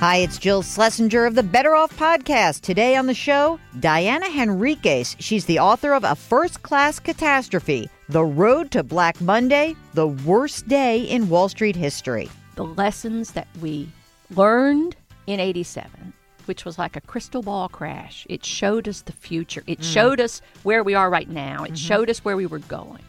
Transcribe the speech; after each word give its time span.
Hi, 0.00 0.16
it's 0.16 0.38
Jill 0.38 0.62
Schlesinger 0.62 1.26
of 1.26 1.34
the 1.34 1.42
Better 1.42 1.74
Off 1.74 1.94
Podcast. 1.94 2.62
Today 2.62 2.96
on 2.96 3.04
the 3.04 3.12
show, 3.12 3.60
Diana 3.80 4.24
Henriques. 4.24 5.14
She's 5.18 5.44
the 5.44 5.58
author 5.58 5.92
of 5.92 6.04
A 6.04 6.16
First 6.16 6.62
Class 6.62 6.98
Catastrophe 6.98 7.90
The 8.08 8.24
Road 8.24 8.70
to 8.70 8.82
Black 8.82 9.20
Monday, 9.20 9.76
the 9.92 10.06
worst 10.06 10.66
day 10.68 11.02
in 11.02 11.28
Wall 11.28 11.50
Street 11.50 11.76
history. 11.76 12.30
The 12.54 12.64
lessons 12.64 13.32
that 13.32 13.46
we 13.60 13.90
learned 14.34 14.96
in 15.26 15.38
87, 15.38 16.14
which 16.46 16.64
was 16.64 16.78
like 16.78 16.96
a 16.96 17.02
crystal 17.02 17.42
ball 17.42 17.68
crash. 17.68 18.26
It 18.30 18.42
showed 18.42 18.88
us 18.88 19.02
the 19.02 19.12
future, 19.12 19.62
it 19.66 19.80
mm. 19.80 19.84
showed 19.84 20.18
us 20.18 20.40
where 20.62 20.82
we 20.82 20.94
are 20.94 21.10
right 21.10 21.28
now, 21.28 21.64
it 21.64 21.72
mm-hmm. 21.72 21.74
showed 21.74 22.08
us 22.08 22.24
where 22.24 22.38
we 22.38 22.46
were 22.46 22.60
going. 22.60 23.02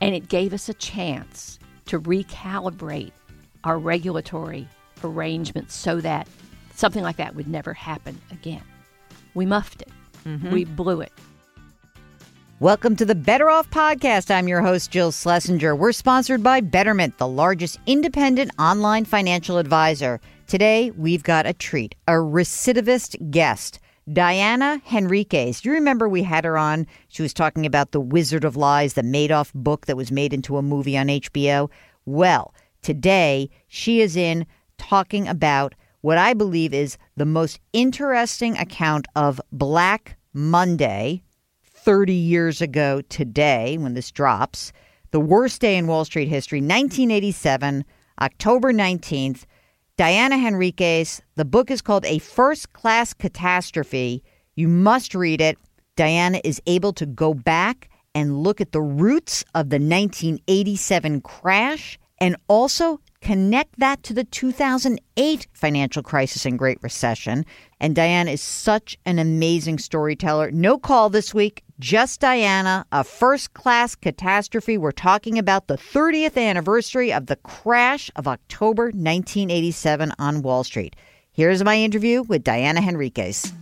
And 0.00 0.14
it 0.14 0.28
gave 0.28 0.52
us 0.52 0.68
a 0.68 0.74
chance 0.74 1.58
to 1.86 1.98
recalibrate 1.98 3.10
our 3.64 3.80
regulatory 3.80 4.68
arrangements 5.04 5.74
so 5.74 6.00
that 6.00 6.26
something 6.74 7.02
like 7.02 7.16
that 7.16 7.34
would 7.36 7.48
never 7.48 7.74
happen 7.74 8.20
again. 8.30 8.62
We 9.34 9.46
muffed 9.46 9.82
it. 9.82 9.92
Mm-hmm. 10.24 10.50
We 10.50 10.64
blew 10.64 11.00
it. 11.00 11.12
Welcome 12.60 12.96
to 12.96 13.04
the 13.04 13.14
Better 13.14 13.50
Off 13.50 13.68
Podcast. 13.70 14.30
I'm 14.30 14.48
your 14.48 14.62
host, 14.62 14.90
Jill 14.90 15.12
Schlesinger. 15.12 15.76
We're 15.76 15.92
sponsored 15.92 16.42
by 16.42 16.60
Betterment, 16.60 17.18
the 17.18 17.28
largest 17.28 17.78
independent 17.86 18.52
online 18.58 19.04
financial 19.04 19.58
advisor. 19.58 20.20
Today, 20.46 20.90
we've 20.92 21.24
got 21.24 21.46
a 21.46 21.52
treat, 21.52 21.94
a 22.06 22.12
recidivist 22.12 23.30
guest. 23.30 23.80
Diana 24.12 24.82
Henriques. 24.86 25.64
You 25.64 25.72
remember 25.72 26.08
we 26.08 26.22
had 26.22 26.44
her 26.44 26.58
on? 26.58 26.86
She 27.08 27.22
was 27.22 27.32
talking 27.32 27.64
about 27.64 27.92
The 27.92 28.00
Wizard 28.00 28.44
of 28.44 28.56
Lies, 28.56 28.94
the 28.94 29.02
Madoff 29.02 29.52
book 29.54 29.86
that 29.86 29.96
was 29.96 30.12
made 30.12 30.32
into 30.32 30.56
a 30.56 30.62
movie 30.62 30.96
on 30.96 31.06
HBO. 31.06 31.70
Well, 32.04 32.54
today 32.82 33.50
she 33.66 34.00
is 34.00 34.14
in 34.16 34.46
talking 34.78 35.28
about 35.28 35.74
what 36.00 36.18
I 36.18 36.34
believe 36.34 36.74
is 36.74 36.98
the 37.16 37.24
most 37.24 37.60
interesting 37.72 38.56
account 38.58 39.06
of 39.16 39.40
Black 39.52 40.16
Monday 40.32 41.22
30 41.62 42.12
years 42.12 42.60
ago 42.60 43.00
today 43.08 43.78
when 43.78 43.94
this 43.94 44.10
drops. 44.10 44.72
The 45.10 45.20
worst 45.20 45.60
day 45.60 45.76
in 45.76 45.86
Wall 45.86 46.04
Street 46.04 46.28
history, 46.28 46.58
1987, 46.58 47.84
October 48.20 48.72
19th. 48.72 49.44
Diana 49.96 50.36
Henriques. 50.36 51.20
The 51.36 51.44
book 51.44 51.70
is 51.70 51.80
called 51.80 52.04
A 52.04 52.18
First 52.18 52.72
Class 52.72 53.14
Catastrophe. 53.14 54.24
You 54.56 54.66
must 54.66 55.14
read 55.14 55.40
it. 55.40 55.56
Diana 55.94 56.40
is 56.42 56.60
able 56.66 56.92
to 56.94 57.06
go 57.06 57.32
back 57.32 57.88
and 58.12 58.42
look 58.42 58.60
at 58.60 58.72
the 58.72 58.80
roots 58.80 59.44
of 59.54 59.70
the 59.70 59.76
1987 59.76 61.20
crash 61.20 61.96
and 62.18 62.36
also 62.48 63.00
connect 63.24 63.78
that 63.80 64.02
to 64.04 64.12
the 64.12 64.22
2008 64.22 65.46
financial 65.54 66.02
crisis 66.02 66.44
and 66.44 66.58
Great 66.58 66.78
Recession. 66.82 67.44
And 67.80 67.96
Diana 67.96 68.32
is 68.32 68.42
such 68.42 68.96
an 69.06 69.18
amazing 69.18 69.78
storyteller. 69.78 70.50
No 70.50 70.78
call 70.78 71.08
this 71.08 71.32
week, 71.32 71.64
just 71.80 72.20
Diana, 72.20 72.86
a 72.92 73.02
first 73.02 73.54
class 73.54 73.94
catastrophe. 73.94 74.78
We're 74.78 74.92
talking 74.92 75.38
about 75.38 75.66
the 75.66 75.76
30th 75.76 76.36
anniversary 76.36 77.12
of 77.12 77.26
the 77.26 77.36
crash 77.36 78.10
of 78.14 78.28
October 78.28 78.84
1987 78.84 80.12
on 80.18 80.42
Wall 80.42 80.62
Street. 80.62 80.94
Here's 81.32 81.64
my 81.64 81.78
interview 81.78 82.22
with 82.22 82.44
Diana 82.44 82.80
Henriques. 82.80 83.52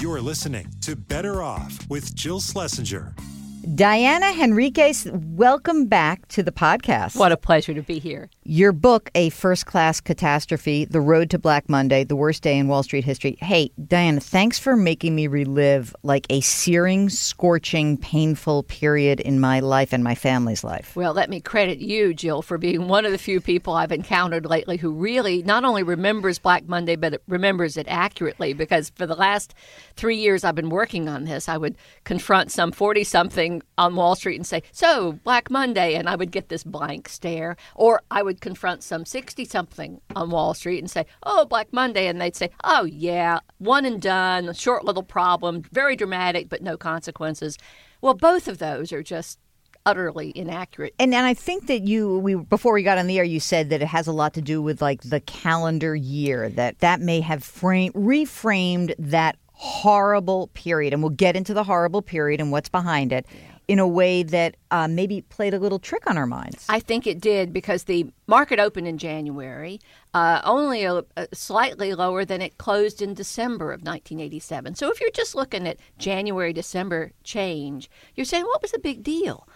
You're 0.00 0.20
listening 0.20 0.68
to 0.82 0.96
Better 0.96 1.42
Off 1.42 1.78
with 1.88 2.14
Jill 2.14 2.40
Schlesinger. 2.40 3.14
Diana 3.60 4.26
Henriques, 4.26 5.06
welcome 5.36 5.86
back 5.86 6.26
to 6.28 6.42
the 6.42 6.50
podcast. 6.50 7.16
What 7.16 7.30
a 7.30 7.36
pleasure 7.36 7.74
to 7.74 7.82
be 7.82 7.98
here. 7.98 8.30
Your 8.42 8.72
book, 8.72 9.10
A 9.14 9.28
First 9.28 9.66
Class 9.66 10.00
Catastrophe 10.00 10.86
The 10.86 11.00
Road 11.00 11.28
to 11.30 11.38
Black 11.38 11.68
Monday, 11.68 12.04
the 12.04 12.16
worst 12.16 12.42
day 12.42 12.56
in 12.56 12.68
Wall 12.68 12.82
Street 12.82 13.04
history. 13.04 13.36
Hey, 13.38 13.70
Diana, 13.86 14.20
thanks 14.20 14.58
for 14.58 14.76
making 14.76 15.14
me 15.14 15.26
relive 15.26 15.94
like 16.02 16.26
a 16.30 16.40
searing, 16.40 17.10
scorching, 17.10 17.98
painful 17.98 18.62
period 18.62 19.20
in 19.20 19.40
my 19.40 19.60
life 19.60 19.92
and 19.92 20.02
my 20.02 20.14
family's 20.14 20.64
life. 20.64 20.96
Well, 20.96 21.12
let 21.12 21.28
me 21.28 21.40
credit 21.40 21.80
you, 21.80 22.14
Jill, 22.14 22.40
for 22.40 22.56
being 22.56 22.88
one 22.88 23.04
of 23.04 23.12
the 23.12 23.18
few 23.18 23.42
people 23.42 23.74
I've 23.74 23.92
encountered 23.92 24.46
lately 24.46 24.78
who 24.78 24.90
really 24.90 25.42
not 25.42 25.64
only 25.64 25.82
remembers 25.82 26.38
Black 26.38 26.66
Monday, 26.66 26.96
but 26.96 27.20
remembers 27.28 27.76
it 27.76 27.86
accurately. 27.88 28.54
Because 28.54 28.88
for 28.88 29.06
the 29.06 29.14
last 29.14 29.54
three 29.96 30.16
years 30.16 30.44
I've 30.44 30.54
been 30.54 30.70
working 30.70 31.10
on 31.10 31.24
this, 31.24 31.46
I 31.46 31.58
would 31.58 31.76
confront 32.04 32.50
some 32.50 32.72
40 32.72 33.04
something 33.04 33.49
on 33.76 33.96
Wall 33.96 34.14
Street 34.14 34.36
and 34.36 34.46
say, 34.46 34.62
So, 34.72 35.12
Black 35.24 35.50
Monday. 35.50 35.94
And 35.94 36.08
I 36.08 36.16
would 36.16 36.30
get 36.30 36.48
this 36.48 36.64
blank 36.64 37.08
stare. 37.08 37.56
Or 37.74 38.02
I 38.10 38.22
would 38.22 38.40
confront 38.40 38.82
some 38.82 39.04
60 39.04 39.44
something 39.44 40.00
on 40.14 40.30
Wall 40.30 40.54
Street 40.54 40.78
and 40.78 40.90
say, 40.90 41.06
Oh, 41.22 41.44
Black 41.44 41.72
Monday. 41.72 42.06
And 42.06 42.20
they'd 42.20 42.36
say, 42.36 42.50
Oh, 42.64 42.84
yeah, 42.84 43.40
one 43.58 43.84
and 43.84 44.00
done, 44.00 44.52
short 44.54 44.84
little 44.84 45.02
problem, 45.02 45.62
very 45.72 45.96
dramatic, 45.96 46.48
but 46.48 46.62
no 46.62 46.76
consequences. 46.76 47.58
Well, 48.00 48.14
both 48.14 48.48
of 48.48 48.58
those 48.58 48.92
are 48.92 49.02
just 49.02 49.38
utterly 49.86 50.32
inaccurate. 50.34 50.94
And 50.98 51.14
and 51.14 51.26
I 51.26 51.34
think 51.34 51.66
that 51.66 51.82
you 51.82 52.18
we 52.18 52.34
before 52.34 52.72
we 52.72 52.82
got 52.82 52.98
on 52.98 53.06
the 53.06 53.18
air 53.18 53.24
you 53.24 53.40
said 53.40 53.70
that 53.70 53.82
it 53.82 53.88
has 53.88 54.06
a 54.06 54.12
lot 54.12 54.34
to 54.34 54.42
do 54.42 54.60
with 54.62 54.82
like 54.82 55.02
the 55.02 55.20
calendar 55.20 55.94
year 55.94 56.48
that 56.50 56.80
that 56.80 57.00
may 57.00 57.20
have 57.20 57.42
frame 57.42 57.92
reframed 57.92 58.94
that 58.98 59.36
horrible 59.62 60.46
period 60.54 60.94
and 60.94 61.02
we'll 61.02 61.10
get 61.10 61.36
into 61.36 61.52
the 61.52 61.62
horrible 61.62 62.00
period 62.00 62.40
and 62.40 62.50
what's 62.50 62.70
behind 62.70 63.12
it 63.12 63.26
in 63.68 63.78
a 63.78 63.86
way 63.86 64.22
that 64.22 64.56
uh, 64.70 64.88
maybe 64.88 65.20
played 65.20 65.52
a 65.52 65.58
little 65.58 65.78
trick 65.78 66.08
on 66.08 66.16
our 66.16 66.26
minds. 66.26 66.64
I 66.70 66.80
think 66.80 67.06
it 67.06 67.20
did 67.20 67.52
because 67.52 67.84
the 67.84 68.06
market 68.26 68.58
opened 68.58 68.88
in 68.88 68.96
January, 68.96 69.78
uh, 70.14 70.40
only 70.44 70.84
a, 70.84 71.04
a 71.18 71.28
slightly 71.34 71.92
lower 71.92 72.24
than 72.24 72.40
it 72.40 72.56
closed 72.56 73.02
in 73.02 73.12
December 73.12 73.66
of 73.66 73.82
1987. 73.82 74.76
So 74.76 74.90
if 74.90 74.98
you're 74.98 75.10
just 75.10 75.34
looking 75.34 75.68
at 75.68 75.76
January 75.98 76.54
December 76.54 77.12
change, 77.22 77.90
you're 78.14 78.24
saying 78.24 78.44
what 78.44 78.62
was 78.62 78.72
the 78.72 78.78
big 78.78 79.02
deal? 79.02 79.46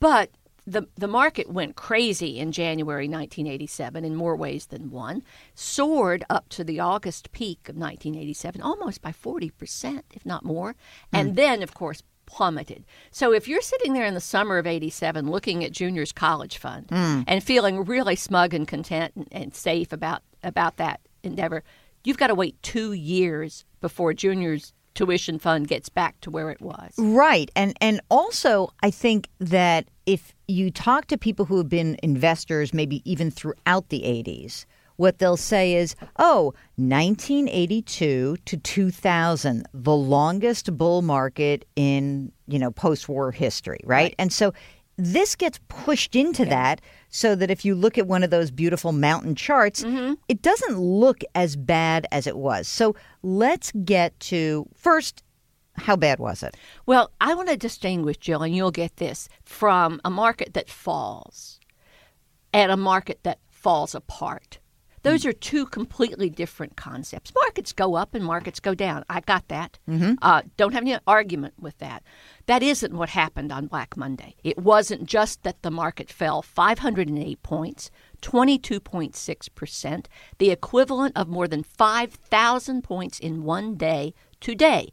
But 0.00 0.30
the 0.66 0.86
the 0.96 1.08
market 1.08 1.50
went 1.50 1.76
crazy 1.76 2.38
in 2.38 2.52
January 2.52 3.08
1987 3.08 4.04
in 4.04 4.14
more 4.14 4.36
ways 4.36 4.66
than 4.66 4.90
one, 4.90 5.22
soared 5.54 6.24
up 6.30 6.48
to 6.50 6.64
the 6.64 6.80
August 6.80 7.32
peak 7.32 7.68
of 7.68 7.76
1987 7.76 8.60
almost 8.62 9.02
by 9.02 9.12
40%, 9.12 10.02
if 10.14 10.24
not 10.24 10.44
more, 10.44 10.72
hmm. 11.10 11.16
and 11.16 11.36
then 11.36 11.62
of 11.62 11.74
course 11.74 12.02
plummeted. 12.26 12.84
So 13.10 13.32
if 13.32 13.48
you're 13.48 13.60
sitting 13.60 13.92
there 13.92 14.06
in 14.06 14.14
the 14.14 14.20
summer 14.20 14.58
of 14.58 14.66
87 14.66 15.28
looking 15.28 15.64
at 15.64 15.72
Junior's 15.72 16.12
college 16.12 16.58
fund 16.58 16.86
hmm. 16.88 17.22
and 17.26 17.42
feeling 17.42 17.84
really 17.84 18.16
smug 18.16 18.54
and 18.54 18.66
content 18.66 19.12
and, 19.16 19.28
and 19.32 19.54
safe 19.54 19.92
about 19.92 20.22
about 20.44 20.76
that 20.76 21.00
endeavor, 21.22 21.64
you've 22.04 22.18
got 22.18 22.28
to 22.28 22.34
wait 22.34 22.60
2 22.62 22.92
years 22.92 23.64
before 23.80 24.14
Junior's 24.14 24.72
tuition 24.94 25.38
fund 25.38 25.68
gets 25.68 25.88
back 25.88 26.20
to 26.20 26.30
where 26.30 26.50
it 26.50 26.60
was. 26.60 26.94
Right. 26.98 27.50
And 27.56 27.76
and 27.80 28.00
also 28.10 28.72
I 28.82 28.90
think 28.90 29.28
that 29.40 29.88
if 30.06 30.34
you 30.52 30.70
talk 30.70 31.06
to 31.06 31.18
people 31.18 31.44
who 31.44 31.56
have 31.58 31.68
been 31.68 31.96
investors 32.02 32.72
maybe 32.72 33.02
even 33.10 33.30
throughout 33.30 33.88
the 33.88 34.02
80s, 34.02 34.66
what 34.96 35.18
they'll 35.18 35.36
say 35.36 35.74
is, 35.74 35.96
"Oh, 36.18 36.52
1982 36.76 38.36
to 38.44 38.56
2000, 38.56 39.66
the 39.72 39.96
longest 39.96 40.76
bull 40.76 41.02
market 41.02 41.64
in, 41.74 42.30
you 42.46 42.58
know, 42.58 42.70
post-war 42.70 43.32
history, 43.32 43.80
right? 43.84 44.14
And 44.18 44.32
so 44.32 44.52
this 44.96 45.34
gets 45.34 45.58
pushed 45.68 46.14
into 46.14 46.44
that 46.44 46.80
so 47.08 47.34
that 47.34 47.50
if 47.50 47.64
you 47.64 47.74
look 47.74 47.98
at 47.98 48.06
one 48.06 48.22
of 48.22 48.30
those 48.30 48.50
beautiful 48.50 48.92
mountain 48.92 49.34
charts, 49.34 49.82
mm-hmm. 49.82 50.14
it 50.28 50.42
doesn't 50.42 50.78
look 50.78 51.22
as 51.34 51.56
bad 51.56 52.06
as 52.12 52.26
it 52.26 52.36
was. 52.36 52.68
So 52.68 52.94
let's 53.22 53.72
get 53.84 54.18
to 54.20 54.66
first 54.74 55.22
how 55.76 55.96
bad 55.96 56.18
was 56.18 56.42
it? 56.42 56.56
Well, 56.86 57.10
I 57.20 57.34
want 57.34 57.48
to 57.48 57.56
distinguish, 57.56 58.18
Jill, 58.18 58.42
and 58.42 58.54
you'll 58.54 58.70
get 58.70 58.96
this 58.96 59.28
from 59.44 60.00
a 60.04 60.10
market 60.10 60.54
that 60.54 60.68
falls 60.68 61.58
and 62.52 62.70
a 62.70 62.76
market 62.76 63.20
that 63.22 63.38
falls 63.50 63.94
apart. 63.94 64.58
Those 65.02 65.26
are 65.26 65.32
two 65.32 65.66
completely 65.66 66.30
different 66.30 66.76
concepts. 66.76 67.32
Markets 67.34 67.72
go 67.72 67.96
up 67.96 68.14
and 68.14 68.24
markets 68.24 68.60
go 68.60 68.72
down. 68.72 69.04
I 69.08 69.20
got 69.20 69.48
that. 69.48 69.78
Uh, 70.22 70.42
don't 70.56 70.72
have 70.74 70.82
any 70.84 70.96
argument 71.08 71.54
with 71.58 71.76
that. 71.78 72.04
That 72.46 72.62
isn't 72.62 72.94
what 72.94 73.08
happened 73.08 73.50
on 73.50 73.66
Black 73.66 73.96
Monday. 73.96 74.36
It 74.44 74.58
wasn't 74.58 75.06
just 75.06 75.42
that 75.42 75.62
the 75.62 75.72
market 75.72 76.08
fell 76.08 76.40
508 76.40 77.42
points, 77.42 77.90
22.6%, 78.20 80.06
the 80.38 80.50
equivalent 80.50 81.16
of 81.16 81.26
more 81.28 81.48
than 81.48 81.64
5,000 81.64 82.82
points 82.82 83.18
in 83.18 83.42
one 83.42 83.74
day 83.74 84.14
today. 84.40 84.92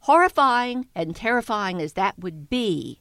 Horrifying 0.00 0.88
and 0.94 1.14
terrifying 1.14 1.82
as 1.82 1.94
that 1.94 2.18
would 2.18 2.48
be, 2.48 3.00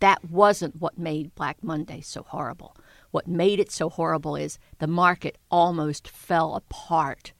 that 0.00 0.30
wasn't 0.30 0.76
what 0.76 0.98
made 0.98 1.34
Black 1.34 1.62
Monday 1.62 2.00
so 2.00 2.22
horrible. 2.22 2.76
What 3.10 3.26
made 3.26 3.60
it 3.60 3.70
so 3.70 3.88
horrible 3.88 4.36
is 4.36 4.58
the 4.78 4.86
market 4.86 5.38
almost 5.50 6.06
fell 6.08 6.54
apart 6.54 7.32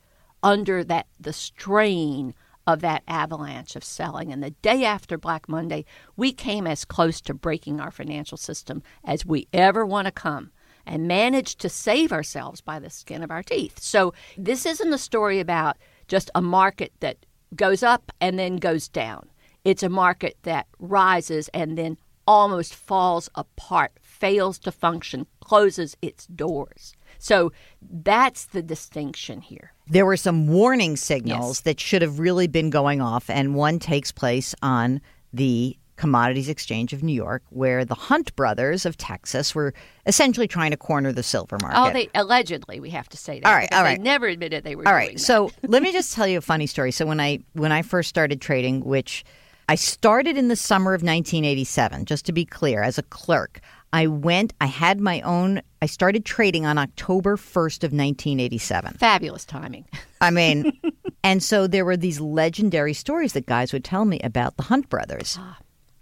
under 0.42 0.84
that 0.84 1.06
the 1.20 1.32
strain 1.32 2.34
of 2.66 2.80
that 2.80 3.02
avalanche 3.06 3.76
of 3.76 3.84
selling. 3.84 4.32
And 4.32 4.42
the 4.42 4.50
day 4.50 4.84
after 4.84 5.16
Black 5.16 5.48
Monday, 5.48 5.84
we 6.16 6.32
came 6.32 6.66
as 6.66 6.84
close 6.84 7.20
to 7.22 7.34
breaking 7.34 7.80
our 7.80 7.90
financial 7.90 8.36
system 8.36 8.82
as 9.04 9.24
we 9.24 9.48
ever 9.52 9.86
want 9.86 10.06
to 10.06 10.12
come. 10.12 10.50
and 10.86 11.08
managed 11.08 11.58
to 11.60 11.68
save 11.68 12.12
ourselves 12.12 12.60
by 12.60 12.78
the 12.78 12.90
skin 12.90 13.22
of 13.22 13.30
our 13.30 13.42
teeth. 13.42 13.80
So 13.80 14.14
this 14.38 14.64
isn't 14.64 14.92
a 14.92 14.98
story 14.98 15.40
about 15.40 15.76
just 16.06 16.30
a 16.34 16.40
market 16.40 16.92
that 17.00 17.26
goes 17.56 17.82
up 17.82 18.12
and 18.20 18.38
then 18.38 18.56
goes 18.56 18.88
down. 18.88 19.28
It's 19.64 19.82
a 19.82 19.88
market 19.88 20.36
that 20.42 20.66
rises 20.78 21.48
and 21.54 21.76
then 21.76 21.96
almost 22.26 22.74
falls 22.74 23.28
apart, 23.34 23.92
fails 24.00 24.58
to 24.60 24.72
function, 24.72 25.26
closes 25.40 25.96
its 26.02 26.26
doors. 26.26 26.94
So 27.18 27.52
that's 27.80 28.46
the 28.46 28.62
distinction 28.62 29.40
here. 29.40 29.72
There 29.88 30.04
were 30.06 30.16
some 30.16 30.48
warning 30.48 30.96
signals 30.96 31.58
Yes. 31.58 31.60
that 31.60 31.80
should 31.80 32.02
have 32.02 32.18
really 32.18 32.46
been 32.48 32.70
going 32.70 33.00
off, 33.00 33.30
and 33.30 33.54
one 33.54 33.78
takes 33.78 34.10
place 34.12 34.54
on 34.60 35.00
the 35.32 35.76
Commodities 35.96 36.48
Exchange 36.48 36.92
of 36.92 37.02
New 37.02 37.12
York, 37.12 37.42
where 37.50 37.84
the 37.84 37.94
Hunt 37.94 38.34
brothers 38.36 38.86
of 38.86 38.96
Texas 38.96 39.54
were 39.54 39.74
essentially 40.06 40.46
trying 40.46 40.70
to 40.70 40.76
corner 40.76 41.12
the 41.12 41.22
silver 41.22 41.58
market. 41.60 41.78
Oh, 41.80 41.90
they 41.92 42.08
allegedly 42.14 42.80
we 42.80 42.90
have 42.90 43.08
to 43.10 43.16
say 43.16 43.40
that. 43.40 43.48
All 43.48 43.54
right, 43.54 43.72
all 43.72 43.82
they 43.82 43.90
right. 43.90 44.00
never 44.00 44.26
admitted 44.26 44.64
they 44.64 44.76
were 44.76 44.86
All 44.86 44.92
right. 44.94 45.06
doing 45.06 45.08
right. 45.08 45.18
that. 45.18 45.22
So 45.24 45.50
let 45.62 45.82
me 45.82 45.92
just 46.00 46.14
tell 46.14 46.26
you 46.26 46.38
a 46.38 46.42
funny 46.42 46.66
story. 46.66 46.90
So 46.92 47.06
when 47.06 47.20
I 47.20 47.40
when 47.54 47.72
I 47.72 47.82
first 47.82 48.08
started 48.08 48.40
trading, 48.40 48.84
which 48.84 49.24
I 49.68 49.74
started 49.74 50.36
in 50.36 50.48
the 50.48 50.56
summer 50.56 50.92
of 50.94 51.02
1987, 51.02 52.04
just 52.04 52.24
to 52.26 52.32
be 52.32 52.44
clear, 52.44 52.82
as 52.82 52.98
a 52.98 53.02
clerk, 53.02 53.60
I 53.92 54.06
went. 54.06 54.52
I 54.60 54.66
had 54.66 55.00
my 55.00 55.20
own. 55.22 55.60
I 55.82 55.86
started 55.86 56.24
trading 56.24 56.66
on 56.66 56.78
October 56.78 57.36
1st 57.36 57.78
of 57.84 57.92
1987. 57.92 58.94
fabulous 58.94 59.44
timing. 59.44 59.86
I 60.20 60.30
mean, 60.30 60.78
and 61.24 61.42
so 61.42 61.66
there 61.66 61.84
were 61.84 61.96
these 61.96 62.20
legendary 62.20 62.92
stories 62.94 63.32
that 63.34 63.46
guys 63.46 63.72
would 63.72 63.84
tell 63.84 64.04
me 64.04 64.20
about 64.20 64.56
the 64.56 64.64
Hunt 64.64 64.88
brothers. 64.88 65.36
Ah. 65.40 65.58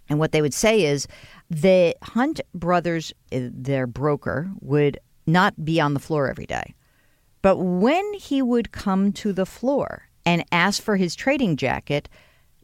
And 0.09 0.19
what 0.19 0.33
they 0.33 0.43
would 0.43 0.55
say 0.55 0.85
is 0.85 1.07
the 1.51 1.97
Hunt 2.03 2.41
brothers, 2.55 3.13
uh, 3.33 3.49
their 3.53 3.87
broker, 3.87 4.51
would 4.61 4.99
not 5.27 5.65
be 5.65 5.81
on 5.81 5.95
the 5.95 6.01
floor 6.01 6.29
every 6.29 6.47
day. 6.47 6.75
But 7.43 7.59
when 7.59 8.15
he 8.15 8.43
would 8.43 8.73
come 8.73 9.13
to 9.15 9.33
the 9.33 9.47
floor 9.47 10.09
and 10.25 10.45
ask 10.53 10.83
for 10.83 10.97
his 10.97 11.15
trading 11.15 11.57
jacket, 11.57 12.09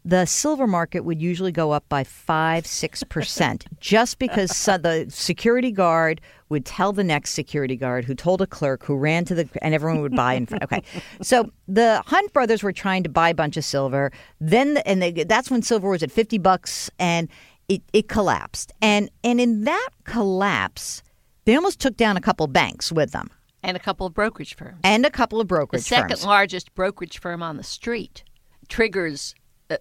the 0.04 0.24
silver 0.24 0.66
market 0.66 1.00
would 1.00 1.20
usually 1.20 1.52
go 1.52 1.72
up 1.72 1.86
by 1.88 2.04
five, 2.04 2.66
six 2.66 3.02
percent, 3.02 3.66
just 3.80 4.18
because 4.18 4.50
the 4.50 5.06
security 5.10 5.70
guard 5.70 6.20
would 6.50 6.66
tell 6.66 6.92
the 6.92 7.04
next 7.04 7.30
security 7.30 7.76
guard, 7.76 8.04
who 8.04 8.14
told 8.14 8.42
a 8.42 8.46
clerk, 8.46 8.84
who 8.84 8.96
ran 8.96 9.24
to 9.24 9.34
the, 9.34 9.48
and 9.62 9.74
everyone 9.74 10.02
would 10.02 10.14
buy 10.14 10.34
in 10.34 10.44
front. 10.46 10.62
Okay, 10.64 10.82
so 11.22 11.50
the 11.66 12.02
Hunt 12.06 12.32
brothers 12.32 12.62
were 12.62 12.72
trying 12.72 13.02
to 13.04 13.08
buy 13.08 13.30
a 13.30 13.34
bunch 13.34 13.56
of 13.56 13.64
silver. 13.64 14.12
Then, 14.40 14.78
and 14.78 15.00
they, 15.00 15.12
that's 15.12 15.50
when 15.50 15.62
silver 15.62 15.88
was 15.88 16.02
at 16.02 16.10
fifty 16.10 16.38
bucks, 16.38 16.90
and 16.98 17.28
it, 17.68 17.82
it 17.92 18.08
collapsed. 18.08 18.72
And 18.82 19.10
and 19.24 19.40
in 19.40 19.64
that 19.64 19.90
collapse, 20.04 21.02
they 21.46 21.54
almost 21.54 21.80
took 21.80 21.96
down 21.96 22.16
a 22.16 22.20
couple 22.20 22.46
banks 22.48 22.92
with 22.92 23.12
them, 23.12 23.30
and 23.62 23.76
a 23.76 23.80
couple 23.80 24.06
of 24.06 24.12
brokerage 24.12 24.54
firms. 24.54 24.80
and 24.84 25.06
a 25.06 25.10
couple 25.10 25.40
of 25.40 25.46
brokerage 25.46 25.82
firms. 25.82 25.88
The 25.88 25.94
second 25.94 26.08
firms. 26.10 26.26
largest 26.26 26.74
brokerage 26.74 27.18
firm 27.18 27.42
on 27.42 27.56
the 27.56 27.64
street 27.64 28.24
triggers, 28.70 29.34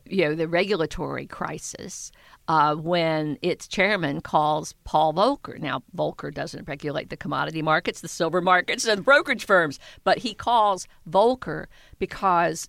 you 0.06 0.26
know, 0.26 0.36
the 0.36 0.48
regulatory 0.48 1.26
crisis 1.26 2.12
uh, 2.48 2.76
when 2.76 3.38
its 3.42 3.68
chairman 3.68 4.22
calls 4.22 4.74
Paul 4.84 5.14
Volcker. 5.14 5.60
Now, 5.60 5.84
Volcker 5.96 6.34
doesn't 6.34 6.68
regulate 6.68 7.10
the 7.10 7.18
commodity 7.18 7.62
markets, 7.62 8.02
the 8.02 8.08
silver 8.08 8.42
markets, 8.42 8.86
and 8.86 9.04
brokerage 9.04 9.46
firms, 9.46 9.80
but 10.04 10.20
he 10.20 10.34
calls 10.34 10.88
Volcker 11.10 11.66
because 11.98 12.68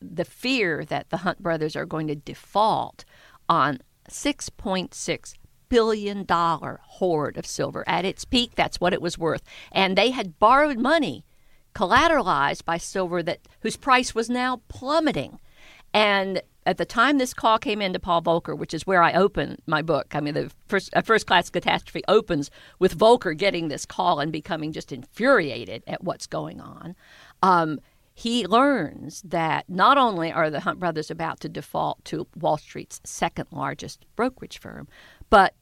the 0.00 0.24
fear 0.24 0.84
that 0.84 1.10
the 1.10 1.18
Hunt 1.18 1.42
brothers 1.42 1.76
are 1.76 1.86
going 1.86 2.08
to 2.08 2.14
default 2.14 3.04
on 3.48 3.80
6.6 4.08 5.34
billion 5.68 6.24
dollar 6.24 6.80
hoard 6.82 7.38
of 7.38 7.46
silver 7.46 7.82
at 7.86 8.04
its 8.04 8.26
peak. 8.26 8.54
That's 8.54 8.78
what 8.78 8.92
it 8.92 9.00
was 9.00 9.16
worth. 9.16 9.42
And 9.70 9.96
they 9.96 10.10
had 10.10 10.38
borrowed 10.38 10.78
money 10.78 11.24
collateralized 11.74 12.66
by 12.66 12.76
silver 12.76 13.22
that 13.22 13.40
whose 13.60 13.76
price 13.76 14.14
was 14.14 14.28
now 14.28 14.60
plummeting. 14.68 15.40
And 15.94 16.42
at 16.64 16.78
the 16.78 16.84
time 16.84 17.18
this 17.18 17.34
call 17.34 17.58
came 17.58 17.82
in 17.82 17.92
to 17.92 17.98
Paul 17.98 18.22
Volcker, 18.22 18.56
which 18.56 18.72
is 18.72 18.86
where 18.86 19.02
I 19.02 19.12
open 19.12 19.58
my 19.66 19.82
book, 19.82 20.14
I 20.14 20.20
mean, 20.20 20.34
the 20.34 20.50
first 20.68 20.90
first 21.04 21.26
class 21.26 21.50
catastrophe 21.50 22.02
opens 22.08 22.50
with 22.78 22.96
Volcker 22.96 23.36
getting 23.36 23.68
this 23.68 23.84
call 23.84 24.20
and 24.20 24.30
becoming 24.30 24.72
just 24.72 24.92
infuriated 24.92 25.82
at 25.86 26.04
what's 26.04 26.26
going 26.26 26.60
on. 26.60 26.94
Um, 27.42 27.80
he 28.14 28.46
learns 28.46 29.22
that 29.22 29.68
not 29.68 29.98
only 29.98 30.30
are 30.30 30.50
the 30.50 30.60
Hunt 30.60 30.78
brothers 30.78 31.10
about 31.10 31.40
to 31.40 31.48
default 31.48 32.04
to 32.06 32.26
Wall 32.38 32.58
Street's 32.58 33.00
second 33.04 33.48
largest 33.50 34.04
brokerage 34.16 34.58
firm, 34.58 34.86
but 35.30 35.54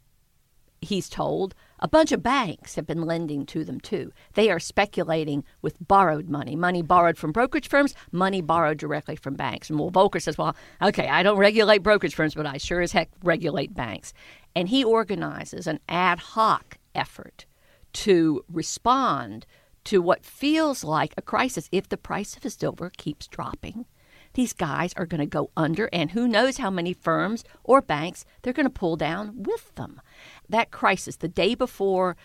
he's 0.81 1.08
told 1.08 1.55
a 1.81 1.88
bunch 1.88 2.12
of 2.12 2.23
banks 2.23 2.75
have 2.75 2.87
been 2.87 3.03
lending 3.03 3.47
to 3.47 3.65
them 3.65 3.81
too. 3.81 4.12
They 4.35 4.50
are 4.50 4.61
speculating 4.61 5.44
with 5.62 5.77
borrowed 5.81 6.29
money, 6.29 6.55
money 6.55 6.82
borrowed 6.82 7.17
from 7.19 7.32
brokerage 7.32 7.69
firms, 7.69 7.94
money 8.12 8.43
borrowed 8.43 8.79
directly 8.79 9.17
from 9.17 9.35
banks. 9.35 9.71
And 9.71 9.79
well, 9.79 9.91
Volcker 9.91 10.21
says, 10.21 10.38
well, 10.38 10.55
okay, 10.82 11.09
I 11.09 11.23
don't 11.23 11.38
regulate 11.38 11.82
brokerage 11.82 12.15
firms, 12.15 12.35
but 12.35 12.47
I 12.47 12.59
sure 12.59 12.81
as 12.82 12.93
heck 12.93 13.11
regulate 13.25 13.75
banks. 13.75 14.12
And 14.55 14.69
he 14.69 14.85
organizes 14.85 15.67
an 15.67 15.81
ad 15.88 16.19
hoc 16.19 16.79
effort 16.94 17.47
to 17.93 18.44
respond 18.49 19.47
to 19.85 20.03
what 20.03 20.25
feels 20.25 20.85
like 20.85 21.15
a 21.17 21.23
crisis 21.23 21.69
if 21.73 21.88
the 21.88 21.97
price 21.97 22.37
of 22.37 22.53
silver 22.53 22.91
keeps 22.97 23.27
dropping 23.27 23.87
these 24.35 24.53
guys 24.53 24.93
are 24.97 25.06
going 25.06 25.21
to 25.21 25.27
go 25.27 25.50
under, 25.56 25.88
and 25.93 26.12
who 26.12 26.29
knows 26.29 26.59
how 26.59 26.71
many 26.71 26.93
firms 26.93 27.44
or 27.65 27.81
banks 27.82 28.25
they're 28.43 28.53
going 28.53 28.67
to 28.67 28.71
pull 28.71 28.97
down 28.97 29.43
with 29.43 29.75
them. 29.75 30.00
That 30.49 30.71
crisis, 30.71 31.17
the 31.17 31.29
day 31.29 31.55
before 31.55 32.17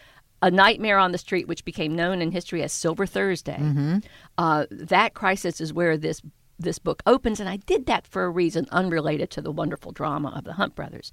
a 0.42 0.52
nightmare 0.52 1.00
on 1.00 1.12
the 1.12 1.18
street, 1.18 1.48
which 1.48 1.66
became 1.66 1.96
known 1.96 2.22
in 2.22 2.32
history 2.32 2.62
as 2.62 2.72
Silver 2.72 3.06
Thursday, 3.06 3.58
uh, 4.38 4.66
that 4.70 5.14
crisis 5.14 5.60
is 5.60 5.74
where 5.74 5.98
this 5.98 6.22
this 6.58 6.80
book 6.80 7.04
opens, 7.06 7.42
and 7.42 7.50
I 7.50 7.58
did 7.58 7.86
that 7.88 8.08
for 8.08 8.24
a 8.24 8.30
reason 8.30 8.66
unrelated 8.72 9.30
to 9.32 9.42
the 9.42 9.52
wonderful 9.52 9.92
drama 9.92 10.32
of 10.36 10.46
the 10.46 10.54
Hunt 10.54 10.74
brothers. 10.74 11.12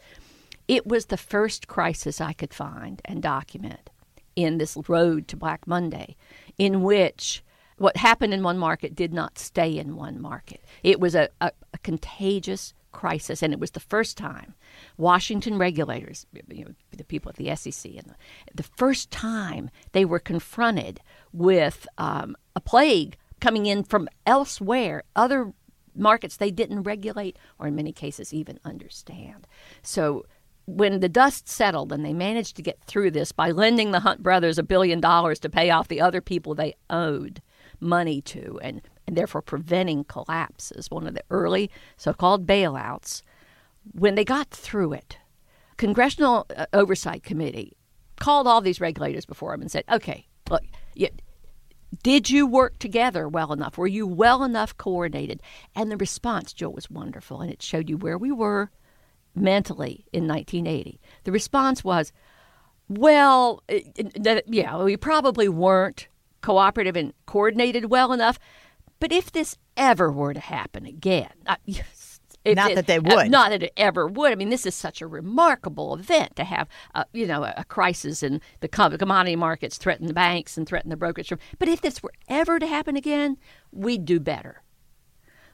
It 0.69 0.87
was 0.87 1.06
the 1.06 1.17
first 1.17 1.67
crisis 1.67 2.21
I 2.21 2.33
could 2.33 2.55
find 2.55 3.03
and 3.05 3.21
document 3.21 3.91
in 4.37 4.59
this 4.59 4.77
road 4.89 5.27
to 5.29 5.37
Black 5.37 5.67
Monday, 5.67 6.17
in 6.59 6.83
which 6.83 7.43
what 7.82 7.96
happened 7.96 8.32
in 8.32 8.44
one 8.44 8.58
market 8.58 8.94
did 8.94 9.12
not 9.12 9.40
stay 9.40 9.76
in 9.76 9.96
one 9.96 10.23
market. 10.23 10.64
It 10.84 11.00
was 11.00 11.17
a, 11.17 11.29
a, 11.40 11.50
a 11.75 11.79
contagious 11.79 12.75
crisis, 12.93 13.43
and 13.43 13.52
it 13.52 13.58
was 13.58 13.73
the 13.73 13.81
first 13.81 14.17
time 14.17 14.55
Washington 14.96 15.58
regulators, 15.58 16.25
you 16.49 16.64
know, 16.64 16.75
the 16.96 17.02
people 17.02 17.31
at 17.31 17.34
the 17.34 17.56
SEC, 17.56 17.90
and 17.90 18.05
the, 18.05 18.14
the 18.55 18.62
first 18.62 19.11
time 19.11 19.69
they 19.90 20.05
were 20.05 20.20
confronted 20.20 21.00
with 21.32 21.88
um, 21.99 22.37
a 22.55 22.61
plague 22.61 23.17
coming 23.41 23.67
in 23.67 23.82
from 23.82 24.08
elsewhere, 24.27 25.03
other 25.17 25.53
markets 25.93 26.36
they 26.36 26.53
didn't 26.53 26.84
regulate 26.84 27.36
or 27.58 27.67
in 27.67 27.74
many 27.74 27.91
cases 27.91 28.32
even 28.32 28.60
understand. 28.65 29.44
So 29.82 30.24
when 30.67 31.01
the 31.01 31.08
dust 31.08 31.48
settled 31.48 31.93
and 31.93 32.05
they 32.05 32.12
managed 32.12 32.55
to 32.55 32.62
get 32.62 32.81
through 32.84 33.10
this 33.10 33.32
by 33.32 33.51
lending 33.51 33.91
the 33.91 34.01
Hunt 34.01 34.22
brothers 34.22 34.56
a 34.56 34.62
billion 34.62 35.01
dollars 35.01 35.41
to 35.41 35.48
pay 35.48 35.70
off 35.70 35.89
the 35.89 36.01
other 36.01 36.20
people 36.20 36.55
they 36.55 36.77
owed 36.89 37.43
money 37.82 38.22
to 38.22 38.58
and, 38.62 38.81
and 39.06 39.17
therefore 39.17 39.43
preventing 39.43 40.05
collapses, 40.05 40.91
one 40.91 41.06
of 41.06 41.15
the 41.15 41.24
early 41.31 41.70
so 41.96 42.12
called 42.12 42.46
bailouts, 42.46 43.22
when 43.93 44.15
they 44.15 44.24
got 44.24 44.48
through 44.51 44.93
it, 44.93 45.19
Congressional 45.77 46.46
uh, 46.56 46.67
Oversight 46.72 47.22
Committee 47.24 47.77
called 48.20 48.46
all 48.46 48.60
these 48.60 48.81
regulators 48.81 49.27
before 49.27 49.51
them 49.53 49.62
and 49.62 49.70
said, 49.70 49.84
okay, 49.91 50.27
look, 50.48 50.62
you, 50.94 51.08
did 52.05 52.31
you 52.31 52.46
work 52.46 52.79
together 52.79 53.29
well 53.29 53.53
enough? 53.53 53.77
Were 53.77 53.86
you 53.89 54.06
well 54.06 54.44
enough 54.44 54.77
coordinated? 54.77 55.43
And 55.74 55.91
the 55.91 55.96
response, 55.96 56.53
Joe, 56.53 56.70
was 56.70 56.89
wonderful, 56.91 57.41
and 57.41 57.51
it 57.51 57.60
showed 57.62 57.91
you 57.91 57.96
where 57.96 58.17
we 58.17 58.31
were 58.31 58.70
mentally 59.34 60.05
in 60.12 60.29
1980. 60.29 61.01
The 61.24 61.32
response 61.32 61.82
was, 61.82 62.12
well, 62.89 63.62
it- 63.69 63.86
it- 63.96 64.44
yeah, 64.46 64.82
we 64.82 64.96
probably 64.96 65.48
weren't 65.48 66.06
cooperative 66.43 66.96
and 66.96 67.13
coordinated 67.27 67.87
well 67.91 68.13
enough, 68.13 68.39
but 69.01 69.13
if 69.13 69.32
this 69.32 69.56
ever 69.77 70.13
were 70.13 70.34
to 70.34 70.41
happen 70.41 70.84
again, 70.87 71.32
uh, 71.46 71.56
Not 72.44 72.72
it- 72.72 72.75
that 72.75 72.87
they 72.89 72.99
uh, 72.99 73.03
would. 73.03 73.31
not 73.31 73.51
that 73.51 73.63
it 73.63 73.72
ever 73.77 74.08
would. 74.08 74.32
I 74.32 74.34
mean, 74.34 74.49
this 74.51 74.67
is 74.67 74.75
such 74.75 75.01
a 75.01 75.06
remarkable 75.06 75.94
event 75.94 76.34
to 76.37 76.44
have, 76.44 76.67
uh, 76.93 77.05
you 77.13 77.25
know, 77.27 77.44
a, 77.44 77.55
a 77.58 77.65
crisis 77.65 78.22
in 78.22 78.41
the 78.61 78.69
commodity 78.69 79.37
markets, 79.37 79.79
threaten 79.79 80.08
the 80.08 80.13
banks 80.13 80.58
and 80.58 80.67
threaten 80.67 80.91
the 80.91 80.96
brokerage 80.96 81.29
firm. 81.29 81.39
But 81.61 81.69
if 81.69 81.81
this 81.81 82.03
were 82.03 82.13
ever 82.29 82.58
to 82.58 82.67
happen 82.67 82.96
again, 82.96 83.37
we'd 83.70 84.05
do 84.05 84.19
better. 84.19 84.63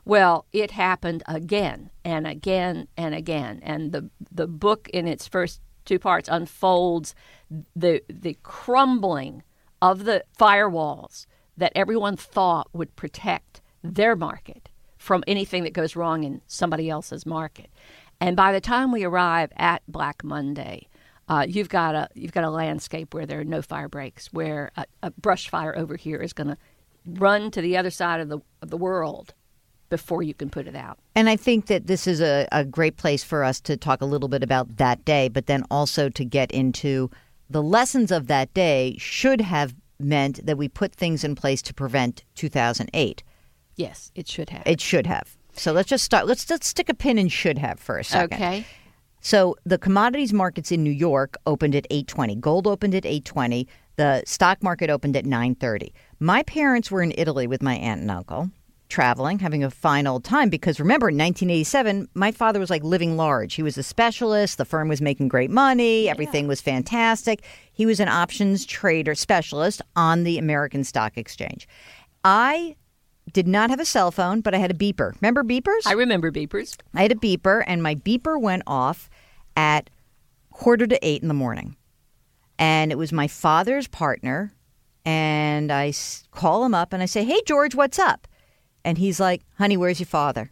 Well, 0.06 0.46
it 0.52 0.70
happened 0.70 1.22
again 1.26 1.90
and 2.06 2.26
again 2.26 2.88
and 2.96 3.14
again, 3.14 3.60
and 3.62 3.92
the 3.92 4.08
the 4.32 4.46
book 4.46 4.88
in 4.88 5.06
its 5.06 5.28
first 5.28 5.60
two 5.84 5.98
parts 5.98 6.28
unfolds 6.32 7.14
the 7.76 8.02
the 8.08 8.38
crumbling 8.42 9.42
of 9.80 10.04
the 10.04 10.24
firewalls 10.38 11.26
that 11.56 11.72
everyone 11.74 12.16
thought 12.16 12.68
would 12.72 12.94
protect 12.96 13.60
their 13.82 14.16
market 14.16 14.68
from 14.96 15.22
anything 15.26 15.64
that 15.64 15.72
goes 15.72 15.96
wrong 15.96 16.24
in 16.24 16.40
somebody 16.46 16.90
else's 16.90 17.24
market. 17.24 17.70
And 18.20 18.36
by 18.36 18.52
the 18.52 18.60
time 18.60 18.92
we 18.92 19.04
arrive 19.04 19.52
at 19.56 19.82
Black 19.86 20.24
Monday, 20.24 20.88
uh, 21.28 21.46
you've 21.48 21.68
got 21.68 21.94
a 21.94 22.08
you've 22.14 22.32
got 22.32 22.44
a 22.44 22.50
landscape 22.50 23.14
where 23.14 23.26
there 23.26 23.40
are 23.40 23.44
no 23.44 23.62
fire 23.62 23.88
breaks, 23.88 24.32
where 24.32 24.70
a, 24.76 24.86
a 25.02 25.10
brush 25.12 25.48
fire 25.48 25.76
over 25.76 25.96
here 25.96 26.18
is 26.18 26.32
going 26.32 26.48
to 26.48 26.56
run 27.06 27.50
to 27.50 27.60
the 27.60 27.76
other 27.76 27.90
side 27.90 28.20
of 28.20 28.28
the 28.28 28.40
of 28.62 28.70
the 28.70 28.76
world 28.76 29.34
before 29.88 30.22
you 30.22 30.34
can 30.34 30.50
put 30.50 30.66
it 30.66 30.76
out. 30.76 30.98
And 31.14 31.28
I 31.28 31.36
think 31.36 31.66
that 31.66 31.86
this 31.86 32.06
is 32.06 32.20
a, 32.20 32.46
a 32.52 32.64
great 32.64 32.96
place 32.96 33.24
for 33.24 33.42
us 33.42 33.60
to 33.62 33.76
talk 33.76 34.02
a 34.02 34.06
little 34.06 34.28
bit 34.28 34.42
about 34.42 34.76
that 34.76 35.04
day, 35.04 35.28
but 35.28 35.46
then 35.46 35.64
also 35.70 36.08
to 36.10 36.24
get 36.24 36.50
into 36.52 37.10
the 37.50 37.62
lessons 37.62 38.10
of 38.10 38.26
that 38.26 38.52
day 38.54 38.96
should 38.98 39.40
have 39.40 39.74
meant 39.98 40.44
that 40.46 40.58
we 40.58 40.68
put 40.68 40.94
things 40.94 41.24
in 41.24 41.34
place 41.34 41.62
to 41.62 41.74
prevent 41.74 42.24
2008. 42.34 43.22
Yes, 43.76 44.10
it 44.14 44.28
should 44.28 44.50
have. 44.50 44.62
It 44.66 44.80
should 44.80 45.06
have. 45.06 45.36
So 45.54 45.72
let's 45.72 45.88
just 45.88 46.04
start. 46.04 46.26
Let's 46.26 46.48
let's 46.50 46.66
stick 46.66 46.88
a 46.88 46.94
pin 46.94 47.18
in 47.18 47.28
should 47.28 47.58
have 47.58 47.80
for 47.80 47.98
a 47.98 48.04
second. 48.04 48.36
okay. 48.36 48.66
So 49.20 49.56
the 49.64 49.78
commodities 49.78 50.32
markets 50.32 50.70
in 50.70 50.84
New 50.84 50.92
York 50.92 51.36
opened 51.46 51.74
at 51.74 51.86
8:20. 51.90 52.40
Gold 52.40 52.66
opened 52.66 52.94
at 52.94 53.04
8:20. 53.04 53.66
The 53.96 54.22
stock 54.26 54.62
market 54.62 54.90
opened 54.90 55.16
at 55.16 55.24
9:30. 55.24 55.92
My 56.20 56.42
parents 56.44 56.90
were 56.90 57.02
in 57.02 57.12
Italy 57.16 57.46
with 57.46 57.62
my 57.62 57.74
aunt 57.74 58.00
and 58.00 58.10
uncle, 58.10 58.50
traveling, 58.88 59.38
having 59.38 59.62
a 59.62 59.70
fine 59.70 60.06
old 60.06 60.24
time 60.24 60.48
because 60.48 60.80
remember 60.80 61.08
in 61.08 61.16
1987, 61.16 62.08
my 62.14 62.32
father 62.32 62.58
was 62.58 62.70
like 62.70 62.82
living 62.82 63.16
large. 63.16 63.54
He 63.54 63.62
was 63.62 63.78
a 63.78 63.82
specialist, 63.82 64.58
the 64.58 64.64
firm 64.64 64.88
was 64.88 65.00
making 65.00 65.28
great 65.28 65.50
money, 65.50 66.08
everything 66.08 66.48
was 66.48 66.60
fantastic. 66.60 67.44
He 67.72 67.86
was 67.86 68.00
an 68.00 68.08
options 68.08 68.64
trader 68.64 69.14
specialist 69.14 69.82
on 69.96 70.24
the 70.24 70.38
American 70.38 70.84
Stock 70.84 71.16
Exchange. 71.16 71.68
I 72.24 72.76
did 73.32 73.46
not 73.46 73.70
have 73.70 73.80
a 73.80 73.84
cell 73.84 74.10
phone, 74.10 74.40
but 74.40 74.54
I 74.54 74.58
had 74.58 74.70
a 74.70 74.74
beeper. 74.74 75.14
Remember 75.20 75.44
beepers? 75.44 75.86
I 75.86 75.92
remember 75.92 76.32
beepers. 76.32 76.76
I 76.94 77.02
had 77.02 77.12
a 77.12 77.16
beeper, 77.16 77.62
and 77.66 77.82
my 77.82 77.94
beeper 77.94 78.40
went 78.40 78.62
off 78.66 79.10
at 79.56 79.90
quarter 80.50 80.86
to 80.86 80.98
eight 81.06 81.22
in 81.22 81.28
the 81.28 81.34
morning. 81.34 81.76
And 82.58 82.90
it 82.90 82.98
was 82.98 83.12
my 83.12 83.28
father's 83.28 83.86
partner. 83.86 84.52
And 85.04 85.70
I 85.70 85.92
call 86.32 86.64
him 86.64 86.74
up 86.74 86.92
and 86.92 87.02
I 87.02 87.06
say, 87.06 87.24
Hey, 87.24 87.40
George, 87.46 87.74
what's 87.74 87.98
up? 87.98 88.26
And 88.88 88.96
he's 88.96 89.20
like, 89.20 89.42
Honey, 89.58 89.76
where's 89.76 90.00
your 90.00 90.06
father? 90.06 90.50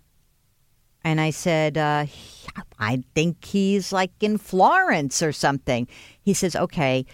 And 1.02 1.20
I 1.20 1.30
said, 1.30 1.78
uh, 1.78 2.04
he- 2.04 2.48
I 2.78 3.02
think 3.14 3.42
he's 3.44 3.92
like 3.92 4.10
in 4.20 4.36
Florence 4.36 5.22
or 5.22 5.32
something. 5.32 5.88
He 6.20 6.34
says, 6.34 6.54
Okay, 6.54 7.06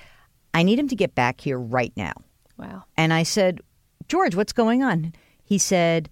I 0.52 0.62
need 0.64 0.78
him 0.78 0.88
to 0.88 0.96
get 0.96 1.14
back 1.14 1.40
here 1.40 1.58
right 1.58 1.92
now. 1.96 2.14
Wow. 2.58 2.84
And 2.96 3.12
I 3.12 3.22
said, 3.22 3.60
George, 4.08 4.34
what's 4.34 4.52
going 4.52 4.82
on? 4.82 5.12
He 5.44 5.58
said, 5.58 6.08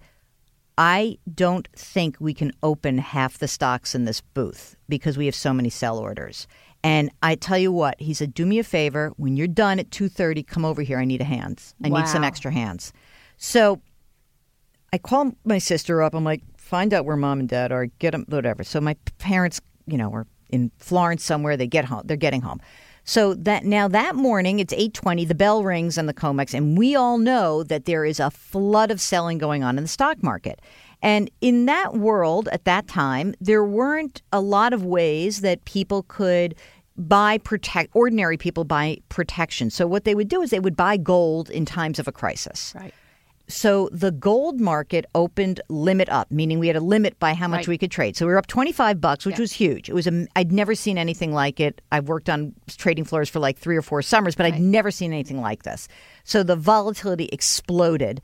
I 0.77 1.17
don't 1.35 1.67
think 1.75 2.15
we 2.19 2.33
can 2.33 2.53
open 2.63 2.97
half 2.97 3.37
the 3.37 3.47
stocks 3.47 3.93
in 3.93 4.05
this 4.05 4.21
booth 4.21 4.75
because 4.87 5.17
we 5.17 5.25
have 5.25 5.35
so 5.35 5.51
many 5.53 5.69
sell 5.69 5.97
orders. 5.99 6.47
And 6.83 7.11
I 7.21 7.35
tell 7.35 7.57
you 7.57 7.71
what, 7.71 7.99
he 7.99 8.13
said, 8.13 8.33
do 8.33 8.45
me 8.45 8.57
a 8.59 8.63
favor. 8.63 9.11
When 9.17 9.35
you're 9.35 9.47
done 9.47 9.77
at 9.79 9.89
2.30, 9.91 10.47
come 10.47 10.63
over 10.65 10.81
here. 10.81 10.97
I 10.99 11.05
need 11.05 11.21
a 11.21 11.25
hands. 11.25 11.75
I 11.83 11.89
need 11.89 12.07
some 12.07 12.23
extra 12.23 12.51
hands. 12.51 12.93
So 13.37 13.81
I 14.93 14.97
call 14.97 15.31
my 15.45 15.57
sister 15.57 16.01
up. 16.01 16.13
I'm 16.13 16.23
like, 16.23 16.41
find 16.57 16.93
out 16.93 17.05
where 17.05 17.15
mom 17.15 17.39
and 17.39 17.49
dad 17.49 17.71
are. 17.71 17.85
Get 17.85 18.11
them, 18.11 18.25
whatever. 18.27 18.63
So 18.63 18.81
my 18.81 18.95
parents, 19.19 19.61
you 19.87 19.97
know, 19.97 20.11
are 20.13 20.27
in 20.49 20.71
Florence 20.77 21.23
somewhere. 21.23 21.55
They 21.55 21.67
get 21.67 21.85
home. 21.85 22.01
They're 22.05 22.17
getting 22.17 22.41
home. 22.41 22.59
So 23.03 23.33
that 23.33 23.65
now 23.65 23.87
that 23.87 24.15
morning, 24.15 24.59
it's 24.59 24.73
8:20. 24.73 25.27
The 25.27 25.35
bell 25.35 25.63
rings 25.63 25.97
on 25.97 26.05
the 26.05 26.13
Comex, 26.13 26.53
and 26.53 26.77
we 26.77 26.95
all 26.95 27.17
know 27.17 27.63
that 27.63 27.85
there 27.85 28.05
is 28.05 28.19
a 28.19 28.29
flood 28.29 28.91
of 28.91 29.01
selling 29.01 29.37
going 29.37 29.63
on 29.63 29.77
in 29.77 29.83
the 29.83 29.87
stock 29.87 30.21
market. 30.21 30.61
And 31.01 31.31
in 31.41 31.65
that 31.65 31.95
world 31.95 32.47
at 32.51 32.65
that 32.65 32.87
time, 32.87 33.33
there 33.41 33.63
weren't 33.63 34.21
a 34.31 34.39
lot 34.39 34.71
of 34.71 34.85
ways 34.85 35.41
that 35.41 35.65
people 35.65 36.03
could 36.03 36.53
buy 36.95 37.39
protect 37.39 37.89
ordinary 37.95 38.37
people 38.37 38.65
buy 38.65 38.97
protection. 39.09 39.71
So 39.71 39.87
what 39.87 40.03
they 40.03 40.13
would 40.13 40.27
do 40.27 40.41
is 40.43 40.51
they 40.51 40.59
would 40.59 40.75
buy 40.75 40.97
gold 40.97 41.49
in 41.49 41.65
times 41.65 41.97
of 41.97 42.07
a 42.07 42.11
crisis. 42.11 42.73
Right. 42.75 42.93
So 43.53 43.89
the 43.91 44.11
gold 44.11 44.59
market 44.59 45.05
opened 45.13 45.61
limit 45.69 46.09
up, 46.09 46.31
meaning 46.31 46.59
we 46.59 46.67
had 46.67 46.75
a 46.75 46.81
limit 46.81 47.19
by 47.19 47.33
how 47.33 47.47
much 47.47 47.59
Right. 47.59 47.67
we 47.69 47.77
could 47.77 47.91
trade. 47.91 48.15
So 48.15 48.25
we 48.25 48.31
were 48.31 48.37
up 48.37 48.47
25 48.47 48.99
bucks, 49.01 49.25
which 49.25 49.35
Yeah. 49.37 49.41
was 49.41 49.51
huge. 49.51 49.89
It 49.89 49.93
was 49.93 50.07
a, 50.07 50.25
I'd 50.35 50.51
never 50.51 50.73
seen 50.75 50.97
anything 50.97 51.33
like 51.33 51.59
it. 51.59 51.81
I've 51.91 52.07
worked 52.07 52.29
on 52.29 52.53
trading 52.69 53.03
floors 53.05 53.29
for 53.29 53.39
like 53.39 53.57
3 53.57 53.75
or 53.77 53.81
4 53.81 54.01
summers, 54.01 54.35
but 54.35 54.45
I'd 54.45 54.59
never 54.59 54.89
seen 54.91 55.11
anything 55.13 55.41
like 55.41 55.63
this. 55.63 55.87
So 56.23 56.43
the 56.43 56.55
volatility 56.55 57.29
exploded 57.31 58.21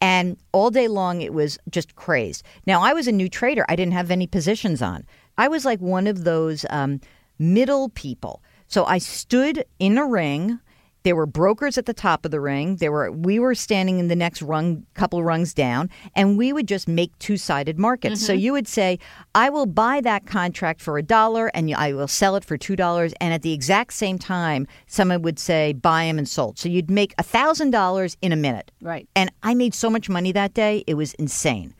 and 0.00 0.36
all 0.52 0.70
day 0.70 0.88
long 0.88 1.20
it 1.20 1.34
was 1.34 1.58
just 1.68 1.94
crazed. 1.94 2.42
Now 2.66 2.80
I 2.82 2.92
was 2.94 3.06
a 3.06 3.12
new 3.12 3.28
trader. 3.28 3.64
I 3.68 3.76
didn't 3.76 3.92
have 3.92 4.10
any 4.10 4.26
positions 4.26 4.80
on. 4.80 5.04
I 5.36 5.48
was 5.48 5.64
like 5.64 5.80
one 5.80 6.06
of 6.06 6.24
those 6.24 6.64
um, 6.70 7.00
middle 7.38 7.90
people. 7.90 8.42
So 8.66 8.84
I 8.84 8.98
stood 8.98 9.64
in 9.78 9.98
a 9.98 10.06
ring 10.06 10.58
there 11.02 11.16
were 11.16 11.26
brokers 11.26 11.78
at 11.78 11.86
the 11.86 11.94
top 11.94 12.24
of 12.24 12.30
the 12.30 12.40
ring. 12.40 12.76
There 12.76 12.92
were 12.92 13.10
we 13.10 13.38
were 13.38 13.54
standing 13.54 13.98
in 13.98 14.08
the 14.08 14.16
next 14.16 14.42
rung, 14.42 14.86
couple 14.94 15.22
rungs 15.22 15.54
down, 15.54 15.90
and 16.14 16.36
we 16.36 16.52
would 16.52 16.68
just 16.68 16.88
make 16.88 17.18
two-sided 17.18 17.78
markets. 17.78 18.24
So 18.24 18.32
mm-hmm. 18.32 18.40
you 18.40 18.52
would 18.52 18.68
say, 18.68 18.98
"I 19.34 19.50
will 19.50 19.66
buy 19.66 20.00
that 20.02 20.26
contract 20.26 20.80
for 20.80 20.98
a 20.98 21.02
dollar, 21.02 21.50
and 21.54 21.74
I 21.74 21.92
will 21.92 22.08
sell 22.08 22.36
it 22.36 22.44
for 22.44 22.56
two 22.56 22.76
dollars." 22.76 23.14
And 23.20 23.32
at 23.32 23.42
the 23.42 23.52
exact 23.52 23.94
same 23.94 24.18
time, 24.18 24.66
someone 24.86 25.22
would 25.22 25.38
say, 25.38 25.72
"Buy 25.72 26.04
them 26.04 26.18
and 26.18 26.28
sold." 26.28 26.58
So 26.58 26.68
you'd 26.68 26.90
make 26.90 27.14
a 27.18 27.22
thousand 27.22 27.70
dollars 27.70 28.16
in 28.20 28.32
a 28.32 28.36
minute. 28.36 28.70
Right. 28.82 29.08
And 29.16 29.30
I 29.42 29.54
made 29.54 29.74
so 29.74 29.90
much 29.90 30.08
money 30.08 30.32
that 30.32 30.54
day; 30.54 30.84
it 30.86 30.94
was 30.94 31.14
insane. 31.14 31.74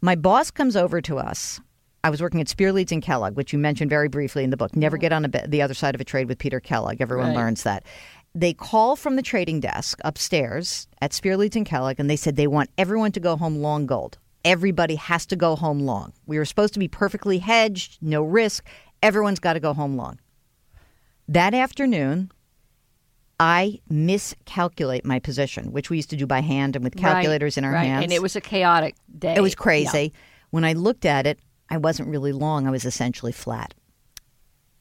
My 0.00 0.14
boss 0.14 0.50
comes 0.50 0.76
over 0.76 1.00
to 1.00 1.18
us. 1.18 1.60
I 2.04 2.10
was 2.10 2.20
working 2.20 2.42
at 2.42 2.50
Spear 2.50 2.70
Leeds 2.70 2.92
and 2.92 3.02
Kellogg, 3.02 3.34
which 3.34 3.54
you 3.54 3.58
mentioned 3.58 3.88
very 3.88 4.08
briefly 4.08 4.44
in 4.44 4.50
the 4.50 4.58
book. 4.58 4.76
Never 4.76 4.98
mm-hmm. 4.98 5.00
get 5.00 5.12
on 5.14 5.24
a, 5.24 5.48
the 5.48 5.62
other 5.62 5.72
side 5.72 5.94
of 5.94 6.02
a 6.02 6.04
trade 6.04 6.28
with 6.28 6.38
Peter 6.38 6.60
Kellogg. 6.60 7.00
Everyone 7.00 7.28
Right. 7.28 7.36
learns 7.36 7.62
that. 7.62 7.82
They 8.34 8.52
call 8.52 8.96
from 8.96 9.16
the 9.16 9.22
trading 9.22 9.60
desk 9.60 10.00
upstairs 10.04 10.88
at 11.00 11.12
Spear 11.12 11.36
Leeds 11.36 11.54
and 11.56 11.64
Kellogg, 11.64 12.00
and 12.00 12.10
they 12.10 12.16
said 12.16 12.34
they 12.34 12.48
want 12.48 12.70
everyone 12.76 13.12
to 13.12 13.20
go 13.20 13.36
home 13.36 13.56
long 13.56 13.86
gold. 13.86 14.18
Everybody 14.44 14.96
has 14.96 15.24
to 15.26 15.36
go 15.36 15.54
home 15.54 15.80
long. 15.80 16.12
We 16.26 16.38
were 16.38 16.44
supposed 16.44 16.74
to 16.74 16.80
be 16.80 16.88
perfectly 16.88 17.38
hedged, 17.38 17.98
no 18.02 18.22
risk. 18.22 18.66
Everyone's 19.02 19.38
got 19.38 19.52
to 19.52 19.60
go 19.60 19.72
home 19.72 19.96
long. 19.96 20.18
That 21.28 21.54
afternoon, 21.54 22.32
I 23.38 23.80
miscalculate 23.88 25.04
my 25.04 25.18
position, 25.18 25.72
which 25.72 25.88
we 25.88 25.96
used 25.96 26.10
to 26.10 26.16
do 26.16 26.26
by 26.26 26.40
hand 26.40 26.76
and 26.76 26.84
with 26.84 26.96
calculators 26.96 27.56
in 27.56 27.64
our 27.64 27.72
right. 27.72 27.84
hands. 27.84 28.04
And 28.04 28.12
it 28.12 28.20
was 28.20 28.36
a 28.36 28.40
chaotic 28.40 28.96
day. 29.16 29.34
It 29.34 29.40
was 29.40 29.52
Yeah. 29.52 29.62
crazy. 29.62 30.12
When 30.50 30.64
I 30.64 30.72
looked 30.72 31.04
at 31.04 31.26
it, 31.26 31.38
I 31.70 31.78
wasn't 31.78 32.08
really 32.08 32.32
long. 32.32 32.66
I 32.66 32.70
was 32.70 32.84
essentially 32.84 33.32
flat. 33.32 33.74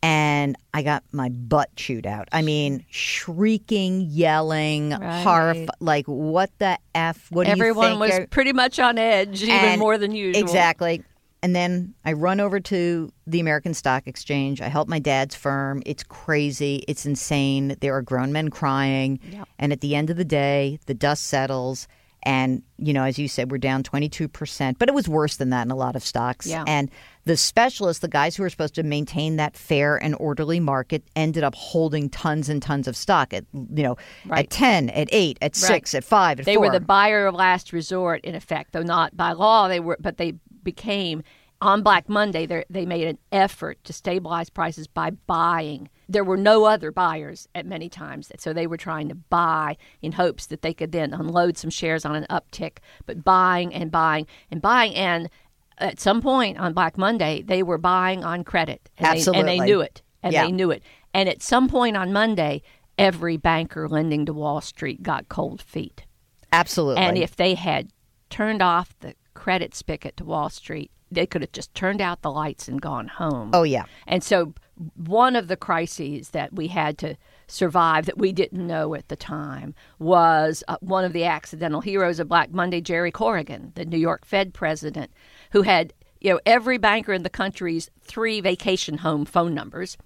And 0.04 0.58
I 0.74 0.84
got 0.84 1.04
my 1.14 1.30
butt 1.30 1.74
chewed 1.78 2.06
out. 2.06 2.28
I 2.34 2.42
mean, 2.42 2.84
shrieking, 2.90 4.02
yelling, 4.02 4.90
Right. 4.92 5.26
horrif- 5.26 5.70
like 5.80 6.06
what 6.08 6.52
the 6.60 6.78
f? 6.94 7.28
What 7.32 7.48
Everyone 7.48 8.00
was 8.00 8.12
you're-" 8.12 8.28
pretty 8.28 8.52
much 8.54 8.80
on 8.80 8.98
edge, 8.98 9.42
even 9.44 9.56
And- 9.56 9.80
more 9.80 9.98
than 9.98 10.12
usual. 10.14 10.44
Exactly. 10.44 11.04
And 11.42 11.56
then 11.56 11.94
I 12.06 12.14
run 12.14 12.40
over 12.40 12.60
to 12.62 13.12
the 13.28 13.40
American 13.40 13.74
Stock 13.74 14.04
Exchange. 14.08 14.62
I 14.62 14.68
help 14.70 14.88
my 14.88 15.00
dad's 15.00 15.36
firm. 15.36 15.82
It's 15.86 16.04
crazy. 16.04 16.84
It's 16.88 17.06
insane. 17.06 17.76
There 17.82 17.94
are 17.96 18.02
grown 18.02 18.32
men 18.32 18.50
crying. 18.50 19.20
Yep. 19.32 19.48
And 19.60 19.72
at 19.74 19.82
the 19.82 19.96
end 19.96 20.10
of 20.10 20.18
the 20.18 20.24
day, 20.26 20.80
the 20.86 20.94
dust 20.94 21.24
settles. 21.26 21.88
And, 22.26 22.62
you 22.78 22.94
know, 22.94 23.04
as 23.04 23.20
you 23.20 23.28
said, 23.28 23.52
we're 23.52 23.58
down 23.58 23.84
22%, 23.84 24.80
but 24.80 24.88
it 24.88 24.96
was 24.96 25.10
worse 25.10 25.36
than 25.36 25.50
that 25.50 25.64
in 25.66 25.72
a 25.72 25.76
lot 25.76 25.98
of 25.98 26.06
stocks. 26.06 26.48
Yeah. 26.48 26.64
And 26.66 26.90
the 27.26 27.38
specialists, 27.38 28.02
the 28.02 28.08
guys 28.08 28.36
who 28.36 28.44
were 28.44 28.50
supposed 28.50 28.76
to 28.76 28.84
maintain 28.84 29.38
that 29.38 29.56
fair 29.56 29.96
and 29.96 30.16
orderly 30.20 30.60
market, 30.60 31.04
ended 31.16 31.44
up 31.44 31.56
holding 31.56 32.10
tons 32.10 32.50
and 32.50 32.62
tons 32.62 32.88
of 32.88 32.96
stock 32.98 33.34
at, 33.34 33.46
you 33.54 33.84
know, 33.84 33.96
Right. 34.26 34.40
at 34.46 34.50
10, 34.50 34.90
at 34.90 35.08
8, 35.12 35.38
at 35.42 35.56
6, 35.56 35.94
at 35.94 36.04
5, 36.04 36.40
at 36.42 36.46
They 36.46 36.56
4. 36.56 36.66
were 36.66 36.72
the 36.72 36.80
buyer 36.80 37.26
of 37.28 37.36
last 37.36 37.72
resort, 37.72 38.22
in 38.26 38.36
effect, 38.36 38.74
though 38.74 38.82
not 38.84 39.16
by 39.16 39.32
law. 39.32 39.68
They 39.68 39.80
were, 39.80 39.98
but 40.00 40.18
they 40.18 40.34
became 40.64 41.24
on 41.62 41.82
Black 41.82 42.10
Monday. 42.10 42.46
they- 42.46 42.66
They 42.70 42.86
made 42.86 43.08
an 43.08 43.18
effort 43.32 43.82
to 43.86 43.94
stabilize 43.94 44.50
prices 44.50 44.86
by 44.88 45.12
buying. 45.12 45.88
There 46.10 46.26
were 46.26 46.36
no 46.36 46.66
other 46.66 46.92
buyers 46.92 47.48
at 47.56 47.66
many 47.66 47.88
times, 47.88 48.30
so 48.38 48.52
they 48.52 48.68
were 48.68 48.76
trying 48.76 49.08
to 49.08 49.16
buy 49.16 49.78
in 50.02 50.12
hopes 50.14 50.46
that 50.48 50.62
they 50.62 50.74
could 50.74 50.92
then 50.92 51.14
unload 51.14 51.58
some 51.58 51.70
shares 51.70 52.04
on 52.04 52.16
an 52.16 52.26
uptick. 52.30 52.80
But 53.06 53.24
buying 53.24 53.74
and 53.74 53.90
buying 53.92 54.28
and 54.52 54.62
buying, 54.62 54.94
and 54.94 55.30
at 55.78 56.00
some 56.00 56.22
point 56.22 56.58
on 56.58 56.74
Black 56.74 56.98
Monday, 56.98 57.42
they 57.42 57.64
were 57.64 57.78
buying 57.78 58.24
on 58.24 58.44
credit, 58.44 58.90
and 58.98 59.20
They, 59.20 59.32
and 59.40 59.48
they 59.48 59.60
knew 59.60 59.82
it, 59.82 60.02
and 60.22 60.34
Yeah. 60.34 60.46
they 60.46 60.52
knew 60.52 60.72
it. 60.72 60.84
And 61.14 61.30
at 61.30 61.42
some 61.42 61.68
point 61.68 61.96
on 61.98 62.12
Monday, 62.14 62.62
every 62.98 63.38
banker 63.38 63.88
lending 63.88 64.26
to 64.26 64.34
Wall 64.34 64.62
Street 64.62 65.04
got 65.04 65.30
cold 65.30 65.62
feet. 65.62 66.06
Absolutely. 66.52 67.02
And 67.02 67.18
if 67.18 67.36
they 67.36 67.56
had 67.56 67.90
turned 68.30 68.62
off 68.62 68.96
the 69.00 69.16
credit 69.34 69.74
spigot 69.76 70.18
to 70.18 70.24
Wall 70.24 70.50
Street, 70.50 70.92
they 71.12 71.26
could 71.26 71.42
have 71.42 71.52
just 71.52 71.74
turned 71.76 72.02
out 72.02 72.22
the 72.22 72.32
lights 72.32 72.68
and 72.68 72.82
gone 72.82 73.08
home. 73.08 73.52
oh, 73.54 73.64
yeah. 73.64 73.86
And 74.08 74.24
so, 74.24 74.54
one 74.96 75.36
of 75.36 75.48
the 75.48 75.56
crises 75.56 76.32
that 76.32 76.52
we 76.54 76.68
had 76.68 76.98
to 76.98 77.16
survive 77.48 78.08
that 78.08 78.18
we 78.18 78.32
didn't 78.32 78.66
know 78.66 78.96
at 78.96 79.08
the 79.08 79.16
time 79.16 79.76
was 80.00 80.64
uh, 80.68 80.78
one 80.80 81.06
of 81.06 81.14
the 81.14 81.24
accidental 81.26 81.82
heroes 81.82 82.20
of 82.20 82.28
Black 82.28 82.52
Monday, 82.52 82.82
Jerry 82.82 83.12
Corrigan, 83.12 83.72
the 83.76 83.86
New 83.86 84.00
York 84.00 84.26
Fed 84.26 84.52
president, 84.52 85.12
who 85.54 85.62
had 85.62 85.94
you 86.20 86.32
know 86.32 86.40
every 86.46 86.78
banker 86.78 87.14
in 87.14 87.24
the 87.24 87.30
country's 87.30 87.90
three 88.02 88.42
vacation 88.42 88.98
home 89.00 89.24
phone 89.24 89.54
numbers. 89.54 89.98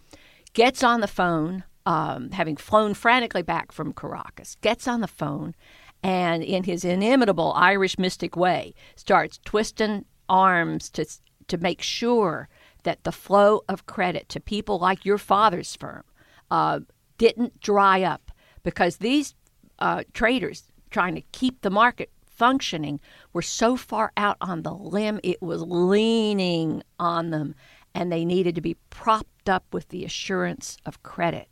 gets 0.54 0.84
on 0.84 1.01
the 1.01 1.08
phone, 1.08 1.63
um, 1.86 2.32
having 2.32 2.58
flown 2.58 2.94
frantically 2.94 3.42
back 3.42 3.72
from 3.72 3.94
Caracas, 3.94 4.58
gets 4.62 4.88
on 4.88 5.01
the 5.01 5.08
phone 5.08 5.56
and, 6.04 6.44
in 6.44 6.63
his 6.63 6.84
inimitable 6.84 7.54
Irish 7.54 7.98
mystic 7.98 8.36
way, 8.36 8.74
starts 8.96 9.39
twisting 9.46 10.06
arms 10.30 10.89
to, 10.92 11.06
to 11.48 11.58
make 11.58 11.82
sure 11.82 12.50
that 12.84 13.04
the 13.04 13.12
flow 13.12 13.62
of 13.68 13.86
credit 13.86 14.30
to 14.30 14.39
people 14.39 14.80
like 14.80 15.06
your 15.06 15.18
father's 15.18 15.75
firm 15.75 16.04
uh, 16.51 16.80
didn't 17.18 17.60
dry 17.60 18.01
up 18.01 18.32
because 18.63 18.98
these 18.98 19.36
uh, 19.80 20.04
traders 20.13 20.63
trying 20.89 21.16
to 21.16 21.22
keep 21.32 21.62
the 21.62 21.70
market 21.70 22.10
functioning 22.38 23.00
were 23.34 23.41
so 23.41 23.75
far 23.75 24.12
out 24.15 24.38
on 24.39 24.62
the 24.62 24.74
limb, 24.74 25.20
it 25.24 25.41
was 25.41 25.62
leaning 25.63 26.84
on 27.00 27.32
them, 27.32 27.56
and 27.94 28.12
they 28.12 28.24
needed 28.24 28.56
to 28.56 28.62
be 28.62 28.77
propped 28.89 29.50
up 29.50 29.65
with 29.74 29.89
the 29.89 30.06
assurance 30.06 30.77
of 30.86 31.03
credit. 31.03 31.50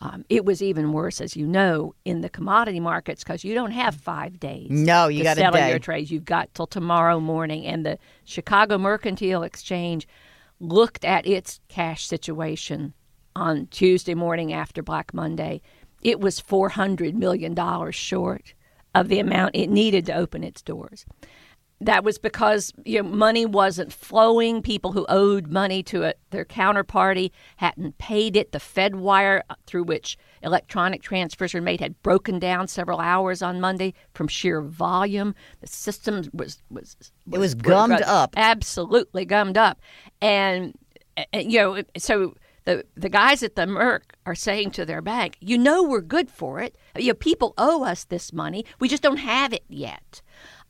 Um, 0.00 0.24
it 0.28 0.44
was 0.44 0.62
even 0.62 0.92
worse, 0.92 1.20
as 1.20 1.36
you 1.36 1.46
know, 1.46 1.94
in 2.04 2.20
the 2.20 2.28
commodity 2.28 2.80
markets 2.80 3.22
because 3.22 3.44
you 3.44 3.54
don't 3.54 3.70
have 3.70 3.94
five 3.94 4.40
days. 4.40 4.70
No, 4.70 5.08
you 5.08 5.18
to 5.18 5.24
got 5.24 5.36
a 5.36 5.40
settle 5.40 5.68
your 5.68 5.78
trades. 5.78 6.10
You've 6.10 6.24
got 6.24 6.52
till 6.54 6.66
tomorrow 6.66 7.20
morning. 7.20 7.64
And 7.64 7.86
the 7.86 7.98
Chicago 8.24 8.76
Mercantile 8.76 9.42
Exchange 9.44 10.08
looked 10.60 11.04
at 11.04 11.26
its 11.26 11.60
cash 11.68 12.06
situation 12.06 12.92
on 13.36 13.66
Tuesday 13.68 14.14
morning 14.14 14.52
after 14.52 14.82
Black 14.82 15.14
Monday. 15.14 15.62
It 16.02 16.20
was 16.20 16.40
four 16.40 16.70
hundred 16.70 17.14
million 17.14 17.54
dollars 17.54 17.94
short 17.94 18.53
of 18.94 19.08
the 19.08 19.18
amount 19.18 19.54
it 19.54 19.68
needed 19.68 20.06
to 20.06 20.14
open 20.14 20.44
its 20.44 20.62
doors 20.62 21.06
that 21.80 22.04
was 22.04 22.18
because 22.18 22.72
you 22.84 23.02
know, 23.02 23.08
money 23.08 23.44
wasn't 23.44 23.92
flowing. 23.92 24.62
People 24.62 24.92
who 24.92 25.04
owed 25.08 25.48
money 25.48 25.82
to 25.84 26.04
a, 26.04 26.14
their 26.30 26.44
counterparty 26.44 27.30
hadn't 27.56 27.98
paid 27.98 28.36
it. 28.36 28.52
The 28.52 28.60
Fed 28.60 28.96
wire 28.96 29.42
through 29.66 29.84
which 29.84 30.16
electronic 30.42 31.02
transfers 31.02 31.52
were 31.52 31.60
made 31.60 31.80
had 31.80 32.00
broken 32.02 32.38
down 32.38 32.68
several 32.68 33.00
hours 33.00 33.42
on 33.42 33.60
Monday 33.60 33.94
from 34.14 34.28
sheer 34.28 34.62
volume. 34.62 35.34
The 35.60 35.66
system 35.66 36.22
was 36.32 36.62
was, 36.70 36.96
It 37.30 37.38
was 37.38 37.54
gummed 37.54 38.02
up. 38.02 38.34
absolutely 38.36 39.24
gummed 39.24 39.58
up, 39.58 39.80
and 40.22 40.74
uh, 41.16 41.24
you 41.38 41.58
know 41.58 41.82
so. 41.96 42.34
The, 42.64 42.84
the 42.96 43.10
guys 43.10 43.42
at 43.42 43.56
the 43.56 43.66
Merc 43.66 44.14
are 44.24 44.34
saying 44.34 44.70
to 44.72 44.86
their 44.86 45.02
bank, 45.02 45.36
you 45.40 45.58
know, 45.58 45.82
we're 45.82 46.00
good 46.00 46.30
for 46.30 46.60
it. 46.60 46.76
You 46.96 47.08
know, 47.08 47.14
people 47.14 47.52
owe 47.58 47.84
us 47.84 48.04
this 48.04 48.32
money. 48.32 48.64
We 48.80 48.88
just 48.88 49.02
don't 49.02 49.18
have 49.18 49.52
it 49.52 49.64
yet. 49.68 50.22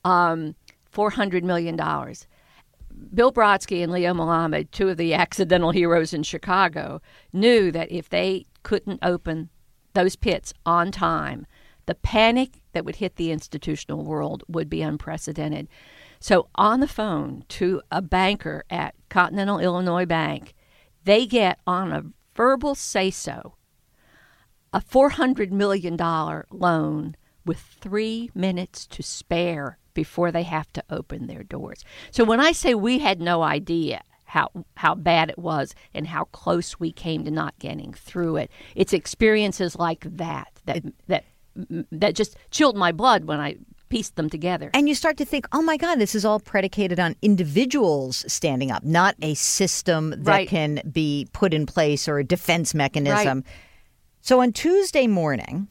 Um, 0.04 0.56
$400 0.92 1.42
million. 1.42 1.76
Bill 1.76 3.32
Brodsky 3.32 3.82
and 3.82 3.92
Leo 3.92 4.12
Melamed, 4.12 4.70
two 4.70 4.88
of 4.88 4.96
the 4.96 5.14
accidental 5.14 5.70
heroes 5.70 6.12
in 6.12 6.22
Chicago, 6.22 7.00
knew 7.32 7.70
that 7.70 7.90
if 7.90 8.08
they 8.08 8.46
couldn't 8.62 9.00
open 9.02 9.50
those 9.94 10.16
pits 10.16 10.52
on 10.66 10.90
time, 10.90 11.46
the 11.86 11.94
panic 11.94 12.60
that 12.72 12.84
would 12.84 12.96
hit 12.96 13.16
the 13.16 13.30
institutional 13.30 14.04
world 14.04 14.42
would 14.48 14.70
be 14.70 14.82
unprecedented. 14.82 15.68
So, 16.18 16.48
on 16.54 16.80
the 16.80 16.88
phone 16.88 17.44
to 17.50 17.82
a 17.90 18.00
banker 18.00 18.64
at 18.70 18.94
Continental 19.10 19.58
Illinois 19.58 20.06
Bank, 20.06 20.54
they 21.04 21.26
get 21.26 21.58
on 21.66 21.92
a 21.92 22.04
verbal 22.34 22.74
say 22.74 23.10
so 23.10 23.54
a 24.72 24.80
$400 24.80 25.52
million 25.52 25.96
loan 26.50 27.16
with 27.46 27.58
three 27.58 28.30
minutes 28.34 28.86
to 28.88 29.04
spare 29.04 29.78
before 29.94 30.32
they 30.32 30.42
have 30.42 30.72
to 30.72 30.82
open 30.90 31.28
their 31.28 31.44
doors. 31.44 31.84
So 32.10 32.24
when 32.24 32.40
I 32.40 32.50
say 32.50 32.74
we 32.74 32.98
had 32.98 33.20
no 33.20 33.42
idea 33.42 34.02
how 34.24 34.50
how 34.76 34.96
bad 34.96 35.30
it 35.30 35.38
was 35.38 35.76
and 35.94 36.08
how 36.08 36.24
close 36.24 36.80
we 36.80 36.90
came 36.90 37.24
to 37.24 37.30
not 37.30 37.56
getting 37.60 37.92
through 37.92 38.36
it, 38.38 38.50
it's 38.74 38.92
experiences 38.92 39.76
like 39.76 40.04
that 40.16 40.48
that 40.64 40.82
that 41.06 41.24
that 41.92 42.14
just 42.16 42.36
chilled 42.50 42.76
my 42.76 42.90
blood 42.90 43.26
when 43.26 43.38
I 43.40 43.56
pieced 43.88 44.16
them 44.16 44.28
together. 44.30 44.70
And 44.74 44.88
you 44.88 44.94
start 44.94 45.16
to 45.18 45.24
think, 45.24 45.46
oh 45.52 45.62
my 45.62 45.76
God, 45.76 45.96
this 45.96 46.14
is 46.14 46.24
all 46.24 46.40
predicated 46.40 46.98
on 46.98 47.14
individuals 47.22 48.24
standing 48.32 48.70
up, 48.70 48.82
not 48.84 49.14
a 49.22 49.34
system 49.34 50.10
that 50.10 50.26
Right. 50.26 50.48
can 50.48 50.80
be 50.90 51.28
put 51.32 51.52
in 51.54 51.66
place 51.66 52.08
or 52.08 52.18
a 52.18 52.24
defense 52.24 52.74
mechanism. 52.74 53.44
So 54.20 54.40
on 54.40 54.52
Tuesday 54.52 55.06
morning, 55.06 55.68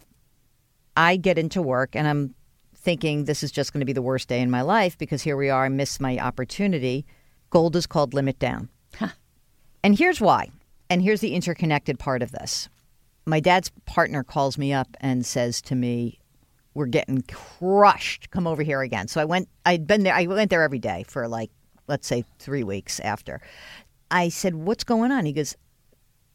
I 0.95 1.15
get 1.17 1.37
into 1.37 1.61
work 1.61 1.95
and 1.95 2.07
I'm 2.07 2.35
thinking 2.75 3.25
this 3.25 3.43
is 3.43 3.51
just 3.51 3.73
going 3.73 3.79
to 3.79 3.85
be 3.85 3.93
the 3.93 4.01
worst 4.01 4.27
day 4.29 4.41
in 4.41 4.51
my 4.51 4.61
life 4.61 4.97
because 4.97 5.21
here 5.23 5.35
we 5.37 5.49
are, 5.49 5.65
I 5.65 5.69
missed 5.69 5.99
my 6.01 6.19
opportunity. 6.19 7.05
Gold 7.49 7.75
is 7.75 7.87
called 7.87 8.13
limit 8.13 8.39
down. 8.39 8.69
And 9.83 9.97
here's 9.97 10.21
why. 10.21 10.49
And 10.89 11.01
here's 11.01 11.19
the 11.21 11.33
interconnected 11.33 11.97
part 11.99 12.21
of 12.21 12.31
this. 12.31 12.69
My 13.25 13.39
dad's 13.39 13.71
partner 13.85 14.23
calls 14.23 14.57
me 14.57 14.71
up 14.71 14.95
and 15.01 15.25
says 15.25 15.61
to 15.63 15.75
me, 15.75 16.19
We're 16.73 16.87
getting 16.87 17.21
crushed. 17.23 18.29
Come 18.31 18.47
over 18.47 18.63
here 18.63 18.81
again. 18.81 19.07
So 19.07 19.21
I 19.21 19.25
went, 19.25 19.47
I'd 19.65 19.85
been 19.87 20.03
there, 20.03 20.13
I 20.15 20.25
went 20.25 20.49
there 20.49 20.63
every 20.63 20.79
day 20.79 21.03
for 21.07 21.27
like, 21.27 21.51
let's 21.87 22.07
say 22.07 22.25
three 22.39 22.63
weeks 22.63 22.99
after. 23.01 23.41
I 24.09 24.29
said, 24.29 24.55
What's 24.55 24.83
going 24.83 25.11
on? 25.11 25.25
He 25.25 25.33
goes, 25.33 25.55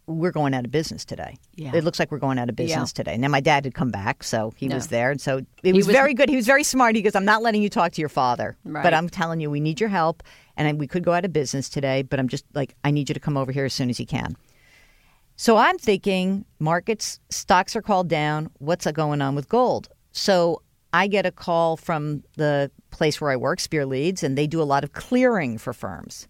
We're 0.07 0.31
going 0.33 0.55
out 0.55 0.65
of 0.65 0.71
business 0.71 1.05
today. 1.05 1.39
Yeah. 1.55 1.73
It 1.75 1.85
looks 1.85 1.99
like 1.99 2.11
we're 2.13 2.19
going 2.19 2.39
out 2.39 2.49
of 2.49 2.57
business 2.57 2.93
today. 2.93 3.17
Now, 3.17 3.29
my 3.29 3.41
dad 3.41 3.65
had 3.65 3.75
come 3.75 3.91
back, 3.91 4.23
so 4.23 4.53
he 4.57 4.69
No. 4.69 4.77
was 4.77 4.89
there. 4.89 5.11
And 5.11 5.21
so 5.21 5.41
it 5.63 5.75
was, 5.75 5.87
was- 5.87 5.95
very 5.95 6.15
good. 6.15 6.29
He 6.29 6.37
was 6.37 6.47
very 6.47 6.65
smart. 6.65 6.95
He 6.97 7.03
goes, 7.03 7.15
I'm 7.17 7.25
not 7.25 7.43
letting 7.43 7.63
you 7.63 7.69
talk 7.69 7.93
to 7.93 8.01
your 8.01 8.09
father, 8.09 8.57
Right. 8.65 8.83
but 8.83 8.95
I'm 8.95 9.09
telling 9.09 9.41
you, 9.41 9.51
we 9.51 9.61
need 9.61 9.81
your 9.81 9.89
help. 9.91 10.23
And 10.57 10.79
we 10.79 10.87
could 10.89 11.05
go 11.05 11.13
out 11.13 11.25
of 11.25 11.33
business 11.33 11.69
today, 11.69 12.03
but 12.03 12.19
I'm 12.19 12.29
just 12.29 12.45
like, 12.55 12.75
I 12.85 12.91
need 12.91 13.09
you 13.09 13.15
to 13.15 13.21
come 13.21 13.37
over 13.37 13.53
here 13.53 13.65
as 13.65 13.75
soon 13.75 13.91
as 13.91 14.01
you 14.01 14.07
can. 14.07 14.37
So 15.37 15.57
I'm 15.57 15.79
thinking 15.79 16.45
markets, 16.59 17.21
stocks 17.31 17.77
are 17.77 17.83
called 17.83 18.09
down. 18.09 18.51
What's 18.59 18.87
uh, 18.89 18.91
going 18.93 19.23
on 19.23 19.37
with 19.37 19.49
gold? 19.49 19.89
So 20.19 20.63
I 20.93 21.07
get 21.07 21.27
a 21.27 21.31
call 21.31 21.77
from 21.77 22.25
the 22.37 22.71
place 22.91 23.21
where 23.21 23.31
I 23.31 23.37
work, 23.37 23.61
Spear 23.61 23.87
Leeds, 23.87 24.23
and 24.23 24.37
they 24.37 24.47
do 24.47 24.61
a 24.61 24.65
lot 24.65 24.83
of 24.83 24.93
clearing 24.93 25.59
for 25.59 25.73
firms. 25.73 26.27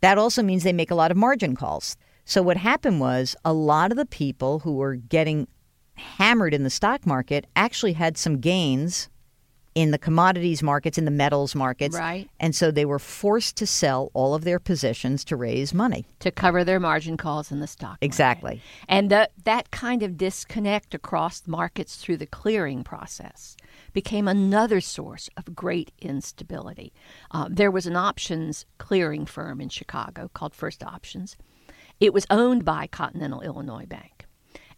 That 0.00 0.18
also 0.18 0.42
means 0.42 0.64
they 0.64 0.72
make 0.72 0.90
a 0.90 0.96
lot 0.96 1.12
of 1.12 1.16
margin 1.16 1.54
calls. 1.54 1.96
So 2.24 2.42
what 2.42 2.56
happened 2.56 3.00
was 3.00 3.36
a 3.44 3.52
lot 3.52 3.92
of 3.92 3.96
the 3.96 4.06
people 4.06 4.58
who 4.60 4.74
were 4.74 4.96
getting 4.96 5.46
hammered 5.94 6.52
in 6.52 6.64
the 6.64 6.70
stock 6.70 7.06
market 7.06 7.46
actually 7.54 7.92
had 7.92 8.18
some 8.18 8.40
gains 8.40 9.08
in 9.74 9.90
the 9.90 9.98
commodities 9.98 10.62
markets, 10.62 10.98
in 10.98 11.04
the 11.04 11.10
metals 11.10 11.54
markets. 11.54 11.96
Right. 11.96 12.28
And 12.38 12.54
so 12.54 12.70
they 12.70 12.84
were 12.84 12.98
forced 12.98 13.56
to 13.56 13.66
sell 13.66 14.10
all 14.14 14.34
of 14.34 14.44
their 14.44 14.58
positions 14.58 15.24
to 15.24 15.36
raise 15.36 15.72
money. 15.72 16.06
to 16.20 16.30
cover 16.30 16.64
their 16.64 16.80
margin 16.80 17.16
calls 17.16 17.50
in 17.50 17.60
the 17.60 17.66
stock. 17.66 17.90
market. 17.90 18.04
Exactly. 18.04 18.62
And 18.88 19.10
that 19.10 19.32
that 19.44 19.70
kind 19.70 20.02
of 20.02 20.16
disconnect 20.16 20.94
across 20.94 21.46
markets 21.46 21.96
through 21.96 22.18
the 22.18 22.26
clearing 22.26 22.84
process 22.84 23.56
became 23.92 24.28
another 24.28 24.80
source 24.80 25.28
of 25.36 25.54
great 25.54 25.92
instability. 26.00 26.92
Uh, 27.30 27.48
there 27.50 27.70
was 27.70 27.86
an 27.86 27.96
options 27.96 28.66
clearing 28.78 29.26
firm 29.26 29.60
in 29.60 29.68
Chicago 29.68 30.30
called 30.34 30.54
First 30.54 30.82
Options. 30.82 31.36
It 32.00 32.12
was 32.12 32.26
owned 32.30 32.64
by 32.64 32.86
Continental 32.86 33.40
Illinois 33.42 33.86
Bank. 33.86 34.26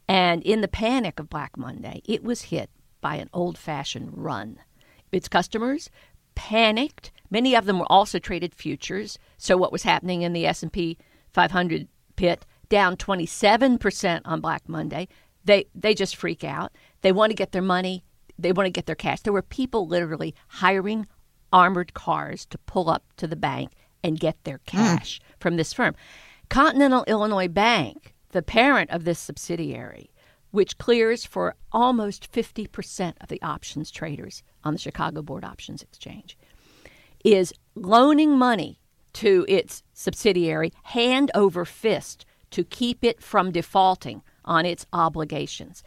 And 0.06 0.42
in 0.42 0.60
the 0.60 0.68
panic 0.68 1.18
of 1.18 1.30
Black 1.30 1.56
Monday, 1.56 2.02
it 2.04 2.22
was 2.22 2.42
hit 2.42 2.70
by 3.00 3.16
an 3.16 3.30
old 3.32 3.56
fashioned 3.56 4.10
run. 4.12 4.58
Its 5.14 5.28
customers 5.28 5.90
panicked. 6.34 7.12
Many 7.30 7.54
of 7.54 7.64
them 7.64 7.78
were 7.78 7.90
also 7.90 8.18
traded 8.18 8.54
futures. 8.54 9.18
So 9.38 9.56
what 9.56 9.72
was 9.72 9.84
happening 9.84 10.22
in 10.22 10.32
the 10.32 10.46
S&P 10.46 10.98
500 11.32 11.88
pit 12.16 12.46
down 12.68 12.96
27% 12.96 14.20
on 14.24 14.40
Black 14.40 14.68
Monday. 14.68 15.08
They 15.44 15.66
they 15.74 15.94
just 15.94 16.16
freak 16.16 16.42
out. 16.42 16.72
They 17.02 17.12
want 17.12 17.30
to 17.30 17.36
get 17.36 17.52
their 17.52 17.62
money. 17.62 18.02
They 18.38 18.52
want 18.52 18.66
to 18.66 18.70
get 18.70 18.86
their 18.86 18.96
cash. 18.96 19.20
There 19.20 19.32
were 19.32 19.42
people 19.42 19.86
literally 19.86 20.34
hiring 20.48 21.06
armored 21.52 21.94
cars 21.94 22.46
to 22.46 22.58
pull 22.58 22.88
up 22.88 23.04
to 23.18 23.26
the 23.26 23.36
bank 23.36 23.72
and 24.02 24.18
get 24.18 24.42
their 24.44 24.60
hmm. 24.68 24.76
cash 24.76 25.20
from 25.38 25.56
this 25.56 25.72
firm. 25.72 25.94
Continental 26.48 27.04
Illinois 27.06 27.48
Bank, 27.48 28.14
the 28.30 28.42
parent 28.42 28.90
of 28.90 29.04
this 29.04 29.18
subsidiary, 29.18 30.10
which 30.54 30.78
clears 30.78 31.24
for 31.24 31.56
almost 31.72 32.30
50% 32.30 33.14
of 33.20 33.28
the 33.28 33.42
options 33.42 33.90
traders 33.90 34.44
on 34.62 34.72
the 34.72 34.78
Chicago 34.78 35.20
Board 35.20 35.44
Options 35.44 35.82
Exchange, 35.82 36.38
is 37.24 37.52
loaning 37.74 38.38
money 38.38 38.78
to 39.14 39.44
its 39.48 39.82
subsidiary 39.94 40.72
hand 40.84 41.32
over 41.34 41.64
fist 41.64 42.24
to 42.52 42.62
keep 42.62 43.02
it 43.02 43.20
from 43.20 43.50
defaulting 43.50 44.22
on 44.44 44.64
its 44.64 44.86
obligations. 44.92 45.82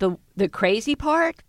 The, 0.00 0.18
the 0.36 0.50
crazy 0.50 0.94
part 0.94 1.42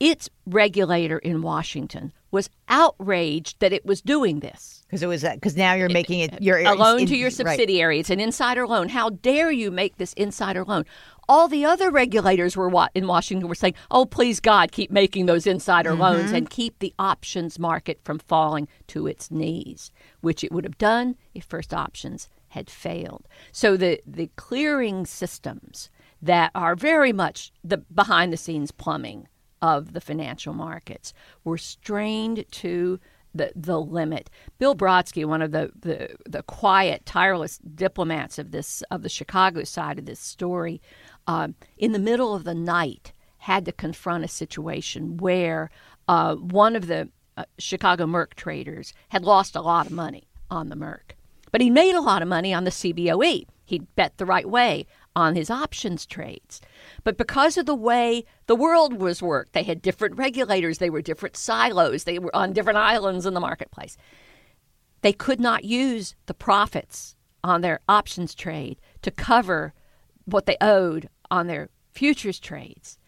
its 0.00 0.30
regulator 0.46 1.18
in 1.18 1.42
Washington 1.42 2.12
was 2.30 2.48
outraged 2.68 3.60
that 3.60 3.72
it 3.72 3.84
was 3.84 4.00
doing 4.00 4.40
this. 4.40 4.82
Because 4.86 5.02
it 5.02 5.06
was 5.06 5.22
because 5.22 5.56
now 5.56 5.74
you're 5.74 5.90
making 5.90 6.20
it 6.20 6.40
you're 6.40 6.58
A 6.58 6.74
loan 6.74 7.00
in- 7.00 7.06
to 7.08 7.16
your 7.16 7.26
right. 7.28 7.34
subsidiary. 7.36 8.00
It's 8.00 8.10
an 8.10 8.20
insider 8.20 8.66
loan. 8.66 8.88
How 8.88 9.10
dare 9.10 9.50
you 9.50 9.70
make 9.70 9.98
this 9.98 10.14
insider 10.14 10.64
loan? 10.64 10.84
All 11.30 11.46
the 11.46 11.64
other 11.64 11.92
regulators 11.92 12.56
were 12.56 12.68
wa- 12.68 12.88
in 12.92 13.06
Washington 13.06 13.48
were 13.48 13.54
saying, 13.54 13.74
"Oh, 13.88 14.04
please 14.04 14.40
God, 14.40 14.72
keep 14.72 14.90
making 14.90 15.26
those 15.26 15.46
insider 15.46 15.90
Mm-hmm. 15.92 16.00
loans 16.02 16.32
and 16.32 16.50
keep 16.50 16.78
the 16.80 16.92
options 16.98 17.56
market 17.56 18.00
from 18.02 18.18
falling 18.18 18.66
to 18.88 19.06
its 19.06 19.30
knees," 19.30 19.92
which 20.22 20.42
it 20.42 20.50
would 20.50 20.64
have 20.64 20.76
done 20.78 21.14
if 21.32 21.44
First 21.44 21.72
Options 21.72 22.28
had 22.48 22.68
failed. 22.68 23.28
So 23.52 23.76
the, 23.76 24.00
the 24.04 24.28
clearing 24.34 25.06
systems 25.06 25.88
that 26.20 26.50
are 26.52 26.74
very 26.74 27.12
much 27.12 27.52
the 27.62 27.78
behind 27.78 28.32
the 28.32 28.36
scenes 28.36 28.72
plumbing 28.72 29.28
of 29.62 29.92
the 29.92 30.00
financial 30.00 30.52
markets 30.52 31.12
were 31.44 31.58
strained 31.58 32.44
to 32.50 32.98
the, 33.32 33.52
the 33.54 33.80
limit. 33.80 34.28
Bill 34.58 34.74
Brodsky, 34.74 35.24
one 35.24 35.42
of 35.42 35.52
the, 35.52 35.70
the, 35.78 36.16
the 36.28 36.42
quiet, 36.42 37.06
tireless 37.06 37.58
diplomats 37.58 38.40
of 38.40 38.50
this 38.50 38.82
of 38.90 39.02
the 39.02 39.08
Chicago 39.08 39.62
side 39.62 40.00
of 40.00 40.06
this 40.06 40.18
story, 40.18 40.80
um, 41.26 41.54
in 41.76 41.92
the 41.92 41.98
middle 41.98 42.34
of 42.34 42.44
the 42.44 42.54
night 42.54 43.12
had 43.38 43.64
to 43.64 43.72
confront 43.72 44.24
a 44.24 44.28
situation 44.28 45.16
where 45.16 45.70
uh, 46.08 46.34
one 46.34 46.76
of 46.76 46.86
the 46.86 47.08
uh, 47.36 47.44
Chicago 47.58 48.06
Merc 48.06 48.34
traders 48.34 48.92
had 49.08 49.24
lost 49.24 49.56
a 49.56 49.62
lot 49.62 49.86
of 49.86 49.92
money 49.92 50.28
on 50.50 50.68
the 50.68 50.76
Merc, 50.76 51.16
but 51.52 51.60
he 51.60 51.70
made 51.70 51.94
a 51.94 52.00
lot 52.00 52.22
of 52.22 52.28
money 52.28 52.52
on 52.52 52.64
the 52.64 52.70
CBOE. 52.70 53.46
He'd 53.64 53.94
bet 53.94 54.18
the 54.18 54.26
right 54.26 54.48
way 54.48 54.86
on 55.14 55.36
his 55.36 55.50
options 55.50 56.06
trades. 56.06 56.60
But 57.04 57.16
because 57.16 57.56
of 57.56 57.66
the 57.66 57.74
way 57.74 58.24
the 58.46 58.56
world 58.56 58.94
was 58.94 59.22
worked, 59.22 59.52
they 59.52 59.62
had 59.62 59.82
different 59.82 60.16
regulators, 60.16 60.78
they 60.78 60.90
were 60.90 61.02
different 61.02 61.36
silos, 61.36 62.04
they 62.04 62.18
were 62.18 62.34
on 62.34 62.52
different 62.52 62.78
islands 62.78 63.26
in 63.26 63.34
the 63.34 63.40
marketplace. 63.40 63.96
They 65.02 65.12
could 65.12 65.40
not 65.40 65.64
use 65.64 66.14
the 66.26 66.34
profits 66.34 67.16
on 67.42 67.60
their 67.60 67.80
options 67.88 68.34
trade 68.34 68.78
to 69.02 69.10
cover 69.10 69.72
what 70.32 70.46
they 70.46 70.56
owed 70.60 71.08
on 71.30 71.46
their 71.46 71.68
futures 71.92 72.40
trades. 72.40 72.98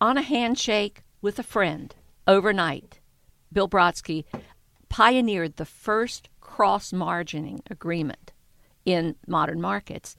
On 0.00 0.16
a 0.16 0.22
handshake 0.22 1.02
with 1.20 1.38
a 1.38 1.42
friend 1.42 1.94
overnight, 2.26 3.00
Bill 3.52 3.68
Brodsky 3.68 4.24
pioneered 4.88 5.56
the 5.56 5.64
first 5.64 6.28
cross 6.40 6.92
margining 6.92 7.60
agreement 7.70 8.32
in 8.84 9.16
modern 9.26 9.60
markets 9.60 10.16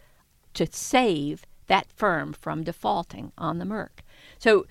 to 0.53 0.67
save 0.71 1.45
that 1.67 1.91
firm 1.91 2.33
from 2.33 2.63
defaulting 2.63 3.31
on 3.37 3.57
the 3.57 3.65
Merc. 3.65 4.03
So, 4.37 4.65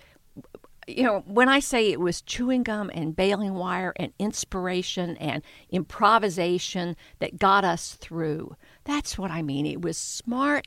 you 0.86 1.02
know, 1.02 1.20
when 1.26 1.48
I 1.48 1.60
say 1.60 1.90
it 1.90 2.00
was 2.00 2.22
chewing 2.22 2.62
gum 2.62 2.90
and 2.92 3.16
baling 3.16 3.54
wire 3.54 3.92
and 3.96 4.12
inspiration 4.18 5.16
and 5.16 5.42
improvisation 5.70 6.96
that 7.18 7.38
got 7.38 7.64
us 7.64 7.94
through, 7.94 8.56
that's 8.84 9.16
what 9.16 9.30
I 9.30 9.42
mean. 9.42 9.66
It 9.66 9.82
was 9.82 9.96
smart, 9.96 10.66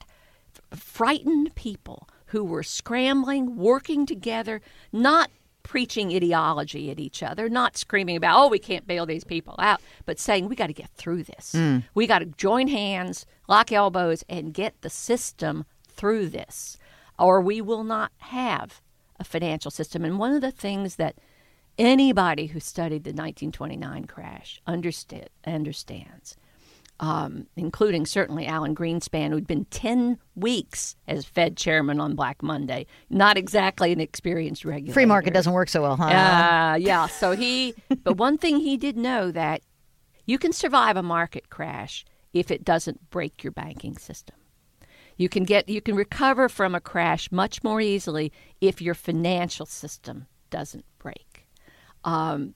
frightened 0.76 1.56
people 1.56 2.08
who 2.28 2.44
were 2.44 2.64
scrambling, 2.64 3.58
working 3.58 4.06
together, 4.06 4.62
not 4.92 5.30
preaching 5.64 6.14
ideology 6.14 6.92
at 6.92 7.00
each 7.00 7.24
other, 7.24 7.50
not 7.50 7.78
screaming 7.78 8.18
about, 8.18 8.38
oh, 8.38 8.48
we 8.50 8.60
can't 8.60 8.86
bail 8.86 9.06
these 9.06 9.24
people 9.24 9.56
out, 9.60 9.82
but 10.06 10.20
saying, 10.20 10.50
we 10.50 10.56
got 10.56 10.68
to 10.68 10.74
get 10.74 10.90
through 10.90 11.24
this. 11.24 11.54
Mm. 11.56 11.84
We 11.96 12.06
got 12.06 12.20
to 12.20 12.26
join 12.26 12.68
hands, 12.68 13.26
lock 13.48 13.72
elbows, 13.72 14.24
and 14.28 14.54
get 14.54 14.82
the 14.82 14.90
system 14.90 15.66
through 15.88 16.30
this, 16.30 16.78
or 17.18 17.40
we 17.40 17.62
will 17.62 17.84
not 17.84 18.12
have 18.18 18.82
a 19.20 19.24
financial 19.24 19.72
system. 19.72 20.04
And 20.04 20.20
one 20.20 20.34
of 20.34 20.42
the 20.42 20.52
things 20.52 20.98
that 20.98 21.16
anybody 21.78 22.48
who 22.48 22.60
studied 22.60 23.04
the 23.04 23.10
1929 23.10 24.06
crash 24.06 24.62
understood, 24.68 25.30
understands 25.46 26.36
um, 27.00 27.48
including 27.56 28.06
certainly 28.06 28.46
Alan 28.46 28.76
Greenspan, 28.76 29.32
who'd 29.32 29.48
been 29.48 29.66
10 29.66 30.20
weeks 30.36 30.96
as 31.08 31.26
Fed 31.26 31.58
chairman 31.58 32.00
on 32.00 32.16
Black 32.16 32.42
Monday. 32.42 32.86
Not 33.10 33.38
exactly 33.38 33.92
an 33.92 34.00
experienced 34.00 34.64
regulator. 34.64 34.94
Free 34.94 35.06
market 35.06 35.34
doesn't 35.34 35.54
work 35.54 35.70
so 35.70 35.82
well, 35.82 35.98
huh? 35.98 36.06
Uh, 36.06 36.76
yeah. 36.80 37.08
So 37.08 37.32
he, 37.32 37.76
but 38.04 38.18
one 38.18 38.38
thing 38.38 38.58
he 38.60 38.78
did 38.78 38.96
know 38.98 39.32
that 39.32 39.62
you 40.26 40.38
can 40.38 40.54
survive 40.54 40.96
a 40.96 41.04
market 41.04 41.50
crash 41.50 42.06
if 42.32 42.52
it 42.52 42.64
doesn't 42.64 43.10
break 43.10 43.44
your 43.44 43.52
banking 43.52 43.98
system. 43.98 44.36
You 45.18 45.30
can 45.30 45.44
get, 45.44 45.70
you 45.70 45.82
can 45.82 45.96
recover 45.96 46.50
from 46.50 46.74
a 46.74 46.80
crash 46.80 47.32
much 47.32 47.64
more 47.64 47.82
easily 47.82 48.32
if 48.62 48.82
your 48.82 48.96
financial 48.96 49.66
system 49.66 50.28
doesn't 50.50 50.86
break. 51.00 51.48
Um, 52.04 52.56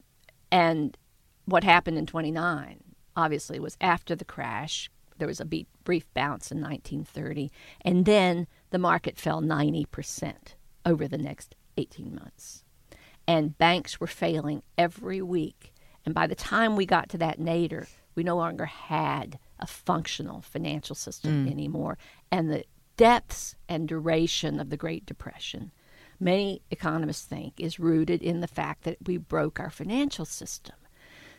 and 0.51 0.97
what 1.45 1.63
happened 1.63 1.97
in 1.97 2.05
29 2.05 2.83
obviously 3.17 3.59
was 3.59 3.75
after 3.81 4.15
the 4.15 4.23
crash. 4.23 4.89
There 5.17 5.27
was 5.27 5.41
a 5.41 5.45
brief 5.45 6.13
bounce 6.13 6.51
in 6.51 6.61
1930, 6.61 7.51
and 7.81 8.05
then 8.05 8.47
the 8.69 8.77
market 8.77 9.17
fell 9.17 9.41
90% 9.41 10.35
over 10.85 11.07
the 11.07 11.17
next 11.17 11.55
18 11.75 12.15
months. 12.15 12.63
And 13.27 13.57
banks 13.57 13.99
were 13.99 14.07
failing 14.07 14.61
every 14.77 15.21
week. 15.21 15.73
And 16.05 16.13
by 16.13 16.27
the 16.27 16.35
time 16.35 16.75
we 16.75 16.85
got 16.85 17.09
to 17.09 17.17
that 17.17 17.39
nadir, 17.39 17.87
we 18.15 18.23
no 18.23 18.37
longer 18.37 18.65
had 18.65 19.39
a 19.59 19.67
functional 19.67 20.41
financial 20.41 20.95
system 20.95 21.45
mm. 21.45 21.51
anymore. 21.51 21.97
And 22.31 22.49
the 22.49 22.63
depths 22.95 23.55
and 23.67 23.87
duration 23.87 24.59
of 24.59 24.69
the 24.69 24.77
Great 24.77 25.05
Depression, 25.05 25.71
many 26.19 26.61
economists 26.71 27.25
think, 27.25 27.59
is 27.59 27.79
rooted 27.79 28.21
in 28.21 28.39
the 28.39 28.47
fact 28.47 28.83
that 28.83 28.97
we 29.05 29.17
broke 29.17 29.59
our 29.59 29.69
financial 29.69 30.25
system. 30.25 30.75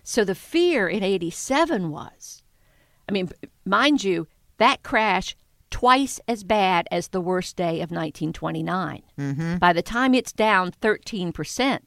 So 0.09 0.25
the 0.25 0.35
fear 0.35 0.89
in 0.89 1.03
87 1.03 1.91
was 1.91 2.43
I 3.07 3.13
mean, 3.13 3.29
mind 3.67 4.03
you, 4.03 4.27
that 4.57 4.83
crash 4.83 5.37
twice 5.71 6.19
as 6.27 6.45
bad 6.45 6.89
as 6.91 7.09
the 7.09 7.21
worst 7.21 7.57
day 7.57 7.83
of 7.83 7.91
1929. 7.91 9.03
Mm-hmm. 9.19 9.57
By 9.59 9.75
the 9.75 9.83
time 9.83 10.15
it's 10.15 10.33
down 10.33 10.73
13%, 10.81 11.79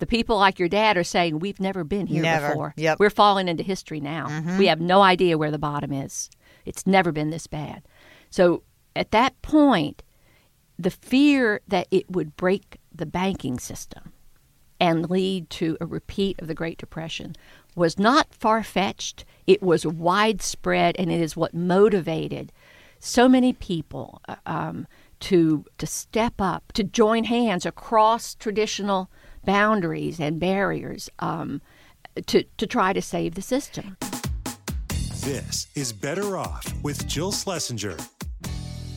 the 0.00 0.06
people 0.06 0.38
like 0.38 0.58
your 0.58 0.68
dad 0.68 0.96
are 0.96 1.04
saying, 1.04 1.38
We've 1.38 1.60
never 1.60 1.84
been 1.84 2.08
here 2.08 2.22
never. 2.22 2.48
before. 2.48 2.74
Yep. 2.76 2.98
We're 2.98 3.10
falling 3.10 3.46
into 3.46 3.62
history 3.62 4.00
now. 4.00 4.26
Mm-hmm. 4.26 4.58
We 4.58 4.66
have 4.66 4.80
no 4.80 5.02
idea 5.02 5.38
where 5.38 5.52
the 5.52 5.58
bottom 5.58 5.92
is. 5.92 6.30
It's 6.64 6.84
never 6.84 7.12
been 7.12 7.30
this 7.30 7.46
bad. 7.46 7.84
So 8.28 8.64
at 8.96 9.12
that 9.12 9.40
point, 9.40 10.02
the 10.80 10.90
fear 10.90 11.60
that 11.68 11.86
it 11.92 12.10
would 12.10 12.36
break 12.36 12.78
the 12.92 13.06
banking 13.06 13.60
system 13.60 14.11
and 14.82 15.08
lead 15.08 15.48
to 15.48 15.78
a 15.80 15.86
repeat 15.86 16.42
of 16.42 16.48
the 16.48 16.54
Great 16.54 16.76
Depression 16.76 17.36
was 17.76 18.00
not 18.00 18.34
far 18.34 18.64
fetched. 18.64 19.24
It 19.46 19.62
was 19.62 19.86
widespread, 19.86 20.96
and 20.98 21.10
it 21.10 21.20
is 21.20 21.36
what 21.36 21.54
motivated 21.54 22.50
so 22.98 23.28
many 23.28 23.52
people 23.52 24.20
uh, 24.28 24.34
um, 24.44 24.88
to 25.20 25.64
to 25.78 25.86
step 25.86 26.34
up, 26.40 26.72
to 26.72 26.82
join 26.82 27.22
hands 27.22 27.64
across 27.64 28.34
traditional 28.34 29.08
boundaries 29.44 30.18
and 30.18 30.40
barriers 30.40 31.08
um, 31.20 31.62
to 32.26 32.42
to 32.42 32.66
try 32.66 32.92
to 32.92 33.00
save 33.00 33.36
the 33.36 33.42
system. 33.42 33.96
This 35.20 35.68
is 35.76 35.92
Better 35.92 36.36
Off 36.36 36.66
with 36.82 37.06
Jill 37.06 37.30
Schlesinger. 37.30 37.96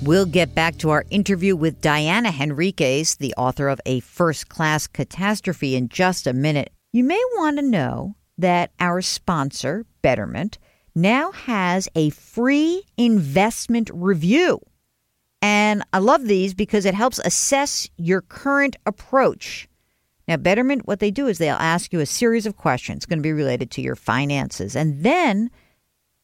We'll 0.05 0.27
get 0.27 0.53
back 0.53 0.77
to 0.77 0.91
our 0.91 1.03
interview 1.09 1.55
with 1.55 1.81
Diana 1.81 2.29
Henriques, 2.29 3.17
the 3.17 3.33
author 3.37 3.69
of 3.69 3.81
A 3.87 4.01
First 4.01 4.49
Class 4.49 4.85
Catastrophe, 4.85 5.75
in 5.75 5.89
just 5.89 6.27
a 6.27 6.33
minute. 6.33 6.71
You 6.93 7.03
may 7.03 7.19
want 7.37 7.57
to 7.57 7.63
know 7.63 8.15
that 8.37 8.69
our 8.79 9.01
sponsor, 9.01 9.83
Betterment, 10.03 10.59
now 10.93 11.31
has 11.31 11.89
a 11.95 12.11
free 12.11 12.83
investment 12.97 13.89
review. 13.95 14.59
And 15.41 15.81
I 15.91 15.97
love 15.97 16.25
these 16.25 16.53
because 16.53 16.85
it 16.85 16.93
helps 16.93 17.17
assess 17.17 17.89
your 17.97 18.21
current 18.21 18.75
approach. 18.85 19.67
Now, 20.27 20.37
Betterment, 20.37 20.85
what 20.85 20.99
they 20.99 21.09
do 21.09 21.25
is 21.25 21.39
they'll 21.39 21.55
ask 21.55 21.91
you 21.91 21.99
a 21.99 22.05
series 22.05 22.45
of 22.45 22.57
questions 22.57 23.07
going 23.07 23.17
to 23.17 23.23
be 23.23 23.33
related 23.33 23.71
to 23.71 23.81
your 23.81 23.95
finances. 23.95 24.75
And 24.75 25.01
then 25.01 25.49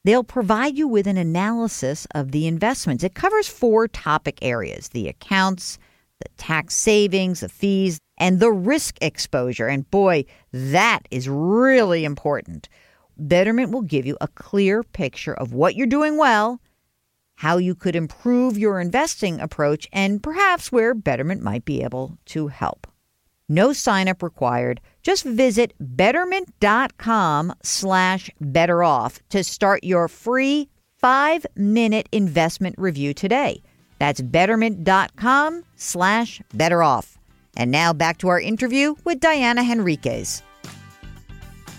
They'll 0.04 0.24
provide 0.24 0.78
you 0.78 0.88
with 0.88 1.06
an 1.06 1.18
analysis 1.18 2.08
of 2.16 2.32
the 2.32 2.48
investments. 2.48 3.04
It 3.04 3.14
covers 3.14 3.48
four 3.48 3.88
topic 3.88 4.40
areas 4.42 4.90
the 4.90 5.08
accounts, 5.08 5.78
the 6.20 6.30
tax 6.38 6.76
savings, 6.76 7.42
the 7.42 7.50
fees, 7.50 8.00
and 8.18 8.40
the 8.40 8.52
risk 8.52 8.98
exposure. 9.02 9.68
And 9.68 9.90
boy, 9.92 10.26
that 10.52 11.02
is 11.12 11.30
really 11.30 12.04
important. 12.04 12.68
Betterment 13.18 13.72
will 13.72 13.84
give 13.84 14.06
you 14.06 14.18
a 14.20 14.28
clear 14.28 14.84
picture 14.84 15.34
of 15.34 15.54
what 15.54 15.76
you're 15.76 15.88
doing 15.88 16.18
well, 16.18 16.60
how 17.36 17.58
you 17.58 17.76
could 17.76 17.96
improve 17.96 18.58
your 18.58 18.80
investing 18.80 19.40
approach, 19.40 19.88
and 19.92 20.24
perhaps 20.24 20.72
where 20.72 20.94
Betterment 20.94 21.44
might 21.44 21.66
be 21.66 21.84
able 21.84 22.18
to 22.26 22.48
help. 22.48 22.88
No 23.48 23.74
sign 23.74 24.08
up 24.08 24.24
required. 24.24 24.82
Just 25.02 25.24
visit 25.24 25.74
betterment.com 25.80 27.54
slash 27.64 28.30
better 28.40 28.84
off 28.84 29.20
to 29.30 29.44
start 29.44 29.84
your 29.84 30.08
free 30.08 30.70
five 30.98 31.46
minute 31.56 32.08
investment 32.12 32.76
review 32.78 33.14
today. 33.14 33.62
That's 34.00 34.22
betterment.com 34.22 35.64
slash 35.76 36.42
better 36.54 36.84
off. 36.84 37.18
And 37.58 37.72
now 37.72 37.94
back 37.94 38.20
to 38.20 38.30
our 38.30 38.40
interview 38.40 38.96
with 39.04 39.20
Diana 39.20 39.62
Henriques. 39.62 40.42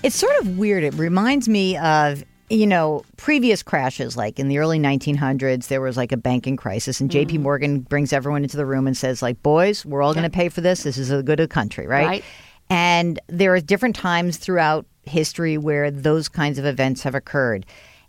It's 0.02 0.16
sort 0.16 0.36
of 0.40 0.58
weird. 0.58 0.82
It 0.82 0.94
reminds 0.94 1.48
me 1.48 1.76
of 1.78 2.24
you 2.52 2.66
know, 2.66 3.02
previous 3.16 3.62
crashes, 3.62 4.14
like 4.14 4.38
in 4.38 4.48
the 4.48 4.58
early 4.58 4.78
1900s, 4.78 5.68
there 5.68 5.80
was 5.80 5.96
like 5.96 6.12
a 6.12 6.18
banking 6.18 6.56
crisis, 6.56 7.00
and 7.00 7.10
J.P. 7.10 7.34
Mm-hmm. 7.34 7.42
Morgan 7.42 7.80
brings 7.80 8.12
everyone 8.12 8.42
into 8.42 8.58
the 8.58 8.66
room 8.66 8.86
and 8.86 8.94
says, 8.94 9.22
like, 9.22 9.42
boys, 9.42 9.86
we're 9.86 10.02
all 10.02 10.12
going 10.12 10.24
to 10.24 10.30
pay 10.30 10.50
for 10.50 10.60
this. 10.60 10.82
This 10.82 10.98
is 10.98 11.10
a 11.10 11.22
good 11.22 11.40
of 11.40 11.48
the 11.48 11.52
country, 11.52 11.86
right? 11.86 12.06
right? 12.06 12.24
And 12.72 13.20
there 13.26 13.52
are 13.52 13.60
different 13.60 13.94
times 13.94 14.38
throughout 14.38 14.86
history 15.02 15.58
where 15.58 15.90
those 15.90 16.26
kinds 16.26 16.58
of 16.58 16.64
events 16.64 17.02
have 17.02 17.14
occurred. 17.14 17.66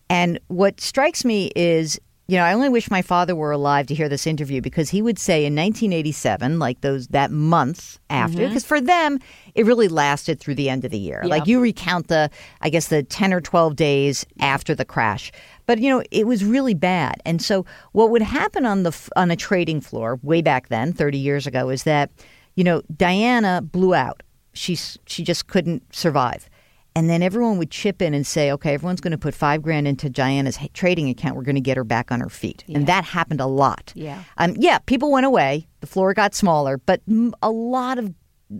And 0.09 0.39
what 0.47 0.79
strikes 0.79 1.25
me 1.25 1.51
is, 1.53 1.99
you 2.29 2.37
know, 2.37 2.45
I 2.45 2.53
only 2.53 2.69
wish 2.69 2.89
my 2.89 3.01
father 3.01 3.35
were 3.35 3.51
alive 3.51 3.87
to 3.87 3.93
hear 3.93 4.07
this 4.07 4.25
interview 4.25 4.61
because 4.61 4.89
he 4.89 5.01
would 5.01 5.19
say 5.19 5.39
in 5.39 5.53
1987, 5.53 6.59
like 6.59 6.79
those 6.79 7.07
that 7.07 7.29
month 7.29 7.99
after, 8.09 8.37
mm-hmm. 8.37 8.47
because 8.47 8.63
for 8.63 8.79
them 8.79 9.19
it 9.53 9.65
really 9.65 9.89
lasted 9.89 10.39
through 10.39 10.55
the 10.55 10.69
end 10.69 10.85
of 10.85 10.91
the 10.91 10.97
year. 10.97 11.23
Like 11.25 11.45
you 11.45 11.59
recount 11.59 12.07
the, 12.07 12.29
I 12.61 12.69
guess 12.69 12.87
the 12.87 13.03
10 13.03 13.33
or 13.33 13.41
12 13.41 13.75
days 13.75 14.25
after 14.39 14.73
the 14.73 14.85
crash. 14.85 15.33
But 15.65 15.79
you 15.79 15.89
know, 15.89 16.01
it 16.09 16.25
was 16.25 16.45
really 16.45 16.73
bad. 16.73 17.15
And 17.25 17.41
so 17.41 17.65
what 17.91 18.11
would 18.11 18.21
happen 18.21 18.65
on 18.65 18.83
the 18.83 19.09
on 19.17 19.29
a 19.29 19.35
trading 19.35 19.81
floor 19.81 20.21
way 20.23 20.41
back 20.41 20.69
then, 20.69 20.93
30 20.93 21.17
years 21.17 21.45
ago, 21.47 21.67
is 21.67 21.83
that 21.83 22.11
you 22.55 22.63
know, 22.63 22.81
Diana 22.95 23.61
blew 23.61 23.93
out. 23.93 24.23
She's 24.53 24.97
she 25.05 25.23
just 25.23 25.47
couldn't 25.47 25.93
survive. 25.93 26.49
And 26.95 27.09
then 27.09 27.23
everyone 27.23 27.57
would 27.57 27.71
chip 27.71 28.03
in 28.03 28.13
and 28.13 28.25
say, 28.25 28.51
okay, 28.51 28.75
everyone's 28.75 29.01
going 29.01 29.11
to 29.11 29.17
put 29.17 29.33
five 29.33 29.63
grand 29.63 29.87
into 29.87 30.11
Diana's 30.11 30.59
trading 30.73 31.09
account. 31.09 31.35
We're 31.35 31.43
going 31.43 31.55
to 31.55 31.61
get 31.61 31.75
her 31.75 31.83
back 31.83 32.11
on 32.11 32.19
her 32.19 32.29
feet. 32.29 32.63
And 32.67 32.85
that 32.85 33.03
happened 33.03 33.41
a 33.41 33.47
lot. 33.47 33.91
Yeah. 33.95 34.23
Um, 34.37 34.53
yeah, 34.59 34.77
people 34.77 35.11
went 35.11 35.25
away. 35.25 35.67
The 35.79 35.87
floor 35.87 36.13
got 36.13 36.35
smaller, 36.35 36.77
but 36.77 37.01
a 37.41 37.49
lot 37.49 37.97
of 37.97 38.13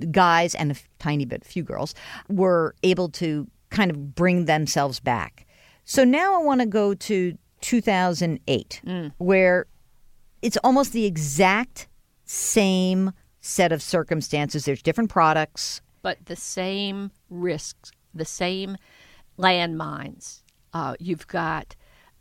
guys 0.09 0.55
and 0.55 0.71
a 0.71 0.75
tiny 0.97 1.25
bit, 1.25 1.45
few 1.45 1.61
girls, 1.61 1.93
were 2.27 2.73
able 2.81 3.09
to 3.09 3.47
kind 3.69 3.91
of 3.91 4.15
bring 4.15 4.45
themselves 4.45 4.99
back. 4.99 5.45
So 5.85 6.03
now 6.03 6.33
I 6.33 6.43
want 6.43 6.61
to 6.61 6.65
go 6.67 6.95
to 6.95 7.37
2008, 7.61 8.81
where 9.19 9.67
it's 10.41 10.57
almost 10.63 10.91
the 10.93 11.05
exact 11.05 11.87
same 12.25 13.11
set 13.43 13.73
of 13.73 13.81
circumstances. 13.81 14.65
There's 14.65 14.81
different 14.81 15.11
products. 15.11 15.81
but 16.01 16.25
the 16.25 16.35
same 16.35 17.11
risks, 17.29 17.91
the 18.13 18.25
same 18.25 18.77
landmines. 19.37 20.41
Uh, 20.73 20.95
you've 20.99 21.27
got 21.27 21.75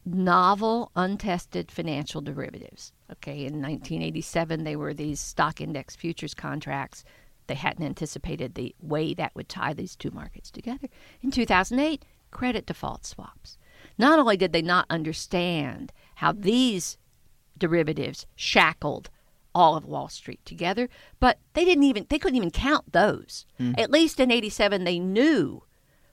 novel, 0.04 0.90
untested 0.94 1.70
financial 1.70 2.20
derivatives. 2.20 2.92
Okay, 3.10 3.38
in 3.38 3.62
1987, 3.62 4.64
they 4.64 4.76
were 4.76 4.92
these 4.92 5.20
stock 5.20 5.60
index 5.60 5.94
futures 5.96 6.34
contracts. 6.34 7.04
They 7.46 7.54
hadn't 7.54 7.84
anticipated 7.84 8.54
the 8.54 8.74
way 8.80 9.14
that 9.14 9.34
would 9.34 9.48
tie 9.48 9.74
these 9.74 9.96
two 9.96 10.10
markets 10.10 10.50
together. 10.50 10.88
In 11.22 11.30
2008, 11.30 12.04
credit 12.30 12.66
default 12.66 13.04
swaps. 13.06 13.58
Not 13.96 14.18
only 14.18 14.36
did 14.36 14.52
they 14.52 14.62
not 14.62 14.86
understand 14.90 15.92
how 16.16 16.32
these 16.32 16.98
derivatives 17.58 18.26
shackled 18.34 19.10
all 19.54 19.76
of 19.76 19.84
Wall 19.84 20.08
Street 20.08 20.40
together, 20.44 20.88
but 21.20 21.38
they 21.54 21.64
didn't 21.64 21.84
even 21.84 22.06
they 22.08 22.18
couldn't 22.18 22.36
even 22.36 22.50
count 22.50 22.92
those. 22.92 23.46
At 23.78 23.90
least 23.90 24.18
in 24.20 24.30
87 24.30 24.84
they 24.84 24.98
knew 24.98 25.62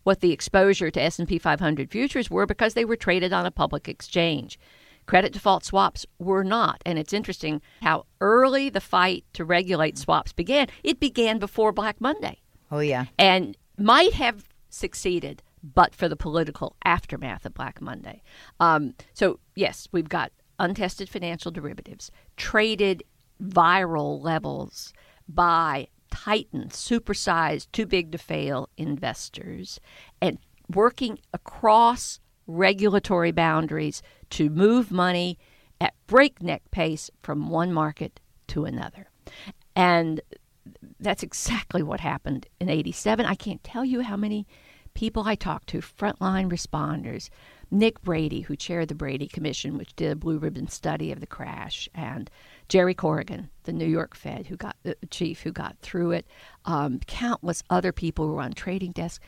what 0.03 0.21
the 0.21 0.31
exposure 0.31 0.89
to 0.91 1.01
S&P 1.01 1.37
500 1.37 1.91
futures 1.91 2.29
were 2.29 2.45
because 2.45 2.73
they 2.73 2.85
were 2.85 2.95
traded 2.95 3.33
on 3.33 3.45
a 3.45 3.51
public 3.51 3.87
exchange. 3.87 4.57
Credit 5.05 5.33
default 5.33 5.65
swaps 5.65 6.05
were 6.19 6.43
not, 6.43 6.81
and 6.85 6.97
it's 6.99 7.13
interesting 7.13 7.61
how 7.81 8.05
early 8.21 8.69
the 8.69 8.79
fight 8.81 9.25
to 9.33 9.43
regulate 9.43 9.97
swaps 9.97 10.31
began. 10.33 10.67
It 10.83 10.99
began 10.99 11.39
before 11.39 11.71
Black 11.71 11.99
Monday 11.99 12.39
Oh, 12.71 12.79
yeah. 12.79 13.05
and 13.17 13.57
might 13.77 14.13
have 14.13 14.45
succeeded 14.69 15.41
but 15.61 15.93
for 15.93 16.07
the 16.07 16.15
political 16.15 16.75
aftermath 16.85 17.45
of 17.45 17.53
Black 17.53 17.81
Monday. 17.81 18.21
Um, 18.59 18.93
so, 19.13 19.39
yes, 19.55 19.87
we've 19.91 20.07
got 20.09 20.31
untested 20.59 21.09
financial 21.09 21.51
derivatives 21.51 22.11
traded 22.37 23.03
viral 23.41 24.21
levels 24.21 24.93
by 25.27 25.87
titan, 26.11 26.69
supersized, 26.69 27.67
too 27.71 27.85
big 27.85 28.11
to 28.11 28.17
fail 28.17 28.69
investors, 28.77 29.79
and 30.21 30.39
working 30.73 31.19
across 31.33 32.19
regulatory 32.47 33.31
boundaries 33.31 34.01
to 34.29 34.49
move 34.49 34.91
money 34.91 35.37
at 35.79 35.93
breakneck 36.07 36.69
pace 36.71 37.09
from 37.21 37.49
one 37.49 37.71
market 37.71 38.19
to 38.47 38.65
another. 38.65 39.09
And 39.75 40.21
that's 40.99 41.23
exactly 41.23 41.83
what 41.83 41.99
happened 41.99 42.47
in 42.59 42.69
87. 42.69 43.25
I 43.25 43.35
can't 43.35 43.63
tell 43.63 43.85
you 43.85 44.01
how 44.01 44.17
many 44.17 44.47
people 44.93 45.23
I 45.25 45.35
talked 45.35 45.67
to, 45.69 45.79
frontline 45.79 46.51
responders. 46.51 47.29
Nick 47.71 48.01
Brady, 48.01 48.41
who 48.41 48.55
chaired 48.55 48.87
the 48.87 48.95
Brady 48.95 49.27
Commission, 49.27 49.77
which 49.77 49.95
did 49.95 50.11
a 50.11 50.15
blue 50.15 50.39
ribbon 50.39 50.67
study 50.67 51.11
of 51.11 51.19
the 51.19 51.27
crash, 51.27 51.87
and 51.93 52.29
Jerry 52.67 52.93
Corrigan, 52.95 53.49
the 53.63 53.73
New 53.73 53.85
York 53.85 54.15
Fed, 54.15 54.47
who 54.47 54.55
got 54.55 54.75
the 54.83 54.95
chief 55.11 55.41
who 55.41 55.51
got 55.51 55.77
through 55.79 56.11
it, 56.11 56.27
um, 56.65 56.99
countless 57.05 57.63
other 57.69 57.91
people 57.91 58.27
who 58.27 58.33
were 58.33 58.41
on 58.41 58.53
trading 58.53 58.91
desks, 58.91 59.23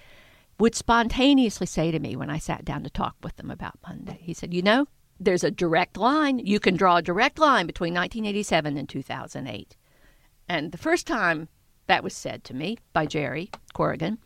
would 0.59 0.75
spontaneously 0.75 1.67
say 1.67 1.91
to 1.91 1.99
me 1.99 2.15
when 2.15 2.29
I 2.29 2.37
sat 2.37 2.65
down 2.65 2.83
to 2.83 2.89
talk 2.89 3.15
with 3.21 3.35
them 3.37 3.51
about 3.51 3.79
Monday, 3.87 4.19
he 4.21 4.33
said, 4.33 4.53
"You 4.53 4.61
know, 4.61 4.87
there's 5.19 5.43
a 5.43 5.51
direct 5.51 5.97
line. 5.97 6.39
You 6.39 6.59
can 6.59 6.75
draw 6.75 6.97
a 6.97 7.01
direct 7.01 7.37
line 7.39 7.67
between 7.67 7.93
1987 7.93 8.77
and 8.77 8.89
2008." 8.89 9.75
And 10.49 10.71
the 10.71 10.77
first 10.77 11.07
time 11.07 11.47
that 11.87 12.03
was 12.03 12.15
said 12.15 12.43
to 12.45 12.55
me 12.55 12.77
by 12.93 13.05
Jerry 13.05 13.49
Corrigan, 13.73 14.17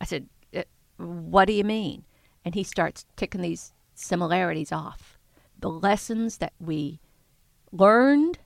I 0.00 0.04
said, 0.04 0.28
"Uh, 0.56 0.62
What 0.96 1.46
do 1.46 1.52
you 1.52 1.64
mean? 1.64 2.04
And 2.44 2.54
he 2.54 2.62
starts 2.62 3.04
ticking 3.16 3.42
these 3.42 3.72
similarities 3.94 4.72
off. 4.72 5.18
The 5.58 5.70
lessons 5.70 6.38
that 6.38 6.52
we 6.58 7.00
learned 7.70 8.38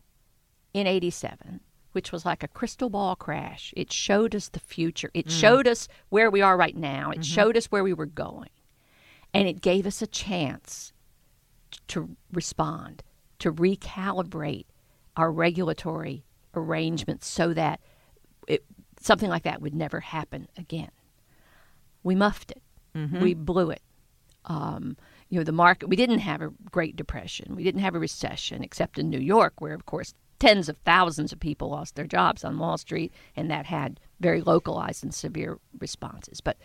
in 0.73 0.87
87, 0.87 1.61
which 1.93 2.11
was 2.11 2.27
like 2.27 2.43
a 2.43 2.49
crystal 2.49 2.91
ball 2.91 3.15
crash, 3.15 3.73
it 3.77 3.93
showed 3.93 4.35
us 4.35 4.49
the 4.49 4.61
future. 4.61 5.11
It 5.15 5.27
mm. 5.27 5.41
showed 5.41 5.69
us 5.69 5.87
where 6.09 6.31
we 6.31 6.43
are 6.43 6.57
right 6.57 6.77
now, 6.77 7.11
it 7.11 7.21
mm-hmm. 7.21 7.23
showed 7.23 7.57
us 7.57 7.67
where 7.67 7.85
we 7.85 7.95
were 7.95 8.07
going. 8.07 8.51
And 9.33 9.49
it 9.49 9.63
gave 9.63 9.87
us 9.87 10.03
a 10.03 10.07
chance 10.07 10.93
to 11.89 12.17
respond, 12.33 13.03
to 13.41 13.53
recalibrate 13.53 14.67
our 15.17 15.31
regulatory 15.31 16.25
arrangements 16.55 17.27
so 17.27 17.53
that 17.55 17.81
it, 18.47 18.65
something 19.01 19.29
like 19.29 19.43
that 19.45 19.61
would 19.61 19.75
never 19.75 20.01
happen 20.01 20.49
again. 20.57 20.91
We 22.03 22.15
muffed 22.15 22.51
it. 22.51 22.63
We 23.21 23.35
blew 23.35 23.71
it. 23.71 23.83
Um, 24.47 24.97
you 25.29 25.39
know, 25.39 25.45
the 25.45 25.53
market, 25.53 25.89
we 25.89 25.97
didn't 25.97 26.19
have 26.19 26.43
a 26.43 26.53
Great 26.71 26.97
Depression. 26.97 27.57
We 27.57 27.65
didn't 27.65 27.81
have 27.81 27.95
a 27.95 27.99
recession, 27.99 28.63
except 28.63 28.99
in 28.99 29.11
New 29.11 29.19
York, 29.19 29.61
where, 29.61 29.75
of 29.75 29.87
course, 29.87 30.15
tens 30.39 30.69
of 30.69 30.77
thousands 30.79 31.33
of 31.33 31.41
people 31.41 31.71
lost 31.71 31.95
their 31.95 32.07
jobs 32.07 32.45
on 32.45 32.59
Wall 32.59 32.77
Street, 32.77 33.13
and 33.35 33.51
that 33.51 33.67
had 33.67 33.99
very 34.21 34.43
localized 34.43 35.03
and 35.03 35.15
severe 35.15 35.59
responses. 35.79 36.41
But 36.41 36.59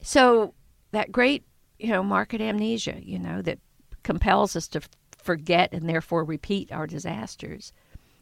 so 0.00 0.54
that 0.92 1.12
great, 1.12 1.44
you 1.78 1.90
know, 1.90 2.02
market 2.02 2.40
amnesia, 2.40 2.98
you 3.02 3.18
know, 3.18 3.42
that 3.42 3.58
compels 4.02 4.56
us 4.56 4.68
to 4.68 4.80
forget 5.16 5.72
and 5.72 5.88
therefore 5.88 6.24
repeat 6.24 6.72
our 6.72 6.86
disasters, 6.86 7.72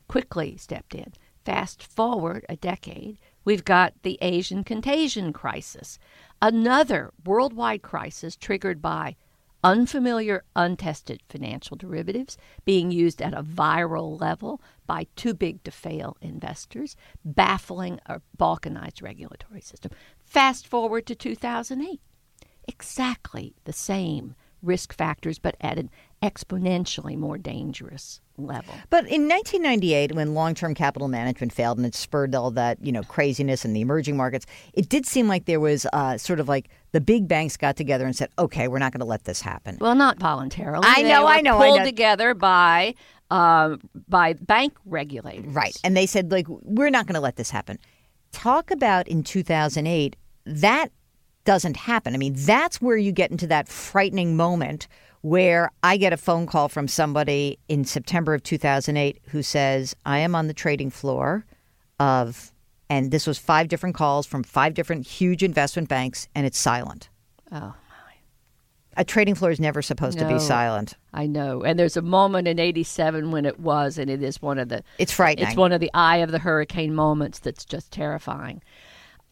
quickly 0.09 0.57
stepped 0.57 0.94
in. 0.94 1.12
Fast 1.44 1.83
forward 1.83 2.44
a 2.48 2.57
decade, 2.57 3.18
we've 3.44 3.64
got 3.64 3.94
the 4.02 4.18
Asian 4.20 4.64
contagion 4.64 5.33
crisis, 5.33 5.98
another 6.40 7.12
worldwide 7.25 7.83
crisis 7.83 8.37
triggered 8.37 8.81
by 8.83 9.16
unfamiliar, 9.64 10.44
untested 10.55 11.20
financial 11.29 11.77
derivatives 11.77 12.38
being 12.64 12.90
used 12.90 13.20
at 13.20 13.35
a 13.35 13.42
viral 13.42 14.20
level 14.20 14.61
by 14.87 15.07
too 15.16 15.35
big 15.35 15.62
to 15.64 15.70
fail 15.70 16.16
investors, 16.20 16.94
baffling 17.25 17.99
a 18.07 18.20
balkanized 18.38 19.03
regulatory 19.03 19.61
system. 19.61 19.90
Fast 20.25 20.66
forward 20.66 21.07
to 21.07 21.14
2008 21.14 22.01
exactly 22.68 23.55
the 23.64 23.72
same 23.72 24.35
risk 24.62 24.92
factors, 24.92 25.38
but 25.38 25.57
at 25.61 25.79
an 25.79 25.90
exponentially 26.31 27.17
more 27.17 27.39
dangerous 27.39 28.21
level. 28.37 28.75
But 28.91 29.05
in 29.07 29.29
1998, 29.29 30.15
when 30.15 30.35
long-term 30.35 30.75
capital 30.75 31.09
management 31.09 31.53
failed 31.53 31.79
and 31.79 31.87
it 31.87 31.95
spurred 31.95 32.35
all 32.35 32.51
that 32.53 32.79
you 32.85 32.93
know 32.93 33.03
craziness 33.03 33.65
in 33.65 33.73
the 33.73 33.81
emerging 33.81 34.17
markets, 34.17 34.47
it 34.75 34.89
did 34.89 35.07
seem 35.07 35.29
like 35.29 35.47
there 35.47 35.61
was 35.61 35.87
uh, 35.93 36.19
sort 36.19 36.41
of 36.41 36.49
like 36.49 36.69
the 36.93 37.01
big 37.01 37.29
banks 37.29 37.57
got 37.57 37.77
together 37.77 38.05
and 38.05 38.15
said, 38.17 38.29
"Okay, 38.39 38.69
we're 38.69 38.79
not 38.79 38.93
going 38.93 39.01
to 39.01 39.07
let 39.07 39.25
this 39.25 39.41
happen." 39.41 39.79
Well, 39.81 39.95
not 39.95 40.19
voluntarily. 40.19 40.87
I 40.87 41.03
They 41.03 41.09
know, 41.09 41.23
were 41.25 41.29
I 41.29 41.41
know, 41.41 41.59
I 41.59 41.67
Pulled 41.67 41.79
know. 41.81 41.85
together 41.85 42.35
by 42.35 42.95
um, 43.31 43.81
by 44.09 44.35
bank 44.35 44.75
regulators. 44.85 45.53
Right. 45.53 45.77
And 45.83 45.97
they 45.97 46.07
said, 46.07 46.31
like, 46.31 46.47
we're 46.49 46.91
not 46.91 47.07
going 47.07 47.15
to 47.15 47.21
let 47.21 47.37
this 47.37 47.51
happen. 47.51 47.79
Talk 48.33 48.71
about 48.71 49.09
in 49.09 49.23
2008, 49.23 50.15
that 50.45 50.89
doesn't 51.45 51.77
happen. 51.77 52.15
I 52.15 52.19
mean, 52.19 52.35
that's 52.37 52.81
where 52.83 52.97
you 52.97 53.12
get 53.12 53.31
into 53.31 53.47
that 53.49 53.69
frightening 53.69 54.37
moment 54.37 54.87
where 55.27 55.73
I 55.83 55.97
get 55.97 56.12
a 56.12 56.17
phone 56.17 56.47
call 56.47 56.69
from 56.69 56.87
somebody 56.87 57.59
in 57.67 57.85
September 57.85 58.33
of 58.33 58.45
2008 58.45 59.21
who 59.31 59.43
says, 59.43 59.97
I 60.07 60.21
am 60.21 60.37
on 60.37 60.47
the 60.47 60.55
trading 60.55 60.89
floor 60.89 61.45
of, 61.99 62.53
and 62.89 63.11
this 63.11 63.27
was 63.27 63.37
five 63.37 63.67
different 63.67 63.97
calls 63.97 64.25
from 64.25 64.45
five 64.45 64.75
different 64.75 65.05
huge 65.05 65.43
investment 65.43 65.89
banks, 65.89 66.29
and 66.37 66.47
it's 66.47 66.57
silent. 66.57 67.09
Oh, 67.51 67.75
A 68.97 69.05
trading 69.05 69.35
floor 69.35 69.51
is 69.51 69.59
never 69.59 69.83
supposed 69.83 70.17
to 70.21 70.29
be 70.29 70.39
silent. 70.39 70.95
I 71.12 71.27
know. 71.27 71.65
And 71.65 71.77
there's 71.77 71.97
a 71.97 72.03
moment 72.03 72.47
in 72.47 72.61
'87 72.61 73.33
when 73.33 73.47
it 73.47 73.59
was, 73.59 73.99
and 73.99 74.09
it 74.09 74.23
is 74.23 74.41
one 74.41 74.61
of 74.61 74.69
the 74.69 74.85
It's 74.97 75.12
frightening. 75.12 75.49
It's 75.49 75.57
one 75.57 75.73
of 75.73 75.81
the 75.81 75.91
eye 75.93 76.19
of 76.19 76.31
the 76.31 76.39
hurricane 76.39 76.95
moments 76.95 77.41
that's 77.41 77.65
just 77.65 77.91
terrifying. 77.91 78.62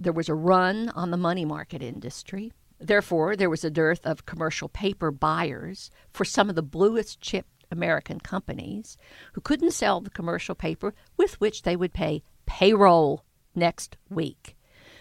There 0.00 0.12
was 0.12 0.28
a 0.28 0.34
run 0.34 0.88
on 0.88 1.12
the 1.12 1.16
money 1.16 1.44
market 1.44 1.82
industry. 1.84 2.52
Therefore, 2.86 3.36
there 3.36 3.50
was 3.50 3.64
a 3.64 3.70
dearth 3.70 4.06
of 4.06 4.26
commercial 4.26 4.68
paper 4.68 5.10
buyers 5.10 5.90
for 6.10 6.24
some 6.24 6.48
of 6.48 6.54
the 6.54 6.62
bluest 6.62 7.20
chip 7.20 7.46
American 7.70 8.20
companies 8.20 8.96
who 9.32 9.40
couldn't 9.40 9.72
sell 9.72 10.00
the 10.00 10.10
commercial 10.10 10.54
paper 10.54 10.94
with 11.16 11.40
which 11.40 11.62
they 11.62 11.76
would 11.76 11.92
pay 11.92 12.22
payroll 12.46 13.24
next 13.54 13.96
week. 14.08 14.56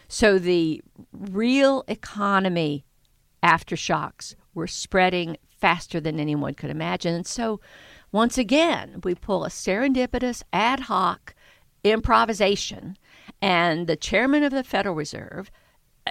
So 0.07 0.37
the 0.37 0.81
real 1.11 1.83
economy 1.87 2.85
aftershocks 3.41 4.35
were 4.53 4.67
spreading 4.67 5.37
faster 5.59 5.99
than 5.99 6.19
anyone 6.19 6.53
could 6.53 6.69
imagine. 6.69 7.13
And 7.13 7.27
so, 7.27 7.59
once 8.11 8.37
again, 8.37 9.01
we 9.03 9.15
pull 9.15 9.43
a 9.43 9.49
serendipitous, 9.49 10.43
ad 10.51 10.81
hoc 10.81 11.33
improvisation, 11.83 12.97
and 13.41 13.87
the 13.87 13.95
chairman 13.95 14.43
of 14.43 14.51
the 14.51 14.63
Federal 14.63 14.95
Reserve 14.95 15.51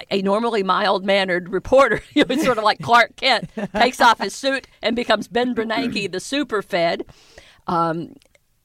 a 0.09 0.21
normally 0.21 0.63
mild 0.63 1.05
mannered 1.05 1.49
reporter, 1.49 2.01
you 2.13 2.25
know, 2.25 2.35
sort 2.37 2.57
of 2.57 2.63
like 2.63 2.79
Clark 2.81 3.15
Kent, 3.15 3.49
takes 3.75 4.01
off 4.01 4.19
his 4.19 4.33
suit 4.33 4.67
and 4.81 4.95
becomes 4.95 5.27
Ben 5.27 5.53
Bernanke, 5.53 6.11
the 6.11 6.19
super 6.19 6.61
Fed, 6.61 7.05
um, 7.67 8.15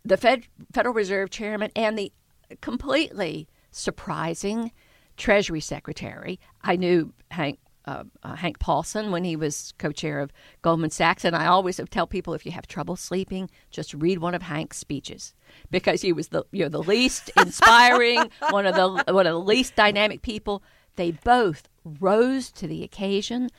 the 0.04 0.16
Fed, 0.16 0.44
Federal 0.72 0.94
Reserve 0.94 1.30
chairman, 1.30 1.70
and 1.76 1.98
the 1.98 2.12
completely 2.60 3.48
surprising 3.70 4.72
Treasury 5.16 5.60
Secretary. 5.60 6.40
I 6.62 6.76
knew 6.76 7.12
Hank 7.30 7.58
uh, 7.88 8.04
uh, 8.22 8.34
Hank 8.34 8.58
Paulson 8.58 9.10
when 9.10 9.24
he 9.24 9.34
was 9.34 9.72
co-chair 9.78 10.20
of 10.20 10.30
Goldman 10.60 10.90
Sachs, 10.90 11.24
and 11.24 11.34
I 11.34 11.46
always 11.46 11.80
tell 11.88 12.06
people 12.06 12.34
if 12.34 12.44
you 12.44 12.52
have 12.52 12.66
trouble 12.66 12.96
sleeping, 12.96 13.48
just 13.70 13.94
read 13.94 14.18
one 14.18 14.34
of 14.34 14.42
Hank's 14.42 14.76
speeches 14.76 15.32
because 15.70 16.02
he 16.02 16.12
was 16.12 16.28
the 16.28 16.44
you 16.52 16.64
know 16.64 16.68
the 16.68 16.82
least 16.82 17.30
inspiring, 17.36 18.30
one 18.50 18.66
of 18.66 18.74
the 18.74 19.12
one 19.12 19.26
of 19.26 19.32
the 19.32 19.40
least 19.40 19.74
dynamic 19.74 20.20
people. 20.20 20.62
They 20.98 21.12
both 21.12 21.68
rose 21.84 22.50
to 22.50 22.66
the 22.66 22.82
occasion 22.82 23.50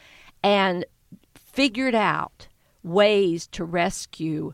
and 0.44 0.86
figured 1.34 1.96
out 1.96 2.50
ways 2.84 3.48
to 3.48 3.64
rescue 3.64 4.54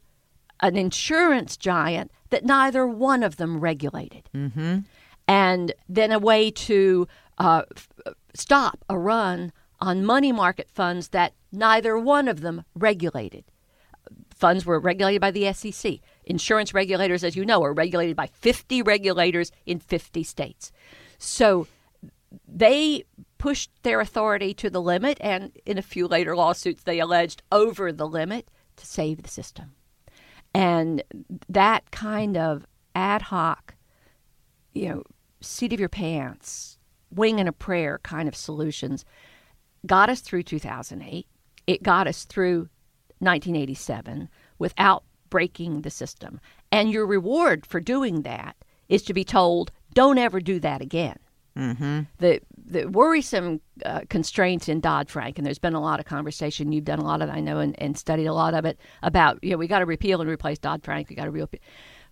an 0.60 0.78
insurance 0.78 1.58
giant 1.58 2.12
that 2.30 2.45
neither 2.45 2.86
one 2.86 3.24
of 3.24 3.38
them 3.38 3.60
regulated. 3.60 4.30
Mm-hmm. 4.36 4.80
And 5.28 5.74
then 5.89 6.12
a 6.12 6.19
way 6.19 6.52
to 6.52 7.08
uh, 7.39 7.63
f- 7.76 7.89
stop 8.36 8.86
a 8.88 9.00
run 9.00 9.52
on 9.82 10.06
money 10.06 10.32
market 10.32 10.69
funds 10.69 11.08
that 11.08 11.34
neither 11.52 11.98
one 11.98 12.28
of 12.28 12.41
them 12.41 12.65
regulated. 12.76 13.45
Funds 14.30 14.63
were 14.63 14.80
regulated 14.80 15.21
by 15.21 15.32
the 15.32 15.52
SEC. 15.54 15.95
Insurance 16.26 16.71
regulators, 16.71 17.24
as 17.24 17.36
you 17.36 17.45
know, 17.45 17.63
are 17.63 17.74
regulated 17.74 18.15
by 18.15 18.28
50 18.28 18.84
regulators 18.84 19.52
in 19.65 19.80
50 19.80 20.21
states. 20.21 20.71
So 21.17 21.65
they 22.48 23.04
pushed 23.38 23.71
their 23.84 24.00
authority 24.00 24.54
to 24.56 24.69
the 24.69 24.82
limit, 24.82 25.17
and 25.21 25.52
in 25.65 25.78
a 25.78 25.84
few 25.84 26.08
later 26.08 26.36
lawsuits, 26.36 26.84
they 26.84 27.00
alleged 27.00 27.43
over 27.52 27.91
the 27.91 28.08
limit 28.08 28.50
to 28.78 28.86
save 28.86 29.24
the 29.24 29.30
system. 29.30 29.74
And 30.54 31.04
that 31.50 31.91
kind 31.91 32.38
of 32.38 32.65
ad 32.95 33.24
hoc, 33.24 33.76
you 34.74 34.89
know, 34.89 35.04
seat 35.41 35.74
of 35.74 35.80
your 35.80 35.89
pants, 35.89 36.78
wing 37.12 37.39
and 37.39 37.50
a 37.50 37.54
prayer 37.54 38.00
kind 38.04 38.28
of 38.28 38.36
solutions 38.36 39.06
got 39.86 40.10
us 40.10 40.21
through 40.21 40.43
2008. 40.43 41.28
It 41.67 41.84
got 41.84 42.08
us 42.08 42.24
through 42.24 42.69
1987 43.19 44.30
without 44.58 45.04
breaking 45.30 45.82
the 45.82 45.89
system. 45.89 46.39
And 46.71 46.91
your 46.91 47.06
reward 47.06 47.65
for 47.65 47.80
doing 47.80 48.21
that 48.21 48.56
is 48.88 49.04
to 49.04 49.13
be 49.13 49.24
told, 49.24 49.71
don't 49.93 50.17
ever 50.17 50.39
do 50.39 50.60
that 50.60 50.82
again. 50.82 51.17
Mm-hmm. 51.58 52.02
The 52.20 52.41
the 52.68 52.86
worrisome 52.89 53.62
uh, 53.86 54.02
constraints 54.10 54.68
in 54.68 54.80
Dodd 54.80 55.10
Frank, 55.10 55.38
and 55.38 55.46
there's 55.46 55.60
been 55.60 55.76
a 55.76 55.82
lot 55.82 56.00
of 56.00 56.06
conversation. 56.06 56.72
You've 56.72 56.86
done 56.86 57.00
a 57.00 57.06
lot 57.06 57.22
of, 57.22 57.30
I 57.30 57.39
know, 57.39 57.60
and, 57.60 57.80
and 57.80 57.98
studied 57.98 58.26
a 58.26 58.34
lot 58.34 58.54
of 58.54 58.65
it 58.65 58.80
about. 59.04 59.44
You 59.44 59.52
know, 59.52 59.58
we 59.58 59.68
got 59.68 59.80
to 59.80 59.86
repeal 59.86 60.20
and 60.20 60.30
replace 60.30 60.58
Dodd 60.58 60.84
Frank. 60.84 61.10
We 61.10 61.15
got 61.15 61.26
to 61.26 61.32
repeal. 61.32 61.62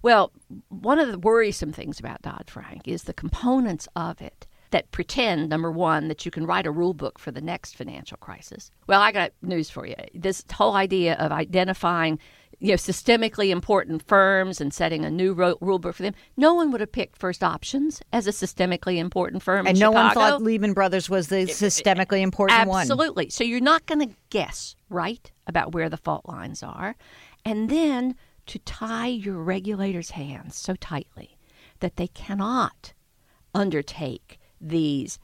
Well, 0.01 0.31
one 0.69 0.99
of 0.99 1.11
the 1.11 1.19
worrisome 1.19 1.71
things 1.71 1.99
about 1.99 2.21
Dodd 2.21 2.45
Frank 2.47 2.87
is 2.87 3.03
the 3.03 3.13
components 3.13 3.87
of 3.95 4.21
it 4.21 4.47
that 4.71 4.91
pretend, 4.91 5.49
number 5.49 5.71
one, 5.71 6.07
that 6.07 6.25
you 6.25 6.31
can 6.31 6.45
write 6.45 6.65
a 6.65 6.71
rule 6.71 6.93
book 6.93 7.19
for 7.19 7.31
the 7.31 7.41
next 7.41 7.75
financial 7.75 8.17
crisis. 8.17 8.71
Well, 8.87 9.01
I 9.01 9.11
got 9.11 9.31
news 9.41 9.69
for 9.69 9.85
you. 9.85 9.95
This 10.13 10.43
whole 10.51 10.73
idea 10.73 11.13
of 11.15 11.31
identifying 11.31 12.19
you 12.63 12.69
know, 12.69 12.75
systemically 12.75 13.49
important 13.49 14.01
firms 14.07 14.61
and 14.61 14.73
setting 14.73 15.03
a 15.03 15.11
new 15.11 15.33
ro- 15.33 15.57
rule 15.59 15.79
book 15.79 15.93
for 15.93 16.01
them. 16.01 16.15
No 16.37 16.53
one 16.53 16.71
would 16.71 16.79
have 16.79 16.93
picked 16.93 17.17
First 17.17 17.43
Options 17.43 18.01
as 18.13 18.25
a 18.25 18.29
systemically 18.29 18.99
important 18.99 19.43
firm. 19.43 19.67
And 19.67 19.77
no 19.77 19.91
Chicago. 19.91 20.05
one 20.05 20.13
thought 20.13 20.41
Lehman 20.41 20.71
Brothers 20.71 21.09
was 21.09 21.27
the 21.27 21.45
systemically 21.47 22.21
important 22.21 22.57
Absolutely. 22.57 22.69
one. 22.69 22.81
Absolutely. 22.81 23.29
So 23.31 23.43
you're 23.43 23.59
not 23.59 23.85
going 23.85 24.07
to 24.07 24.15
guess 24.29 24.77
right 24.89 25.29
about 25.45 25.73
where 25.73 25.89
the 25.89 25.97
fault 25.97 26.25
lines 26.25 26.63
are. 26.63 26.95
And 27.43 27.69
then 27.69 28.15
to 28.45 28.59
tie 28.59 29.07
your 29.07 29.39
regulators' 29.39 30.11
hands 30.11 30.55
so 30.55 30.75
tightly 30.75 31.37
that 31.81 31.97
they 31.97 32.07
cannot 32.07 32.93
undertake 33.53 34.39
these, 34.61 35.19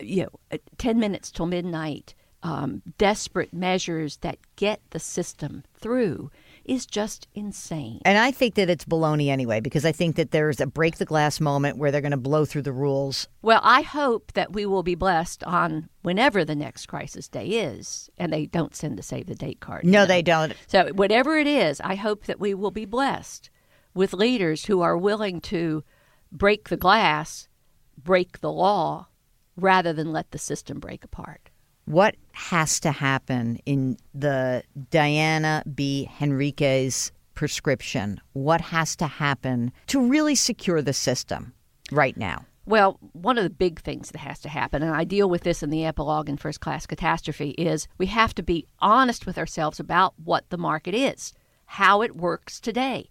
you 0.00 0.22
know, 0.22 0.40
uh, 0.50 0.56
10 0.78 0.98
minutes 0.98 1.30
till 1.30 1.44
midnight 1.44 2.14
um, 2.42 2.80
desperate 2.96 3.52
measures 3.52 4.16
that 4.18 4.38
get 4.56 4.80
the 4.90 4.98
system 4.98 5.64
through 5.74 6.30
is 6.68 6.86
just 6.86 7.26
insane. 7.34 8.00
And 8.04 8.18
I 8.18 8.30
think 8.30 8.54
that 8.54 8.68
it's 8.68 8.84
baloney 8.84 9.28
anyway, 9.28 9.60
because 9.60 9.84
I 9.84 9.92
think 9.92 10.16
that 10.16 10.30
there's 10.30 10.60
a 10.60 10.66
break 10.66 10.98
the 10.98 11.04
glass 11.04 11.40
moment 11.40 11.78
where 11.78 11.90
they're 11.90 12.00
going 12.00 12.10
to 12.12 12.16
blow 12.16 12.44
through 12.44 12.62
the 12.62 12.72
rules. 12.72 13.26
Well, 13.42 13.60
I 13.62 13.82
hope 13.82 14.32
that 14.34 14.52
we 14.52 14.66
will 14.66 14.82
be 14.82 14.94
blessed 14.94 15.42
on 15.44 15.88
whenever 16.02 16.44
the 16.44 16.54
next 16.54 16.86
crisis 16.86 17.28
day 17.28 17.46
is, 17.46 18.10
and 18.18 18.32
they 18.32 18.46
don't 18.46 18.76
send 18.76 18.98
the 18.98 19.02
save 19.02 19.26
the 19.26 19.34
date 19.34 19.60
card. 19.60 19.84
No, 19.84 19.90
you 19.90 19.92
know. 19.92 20.06
they 20.06 20.22
don't. 20.22 20.52
So, 20.66 20.88
whatever 20.92 21.38
it 21.38 21.46
is, 21.46 21.80
I 21.80 21.94
hope 21.94 22.26
that 22.26 22.40
we 22.40 22.54
will 22.54 22.70
be 22.70 22.84
blessed 22.84 23.50
with 23.94 24.12
leaders 24.12 24.66
who 24.66 24.80
are 24.82 24.96
willing 24.96 25.40
to 25.40 25.82
break 26.30 26.68
the 26.68 26.76
glass, 26.76 27.48
break 27.96 28.40
the 28.40 28.52
law, 28.52 29.08
rather 29.56 29.92
than 29.92 30.12
let 30.12 30.30
the 30.30 30.38
system 30.38 30.78
break 30.78 31.02
apart 31.02 31.47
what 31.88 32.16
has 32.32 32.80
to 32.80 32.92
happen 32.92 33.58
in 33.64 33.96
the 34.14 34.62
Diana 34.90 35.62
B. 35.74 36.08
Henriques 36.20 37.10
prescription? 37.34 38.20
What 38.34 38.60
has 38.60 38.94
to 38.96 39.06
happen 39.06 39.72
to 39.86 40.06
really 40.06 40.34
secure 40.34 40.82
the 40.82 40.92
system 40.92 41.54
right 41.90 42.16
now? 42.16 42.44
Well, 42.66 42.98
one 43.12 43.38
of 43.38 43.44
the 43.44 43.50
big 43.50 43.80
things 43.80 44.10
that 44.10 44.18
has 44.18 44.38
to 44.40 44.50
happen, 44.50 44.82
and 44.82 44.94
I 44.94 45.04
deal 45.04 45.30
with 45.30 45.44
this 45.44 45.62
in 45.62 45.70
the 45.70 45.86
epilogue 45.86 46.28
in 46.28 46.36
First 46.36 46.60
Class 46.60 46.84
Catastrophe, 46.84 47.50
is 47.52 47.88
we 47.96 48.06
have 48.06 48.34
to 48.34 48.42
be 48.42 48.66
honest 48.80 49.24
with 49.24 49.38
ourselves 49.38 49.80
about 49.80 50.12
what 50.22 50.50
the 50.50 50.58
market 50.58 50.94
is, 50.94 51.32
how 51.64 52.02
it 52.02 52.16
works 52.16 52.60
today. 52.60 53.08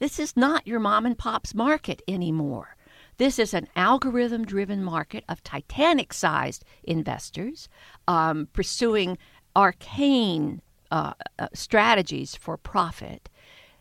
This 0.00 0.18
is 0.18 0.36
not 0.36 0.66
your 0.66 0.80
mom 0.80 1.06
and 1.06 1.16
pop's 1.16 1.54
market 1.54 2.02
anymore. 2.06 2.76
This 3.18 3.40
is 3.40 3.52
an 3.52 3.66
algorithm 3.74 4.44
driven 4.44 4.84
market 4.84 5.24
of 5.28 5.42
Titanic 5.42 6.12
sized 6.12 6.64
investors 6.84 7.68
um, 8.06 8.48
pursuing 8.52 9.18
arcane 9.56 10.62
uh, 10.92 11.14
uh, 11.36 11.48
strategies 11.52 12.36
for 12.36 12.56
profit 12.56 13.28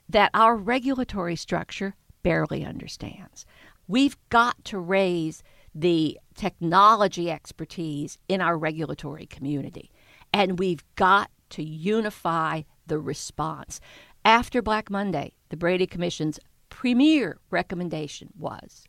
that 0.10 0.32
our 0.34 0.56
regulatory 0.56 1.36
structure 1.36 1.96
barely 2.24 2.66
understands. 2.66 3.46
We've 3.88 4.18
got 4.30 4.66
to 4.66 4.80
raise 4.80 5.44
the 5.76 6.18
technology 6.34 7.30
expertise 7.30 8.18
in 8.28 8.42
our 8.42 8.58
regulatory 8.58 9.28
community, 9.28 9.92
and 10.34 10.58
we've 10.58 10.84
got 10.96 11.30
to 11.52 11.64
unify 11.64 12.64
the 12.88 12.98
response. 12.98 13.80
After 14.26 14.64
Black 14.64 14.90
Monday, 14.90 15.34
the 15.50 15.58
Brady 15.58 15.86
Commission's 15.86 16.40
premier 16.70 17.38
recommendation 17.52 18.30
was 18.36 18.86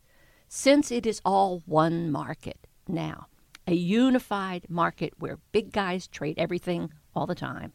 since 0.49 0.91
it 0.91 1.05
is 1.05 1.21
all 1.23 1.61
one 1.65 2.11
market 2.11 2.67
now, 2.87 3.27
a 3.67 3.73
unified 3.73 4.65
market 4.67 5.13
where 5.19 5.37
big 5.51 5.71
guys 5.71 6.07
trade 6.07 6.39
everything 6.39 6.91
all 7.15 7.27
the 7.27 7.35
time, 7.35 7.71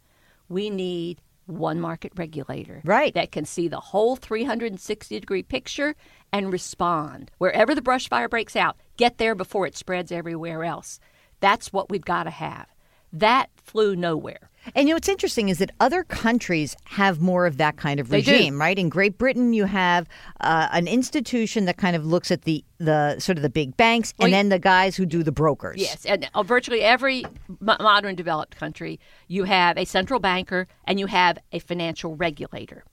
we 0.48 0.68
need 0.70 1.20
one 1.46 1.78
market 1.80 2.12
regulator 2.16 2.80
right. 2.84 3.14
that 3.14 3.30
can 3.30 3.44
see 3.44 3.68
the 3.68 3.78
whole 3.78 4.16
360 4.16 5.20
degree 5.20 5.42
picture 5.42 5.94
and 6.32 6.52
respond. 6.52 7.30
Wherever 7.38 7.74
the 7.74 7.82
brush 7.82 8.08
fire 8.08 8.28
breaks 8.28 8.56
out, 8.56 8.76
get 8.96 9.18
there 9.18 9.36
before 9.36 9.66
it 9.66 9.76
spreads 9.76 10.10
everywhere 10.10 10.64
else. 10.64 10.98
That's 11.40 11.72
what 11.72 11.90
we've 11.90 12.04
got 12.04 12.24
to 12.24 12.30
have. 12.30 12.66
That 13.12 13.50
flew 13.56 13.94
nowhere. 13.94 14.50
And 14.74 14.88
you 14.88 14.92
know 14.92 14.96
what's 14.96 15.08
interesting 15.08 15.48
is 15.48 15.58
that 15.58 15.70
other 15.80 16.04
countries 16.04 16.76
have 16.84 17.20
more 17.20 17.46
of 17.46 17.58
that 17.58 17.76
kind 17.76 18.00
of 18.00 18.10
regime, 18.10 18.58
right? 18.58 18.78
In 18.78 18.88
Great 18.88 19.18
Britain, 19.18 19.52
you 19.52 19.64
have 19.66 20.08
uh, 20.40 20.68
an 20.72 20.88
institution 20.88 21.66
that 21.66 21.76
kind 21.76 21.96
of 21.96 22.06
looks 22.06 22.30
at 22.30 22.42
the 22.42 22.64
the 22.78 23.18
sort 23.18 23.38
of 23.38 23.42
the 23.42 23.50
big 23.50 23.76
banks, 23.76 24.12
and 24.20 24.32
then 24.32 24.48
the 24.48 24.58
guys 24.58 24.96
who 24.96 25.06
do 25.06 25.22
the 25.22 25.32
brokers. 25.32 25.80
Yes, 25.80 26.04
and 26.04 26.28
uh, 26.34 26.42
virtually 26.42 26.82
every 26.82 27.24
mo- 27.60 27.76
modern 27.80 28.14
developed 28.14 28.56
country, 28.56 28.98
you 29.28 29.44
have 29.44 29.78
a 29.78 29.84
central 29.84 30.20
banker 30.20 30.66
and 30.84 30.98
you 30.98 31.06
have 31.06 31.38
a 31.52 31.58
financial 31.58 32.16
regulator, 32.16 32.84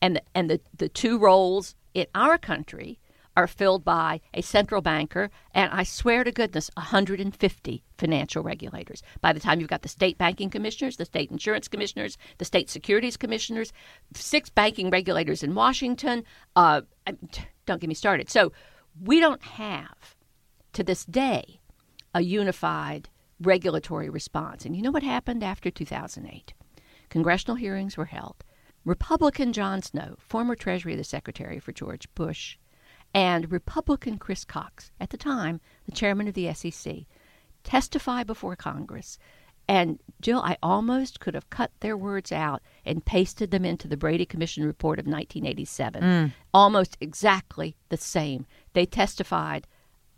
and 0.00 0.20
and 0.34 0.50
the 0.50 0.60
the 0.76 0.88
two 0.88 1.18
roles 1.18 1.74
in 1.94 2.06
our 2.14 2.38
country 2.38 2.98
are 3.36 3.46
filled 3.46 3.84
by 3.84 4.20
a 4.34 4.42
central 4.42 4.82
banker, 4.82 5.30
and 5.54 5.70
I 5.72 5.84
swear 5.84 6.24
to 6.24 6.32
goodness, 6.32 6.70
150 6.76 7.84
financial 7.96 8.42
regulators. 8.42 9.02
By 9.20 9.32
the 9.32 9.40
time 9.40 9.60
you've 9.60 9.70
got 9.70 9.82
the 9.82 9.88
state 9.88 10.18
banking 10.18 10.50
commissioners, 10.50 10.96
the 10.96 11.04
state 11.04 11.30
insurance 11.30 11.68
commissioners, 11.68 12.18
the 12.38 12.44
state 12.44 12.68
securities 12.68 13.16
commissioners, 13.16 13.72
six 14.14 14.50
banking 14.50 14.90
regulators 14.90 15.42
in 15.42 15.54
Washington, 15.54 16.24
uh, 16.56 16.82
don't 17.66 17.80
get 17.80 17.88
me 17.88 17.94
started. 17.94 18.28
So 18.28 18.52
we 19.00 19.20
don't 19.20 19.42
have, 19.42 20.16
to 20.74 20.82
this 20.82 21.04
day, 21.04 21.60
a 22.14 22.20
unified 22.20 23.08
regulatory 23.40 24.10
response. 24.10 24.64
And 24.64 24.76
you 24.76 24.82
know 24.82 24.90
what 24.90 25.02
happened 25.02 25.42
after 25.42 25.70
2008? 25.70 26.54
Congressional 27.08 27.56
hearings 27.56 27.96
were 27.96 28.06
held. 28.06 28.44
Republican 28.84 29.52
John 29.52 29.80
Snow, 29.80 30.16
former 30.18 30.56
Treasury 30.56 30.96
the 30.96 31.04
Secretary 31.04 31.60
for 31.60 31.72
George 31.72 32.12
Bush, 32.14 32.56
and 33.14 33.52
Republican 33.52 34.18
Chris 34.18 34.44
Cox, 34.44 34.90
at 35.00 35.10
the 35.10 35.16
time 35.16 35.60
the 35.86 35.92
chairman 35.92 36.28
of 36.28 36.34
the 36.34 36.52
SEC, 36.52 37.04
testify 37.64 38.22
before 38.24 38.56
Congress. 38.56 39.18
And 39.68 40.00
Jill, 40.20 40.40
I 40.40 40.58
almost 40.62 41.20
could 41.20 41.34
have 41.34 41.50
cut 41.50 41.70
their 41.80 41.96
words 41.96 42.32
out 42.32 42.62
and 42.84 43.04
pasted 43.04 43.50
them 43.50 43.64
into 43.64 43.86
the 43.86 43.96
Brady 43.96 44.26
Commission 44.26 44.64
report 44.64 44.98
of 44.98 45.06
1987. 45.06 46.02
Mm. 46.02 46.32
Almost 46.52 46.96
exactly 47.00 47.76
the 47.88 47.96
same. 47.96 48.46
They 48.72 48.86
testified 48.86 49.66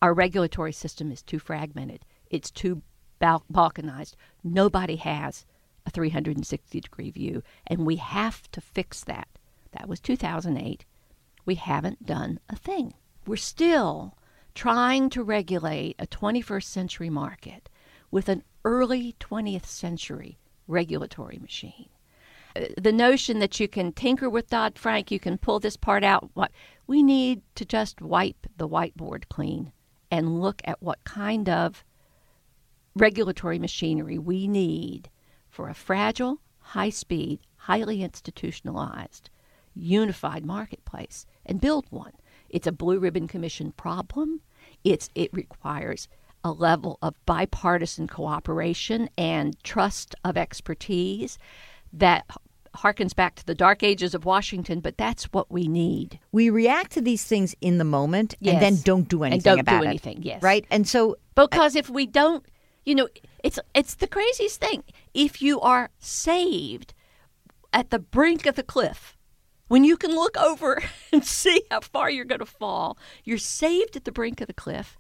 our 0.01 0.15
regulatory 0.15 0.73
system 0.73 1.11
is 1.11 1.23
too 1.23 1.39
fragmented, 1.39 2.05
it's 2.31 2.51
too 2.51 2.83
balkanized. 3.21 4.17
Nobody 4.43 4.97
has 4.97 5.47
a 5.87 5.91
360 5.91 6.81
degree 6.81 7.11
view, 7.11 7.43
and 7.67 7.87
we 7.87 7.97
have 7.97 8.51
to 8.53 8.61
fix 8.61 9.05
that. 9.05 9.29
That 9.73 9.89
was 9.89 10.01
2008 10.01 10.85
we 11.45 11.57
haven't 11.57 12.07
done 12.07 12.41
a 12.49 12.57
thing. 12.57 12.95
We're 13.27 13.37
still 13.37 14.17
trying 14.55 15.11
to 15.11 15.23
regulate 15.23 15.97
a 15.99 16.07
21st 16.07 16.65
century 16.65 17.11
market 17.11 17.69
with 18.11 18.29
an 18.29 18.43
early 18.65 19.15
20th 19.21 19.67
century 19.67 20.39
regulatory 20.67 21.39
machine. 21.39 21.89
Uh, 22.57 22.67
the 22.81 22.93
notion 22.93 23.41
that 23.41 23.59
you 23.59 23.67
can 23.67 23.93
tinker 23.93 24.31
with 24.31 24.49
Dodd 24.49 24.79
Frank, 24.79 25.11
you 25.11 25.19
can 25.19 25.39
pull 25.39 25.59
this 25.59 25.77
part 25.77 26.05
out. 26.05 26.31
What 26.35 26.53
we 26.87 27.03
need 27.03 27.43
to 27.57 27.65
just 27.65 28.01
wipe 28.01 28.47
the 28.57 28.69
whiteboard 28.69 29.29
clean 29.29 29.73
and 30.11 30.41
look 30.41 30.63
at 30.65 30.83
what 30.83 31.03
kind 31.05 31.49
of 31.49 31.85
regulatory 32.95 33.59
machinery 33.59 34.19
we 34.19 34.47
need 34.47 35.11
for 35.49 35.69
a 35.69 35.75
fragile, 35.75 36.41
high 36.61 36.91
speed, 36.91 37.41
highly 37.57 38.03
institutionalized, 38.03 39.31
unified 39.75 40.45
marketplace 40.45 41.27
and 41.45 41.61
build 41.61 41.87
one. 41.91 42.13
It's 42.49 42.67
a 42.67 42.73
blue 42.73 42.99
ribbon 42.99 43.29
commission 43.29 43.73
problem. 43.73 44.41
It's 44.85 45.11
it 45.15 45.31
requires 45.33 46.09
a 46.45 46.53
level 46.53 46.99
of 47.01 47.15
bipartisan 47.27 48.07
cooperation 48.07 49.09
and 49.17 49.57
trust 49.65 50.15
of 50.25 50.37
expertise 50.37 51.39
that 51.93 52.27
harkens 52.77 53.15
back 53.15 53.35
to 53.37 53.47
the 53.47 53.55
dark 53.55 53.83
ages 53.83 54.15
of 54.15 54.25
Washington, 54.25 54.81
but 54.81 54.99
that's 54.99 55.25
what 55.33 55.51
we 55.51 55.67
need. 55.67 56.19
We 56.33 56.51
react 56.51 56.93
to 56.93 57.01
these 57.01 57.25
things 57.25 57.55
in 57.61 57.79
the 57.79 57.85
moment 57.85 58.35
yes. 58.41 58.55
and 58.55 58.63
then 58.63 58.83
don't 58.83 59.09
do 59.09 59.23
anything 59.23 59.37
and 59.37 59.43
don't 59.43 59.59
about 59.61 59.83
do 59.83 59.89
anything, 59.89 60.19
it. 60.19 60.25
Yes. 60.25 60.43
Right? 60.43 60.67
And 60.71 60.87
so 60.87 61.17
because 61.35 61.77
I, 61.77 61.81
if 61.81 61.89
we 61.89 62.07
don't, 62.07 62.45
you 62.85 62.95
know, 62.95 63.09
it's 63.43 63.59
it's 63.75 63.95
the 63.95 64.07
craziest 64.07 64.61
thing. 64.61 64.85
If 65.15 65.41
you 65.41 65.61
are 65.61 65.91
saved 65.99 66.93
at 67.73 67.91
the 67.91 67.99
brink 67.99 68.47
of 68.47 68.57
the 68.57 68.63
cliff, 68.63 69.14
when 69.75 69.83
you 69.83 69.97
can 69.97 70.13
look 70.13 70.37
over 70.37 70.81
and 71.13 71.25
see 71.25 71.65
how 71.69 71.81
far 71.81 72.09
you're 72.09 72.25
going 72.25 72.39
to 72.39 72.47
fall, 72.47 72.97
you're 73.25 73.39
saved 73.39 73.97
at 73.97 74.05
the 74.05 74.13
brink 74.13 74.41
of 74.41 74.47
the 74.47 74.55
cliff, 74.55 74.97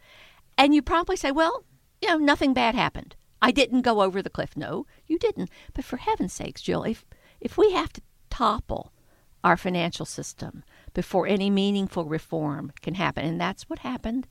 and 0.58 0.74
you 0.74 0.82
probably 0.82 1.14
say, 1.14 1.30
Well, 1.30 1.62
you 2.02 2.08
know, 2.08 2.16
nothing 2.16 2.52
bad 2.52 2.74
happened. 2.74 3.14
I 3.40 3.52
didn't 3.52 3.82
go 3.82 4.02
over 4.02 4.20
the 4.20 4.30
cliff. 4.30 4.56
No, 4.56 4.84
you 5.06 5.16
didn't. 5.16 5.48
But 5.74 5.84
for 5.84 5.98
heaven's 5.98 6.32
sakes, 6.32 6.60
Jill, 6.60 6.82
if, 6.82 7.04
if 7.40 7.56
we 7.56 7.70
have 7.70 7.92
to 7.92 8.02
topple 8.30 8.92
our 9.44 9.56
financial 9.56 10.06
system 10.06 10.64
before 10.92 11.28
any 11.28 11.50
meaningful 11.50 12.06
reform 12.06 12.72
can 12.82 12.94
happen, 12.94 13.24
and 13.24 13.40
that's 13.40 13.70
what 13.70 13.78
happened 13.78 14.26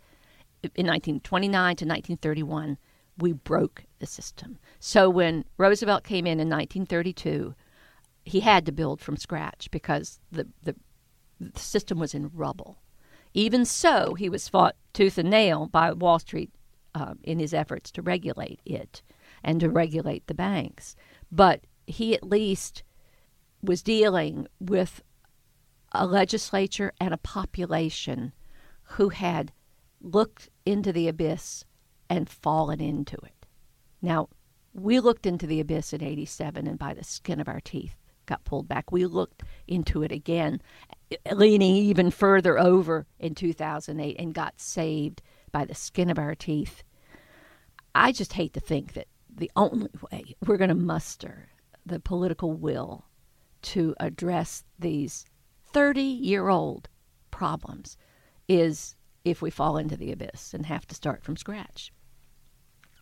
in 0.61 0.87
1929 0.87 1.51
to 1.53 1.85
1931, 1.85 2.77
we 3.17 3.31
broke 3.31 3.85
the 3.99 4.07
system. 4.07 4.59
So 4.81 5.09
when 5.09 5.45
Roosevelt 5.57 6.03
came 6.03 6.27
in 6.27 6.41
in 6.41 6.49
1932, 6.49 7.55
he 8.25 8.39
had 8.39 8.65
to 8.65 8.71
build 8.71 9.01
from 9.01 9.17
scratch 9.17 9.69
because 9.71 10.19
the, 10.31 10.47
the, 10.63 10.75
system 11.55 11.99
was 11.99 12.13
in 12.13 12.31
rubble. 12.33 12.77
Even 13.33 13.65
so, 13.65 14.13
he 14.13 14.29
was 14.29 14.47
fought 14.47 14.75
tooth 14.93 15.17
and 15.17 15.29
nail 15.29 15.67
by 15.67 15.91
Wall 15.91 16.19
Street 16.19 16.51
um, 16.95 17.19
in 17.23 17.39
his 17.39 17.53
efforts 17.53 17.91
to 17.91 18.01
regulate 18.01 18.61
it 18.65 19.01
and 19.43 19.59
to 19.59 19.69
regulate 19.69 20.25
the 20.27 20.33
banks. 20.33 20.95
But 21.31 21.65
he 21.85 22.13
at 22.13 22.23
least 22.23 22.83
was 23.61 23.81
dealing 23.81 24.47
with 24.59 25.03
a 25.91 26.05
legislature 26.05 26.93
and 26.99 27.13
a 27.13 27.17
population 27.17 28.31
who 28.83 29.09
had 29.09 29.51
looked 29.99 30.49
into 30.65 30.93
the 30.93 31.07
abyss 31.07 31.65
and 32.09 32.29
fallen 32.29 32.79
into 32.79 33.17
it. 33.17 33.45
Now, 34.01 34.29
we 34.73 34.99
looked 34.99 35.25
into 35.25 35.47
the 35.47 35.59
abyss 35.59 35.91
in 35.93 36.01
87 36.01 36.67
and 36.67 36.79
by 36.79 36.93
the 36.93 37.03
skin 37.03 37.39
of 37.39 37.47
our 37.47 37.59
teeth 37.59 37.95
got 38.25 38.43
pulled 38.45 38.67
back. 38.67 38.91
We 38.91 39.05
looked 39.05 39.43
into 39.67 40.03
it 40.03 40.11
again, 40.11 40.61
leaning 41.31 41.75
even 41.75 42.11
further 42.11 42.59
over 42.59 43.05
in 43.19 43.35
2008 43.35 44.15
and 44.19 44.33
got 44.33 44.59
saved 44.59 45.21
by 45.51 45.65
the 45.65 45.75
skin 45.75 46.09
of 46.09 46.19
our 46.19 46.35
teeth. 46.35 46.83
I 47.95 48.11
just 48.11 48.33
hate 48.33 48.53
to 48.53 48.59
think 48.59 48.93
that 48.93 49.07
the 49.35 49.51
only 49.55 49.89
way 50.11 50.35
we're 50.45 50.57
going 50.57 50.69
to 50.69 50.75
muster 50.75 51.49
the 51.85 51.99
political 51.99 52.53
will 52.53 53.05
to 53.61 53.95
address 53.99 54.63
these 54.79 55.25
30 55.71 56.01
year 56.01 56.49
old 56.49 56.89
problems 57.31 57.97
is 58.47 58.95
if 59.23 59.41
we 59.41 59.49
fall 59.49 59.77
into 59.77 59.95
the 59.95 60.11
abyss 60.11 60.53
and 60.53 60.65
have 60.65 60.85
to 60.87 60.95
start 60.95 61.23
from 61.23 61.37
scratch. 61.37 61.91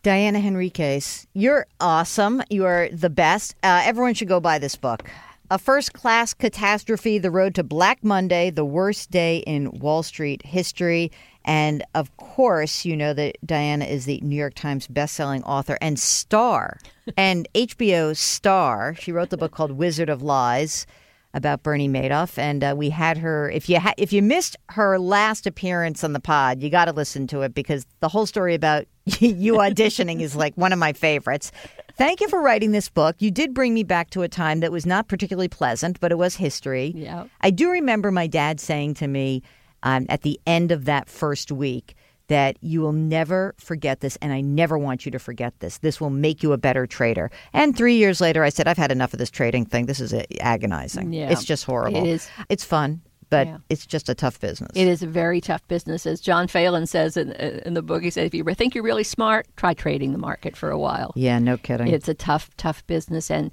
Diana 0.02 0.40
Henriques, 0.40 1.26
you're 1.32 1.66
awesome. 1.80 2.42
You 2.50 2.64
are 2.64 2.88
the 2.88 3.08
best. 3.08 3.54
Uh, 3.62 3.82
everyone 3.84 4.14
should 4.14 4.26
go 4.26 4.40
buy 4.40 4.58
this 4.58 4.74
book. 4.74 5.08
A 5.48 5.58
first 5.58 5.92
class 5.92 6.34
catastrophe, 6.34 7.18
The 7.18 7.30
Road 7.30 7.54
to 7.54 7.62
Black 7.62 8.02
Monday, 8.02 8.50
the 8.50 8.64
worst 8.64 9.12
day 9.12 9.44
in 9.46 9.70
Wall 9.70 10.02
Street 10.02 10.44
history. 10.44 11.12
And 11.44 11.84
of 11.94 12.16
course, 12.16 12.84
you 12.84 12.96
know 12.96 13.14
that 13.14 13.36
Diana 13.46 13.84
is 13.84 14.04
the 14.04 14.18
New 14.22 14.34
York 14.34 14.54
Times 14.54 14.88
bestselling 14.88 15.42
author 15.46 15.78
and 15.80 16.00
star 16.00 16.78
and 17.16 17.46
HBO 17.54 18.16
star. 18.16 18.96
She 18.96 19.12
wrote 19.12 19.30
the 19.30 19.36
book 19.36 19.52
called 19.52 19.70
Wizard 19.70 20.08
of 20.08 20.20
Lies 20.20 20.84
about 21.32 21.62
Bernie 21.62 21.88
Madoff, 21.88 22.38
and 22.38 22.64
uh, 22.64 22.74
we 22.76 22.90
had 22.90 23.18
her. 23.18 23.48
If 23.50 23.68
you 23.68 23.78
ha- 23.78 23.94
if 23.96 24.12
you 24.12 24.20
missed 24.20 24.56
her 24.70 24.98
last 24.98 25.46
appearance 25.46 26.02
on 26.02 26.12
the 26.12 26.20
pod, 26.20 26.60
you 26.60 26.70
got 26.70 26.86
to 26.86 26.92
listen 26.92 27.26
to 27.28 27.42
it 27.42 27.54
because 27.54 27.86
the 28.00 28.08
whole 28.08 28.26
story 28.26 28.54
about 28.54 28.84
you 29.18 29.54
auditioning 29.54 30.20
is 30.20 30.36
like 30.36 30.54
one 30.56 30.72
of 30.72 30.78
my 30.78 30.92
favorites. 30.92 31.50
Thank 31.96 32.20
you 32.20 32.28
for 32.28 32.40
writing 32.40 32.72
this 32.72 32.88
book. 32.88 33.16
You 33.18 33.30
did 33.30 33.52
bring 33.52 33.74
me 33.74 33.82
back 33.82 34.10
to 34.10 34.22
a 34.22 34.28
time 34.28 34.60
that 34.60 34.72
was 34.72 34.86
not 34.86 35.08
particularly 35.08 35.48
pleasant, 35.48 36.00
but 36.00 36.12
it 36.12 36.18
was 36.18 36.36
history. 36.36 36.92
Yeah. 36.94 37.26
I 37.40 37.50
do 37.50 37.70
remember 37.70 38.10
my 38.10 38.26
dad 38.26 38.60
saying 38.60 38.94
to 38.94 39.08
me 39.08 39.42
um, 39.82 40.06
at 40.08 40.22
the 40.22 40.40
end 40.46 40.72
of 40.72 40.84
that 40.84 41.08
first 41.08 41.50
week 41.50 41.94
that 42.28 42.56
you 42.60 42.80
will 42.80 42.92
never 42.92 43.54
forget 43.58 44.00
this, 44.00 44.16
and 44.22 44.32
I 44.32 44.40
never 44.40 44.78
want 44.78 45.04
you 45.04 45.10
to 45.10 45.18
forget 45.18 45.58
this. 45.58 45.78
This 45.78 46.00
will 46.00 46.08
make 46.08 46.42
you 46.42 46.52
a 46.52 46.56
better 46.56 46.86
trader. 46.86 47.30
And 47.52 47.76
three 47.76 47.96
years 47.96 48.20
later, 48.20 48.42
I 48.42 48.48
said, 48.48 48.68
I've 48.68 48.78
had 48.78 48.92
enough 48.92 49.12
of 49.12 49.18
this 49.18 49.30
trading 49.30 49.66
thing. 49.66 49.86
This 49.86 50.00
is 50.00 50.14
agonizing. 50.40 51.12
Yeah. 51.12 51.30
It's 51.30 51.44
just 51.44 51.64
horrible. 51.64 52.04
It 52.04 52.08
is. 52.08 52.30
It's 52.48 52.64
fun 52.64 53.02
but 53.32 53.46
yeah. 53.46 53.56
it's 53.70 53.86
just 53.86 54.10
a 54.10 54.14
tough 54.14 54.38
business. 54.38 54.70
It 54.74 54.86
is 54.86 55.02
a 55.02 55.06
very 55.06 55.40
tough 55.40 55.66
business, 55.66 56.04
as 56.04 56.20
John 56.20 56.48
Phelan 56.48 56.86
says 56.86 57.16
in, 57.16 57.32
in 57.32 57.72
the 57.72 57.80
book. 57.80 58.02
He 58.02 58.10
said, 58.10 58.26
if 58.26 58.34
you 58.34 58.44
think 58.44 58.74
you're 58.74 58.84
really 58.84 59.04
smart, 59.04 59.46
try 59.56 59.72
trading 59.72 60.12
the 60.12 60.18
market 60.18 60.54
for 60.54 60.70
a 60.70 60.78
while. 60.78 61.12
Yeah, 61.16 61.38
no 61.38 61.56
kidding. 61.56 61.88
It's 61.88 62.08
a 62.08 62.14
tough, 62.14 62.54
tough 62.58 62.86
business, 62.86 63.30
and 63.30 63.50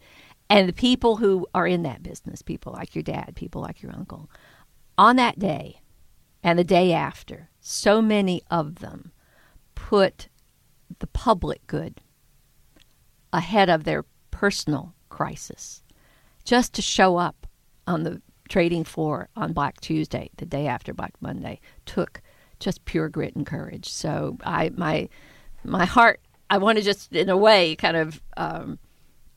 and 0.50 0.68
the 0.68 0.74
people 0.74 1.16
who 1.16 1.48
are 1.54 1.66
in 1.66 1.84
that 1.84 2.04
business, 2.04 2.42
people 2.42 2.74
like 2.74 2.94
your 2.94 3.04
dad, 3.04 3.36
people 3.36 3.62
like 3.62 3.82
your 3.82 3.94
uncle, 3.94 4.30
on 4.98 5.16
that 5.16 5.40
day, 5.40 5.80
and 6.44 6.60
the 6.60 6.66
day 6.66 6.92
after, 6.92 7.50
so 7.62 8.02
many 8.02 8.42
of 8.52 8.80
them 8.80 9.14
put 9.76 10.28
the 11.00 11.08
public 11.08 11.66
good 11.68 12.02
ahead 13.32 13.70
of 13.70 13.86
their 13.86 14.04
personal 14.30 14.94
crisis, 15.08 15.84
just 16.44 16.74
to 16.74 16.82
show 16.82 17.16
up 17.16 17.48
on 17.88 18.04
the 18.04 18.22
trading 18.50 18.84
for 18.84 19.30
on 19.36 19.54
Black 19.54 19.80
Tuesday, 19.80 20.30
the 20.38 20.46
day 20.46 20.68
after 20.68 20.94
Black 20.94 21.14
Monday, 21.22 21.62
took 21.86 22.22
just 22.60 22.84
pure 22.86 23.08
grit 23.08 23.36
and 23.36 23.46
courage. 23.46 23.90
So 23.90 24.38
I 24.44 24.72
my 24.76 25.08
my 25.64 25.86
heart 25.86 26.20
I 26.50 26.58
want 26.58 26.78
to 26.78 26.84
just 26.84 27.14
in 27.14 27.30
a 27.30 27.38
way 27.38 27.76
kind 27.76 27.96
of 27.96 28.22
um, 28.36 28.80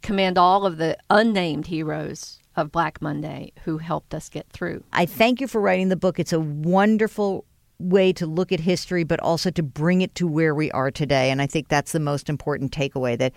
commend 0.01 0.39
all 0.39 0.67
of 0.67 0.79
the 0.79 0.97
unnamed 1.11 1.67
heroes 1.67 2.41
of 2.57 2.73
Black 2.73 3.01
Monday 3.01 3.53
who 3.65 3.79
helped 3.79 4.15
us 4.15 4.29
get 4.29 4.49
through. 4.51 4.83
I 4.93 5.07
thank 5.07 5.41
you 5.41 5.47
for 5.47 5.61
writing 5.61 5.89
the 5.89 5.97
book. 5.97 6.19
It's 6.19 6.33
a 6.33 6.41
wonderful 6.41 7.45
way 7.79 8.13
to 8.15 8.27
look 8.27 8.53
at 8.53 8.61
history, 8.61 9.05
but 9.05 9.21
also 9.21 9.51
to 9.51 9.63
bring 9.63 10.03
it 10.03 10.15
to 10.17 10.27
where 10.27 10.55
we 10.55 10.71
are 10.73 10.91
today. 10.91 11.31
And 11.31 11.41
I 11.41 11.47
think 11.47 11.69
that's 11.69 11.93
the 11.93 12.01
most 12.01 12.29
important 12.29 12.73
takeaway 12.73 13.19
that 13.19 13.33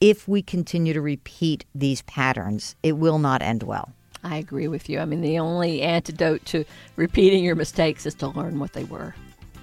if 0.00 0.26
we 0.26 0.42
continue 0.42 0.92
to 0.92 1.00
repeat 1.00 1.64
these 1.74 2.02
patterns, 2.02 2.74
it 2.82 2.92
will 2.92 3.18
not 3.18 3.42
end 3.42 3.62
well. 3.62 3.92
I 4.22 4.36
agree 4.36 4.68
with 4.68 4.88
you. 4.88 4.98
I 4.98 5.04
mean, 5.04 5.20
the 5.20 5.38
only 5.38 5.82
antidote 5.82 6.44
to 6.46 6.64
repeating 6.96 7.42
your 7.42 7.54
mistakes 7.56 8.06
is 8.06 8.14
to 8.16 8.28
learn 8.28 8.58
what 8.58 8.72
they 8.72 8.84
were. 8.84 9.14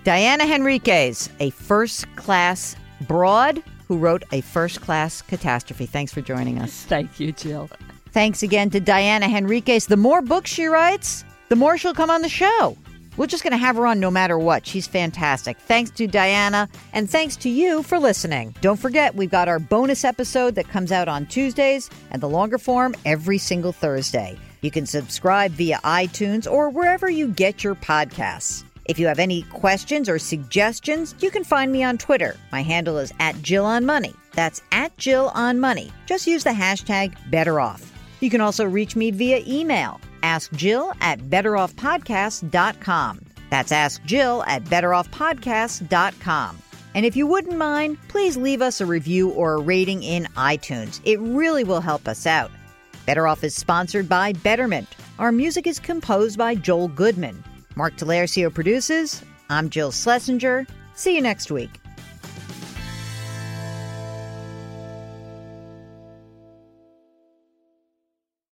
Diana 0.03 0.45
Henriques, 0.45 1.30
a 1.39 1.49
first 1.51 2.14
class 2.16 2.76
broad 3.01 3.62
who 3.88 3.97
wrote 3.97 4.24
a 4.32 4.41
first 4.41 4.82
class 4.82 5.22
catastrophe. 5.22 5.86
Thanks 5.86 6.12
for 6.12 6.22
joining 6.22 6.60
us. 6.60 6.84
Thank 6.84 7.20
you, 7.20 7.32
Jill. 7.32 7.70
Thanks 8.12 8.41
again 8.41 8.70
to 8.72 8.80
Diana 8.80 9.28
Henriques. 9.28 9.88
The 9.88 9.97
more 9.97 10.22
books 10.22 10.49
she 10.49 10.66
writes, 10.66 11.24
the 11.49 11.55
more 11.55 11.78
she'll 11.78 11.93
come 11.93 12.10
on 12.10 12.22
the 12.22 12.30
show. 12.30 12.78
We're 13.18 13.28
just 13.28 13.43
going 13.43 13.51
to 13.51 13.58
have 13.58 13.76
her 13.78 13.88
on 13.88 13.99
no 13.99 14.12
matter 14.12 14.38
what. 14.38 14.66
She's 14.66 14.86
fantastic. 14.86 15.58
Thanks 15.58 15.89
to 15.91 16.05
Diana, 16.05 16.70
and 16.93 17.10
thanks 17.10 17.36
to 17.38 17.49
you 17.49 17.82
for 17.82 17.97
listening. 17.97 18.55
Don't 18.62 18.80
forget, 18.80 19.16
we've 19.16 19.32
got 19.32 19.47
our 19.47 19.60
bonus 19.60 20.05
episode 20.05 20.53
that 20.55 20.70
comes 20.70 20.91
out 20.91 21.08
on 21.08 21.26
Tuesdays 21.26 21.89
and 22.12 22.22
the 22.22 22.30
longer 22.30 22.60
form 22.60 22.93
every 23.05 23.39
single 23.39 23.72
Thursday. 23.72 24.38
You 24.62 24.72
can 24.72 24.86
subscribe 24.86 25.51
via 25.51 25.80
iTunes 25.84 26.51
or 26.51 26.70
wherever 26.70 27.10
you 27.10 27.28
get 27.28 27.64
your 27.64 27.76
podcasts. 27.76 28.64
If 28.86 28.97
you 28.97 29.08
have 29.08 29.20
any 29.20 29.43
questions 29.43 30.08
or 30.08 30.18
suggestions, 30.18 31.14
you 31.20 31.30
can 31.30 31.43
find 31.43 31.72
me 31.72 31.84
on 31.84 31.97
Twitter. 31.97 32.38
My 32.51 32.64
handle 32.64 32.97
is 32.97 33.12
at 33.20 33.41
Jill 33.41 33.66
on 33.66 33.86
Money. 33.86 34.14
That's 34.34 34.62
at 34.72 34.97
Jill 34.97 35.32
on 35.34 35.60
Money. 35.60 35.91
Just 36.05 36.28
use 36.28 36.43
the 36.43 36.51
hashtag 36.51 37.16
BetterOff. 37.30 37.86
You 38.22 38.30
can 38.30 38.41
also 38.41 38.66
reach 38.66 38.95
me 38.95 39.12
via 39.12 39.43
email. 39.45 39.99
Ask 40.24 40.51
Jill 40.53 40.93
at 41.01 41.20
betteroffpodcast.com. 41.20 43.20
That's 43.49 43.72
Ask 43.72 44.03
Jill 44.03 44.43
at 44.47 44.64
betteroffpodcast.com. 44.66 46.58
And 46.95 47.05
if 47.05 47.16
you 47.16 47.28
wouldn't 47.28 47.58
mind, 47.58 47.97
please 48.08 48.38
leave 48.38 48.62
us 48.62 48.82
a 48.82 48.86
review 48.86 49.30
or 49.30 49.53
a 49.53 49.62
rating 49.62 50.01
in 50.01 50.26
iTunes. 50.36 50.99
It 51.03 51.20
really 51.20 51.64
will 51.64 51.82
help 51.82 52.08
us 52.08 52.26
out. 52.26 52.49
Better 53.08 53.26
Off 53.26 53.45
is 53.45 53.55
sponsored 53.55 54.10
by 54.10 54.34
Betterment. 54.34 54.86
Our 55.18 55.32
music 55.32 55.66
is 55.66 55.80
composed 55.80 56.38
by 56.38 56.55
Joel 56.55 56.89
Goodman. 56.89 57.41
Mark 57.78 57.95
Talercio 57.95 58.53
produces. 58.53 59.24
I'm 59.49 59.70
Jill 59.70 59.93
Schlesinger. 59.93 60.68
See 60.93 61.16
you 61.16 61.22
next 61.22 61.49
week. 61.49 61.70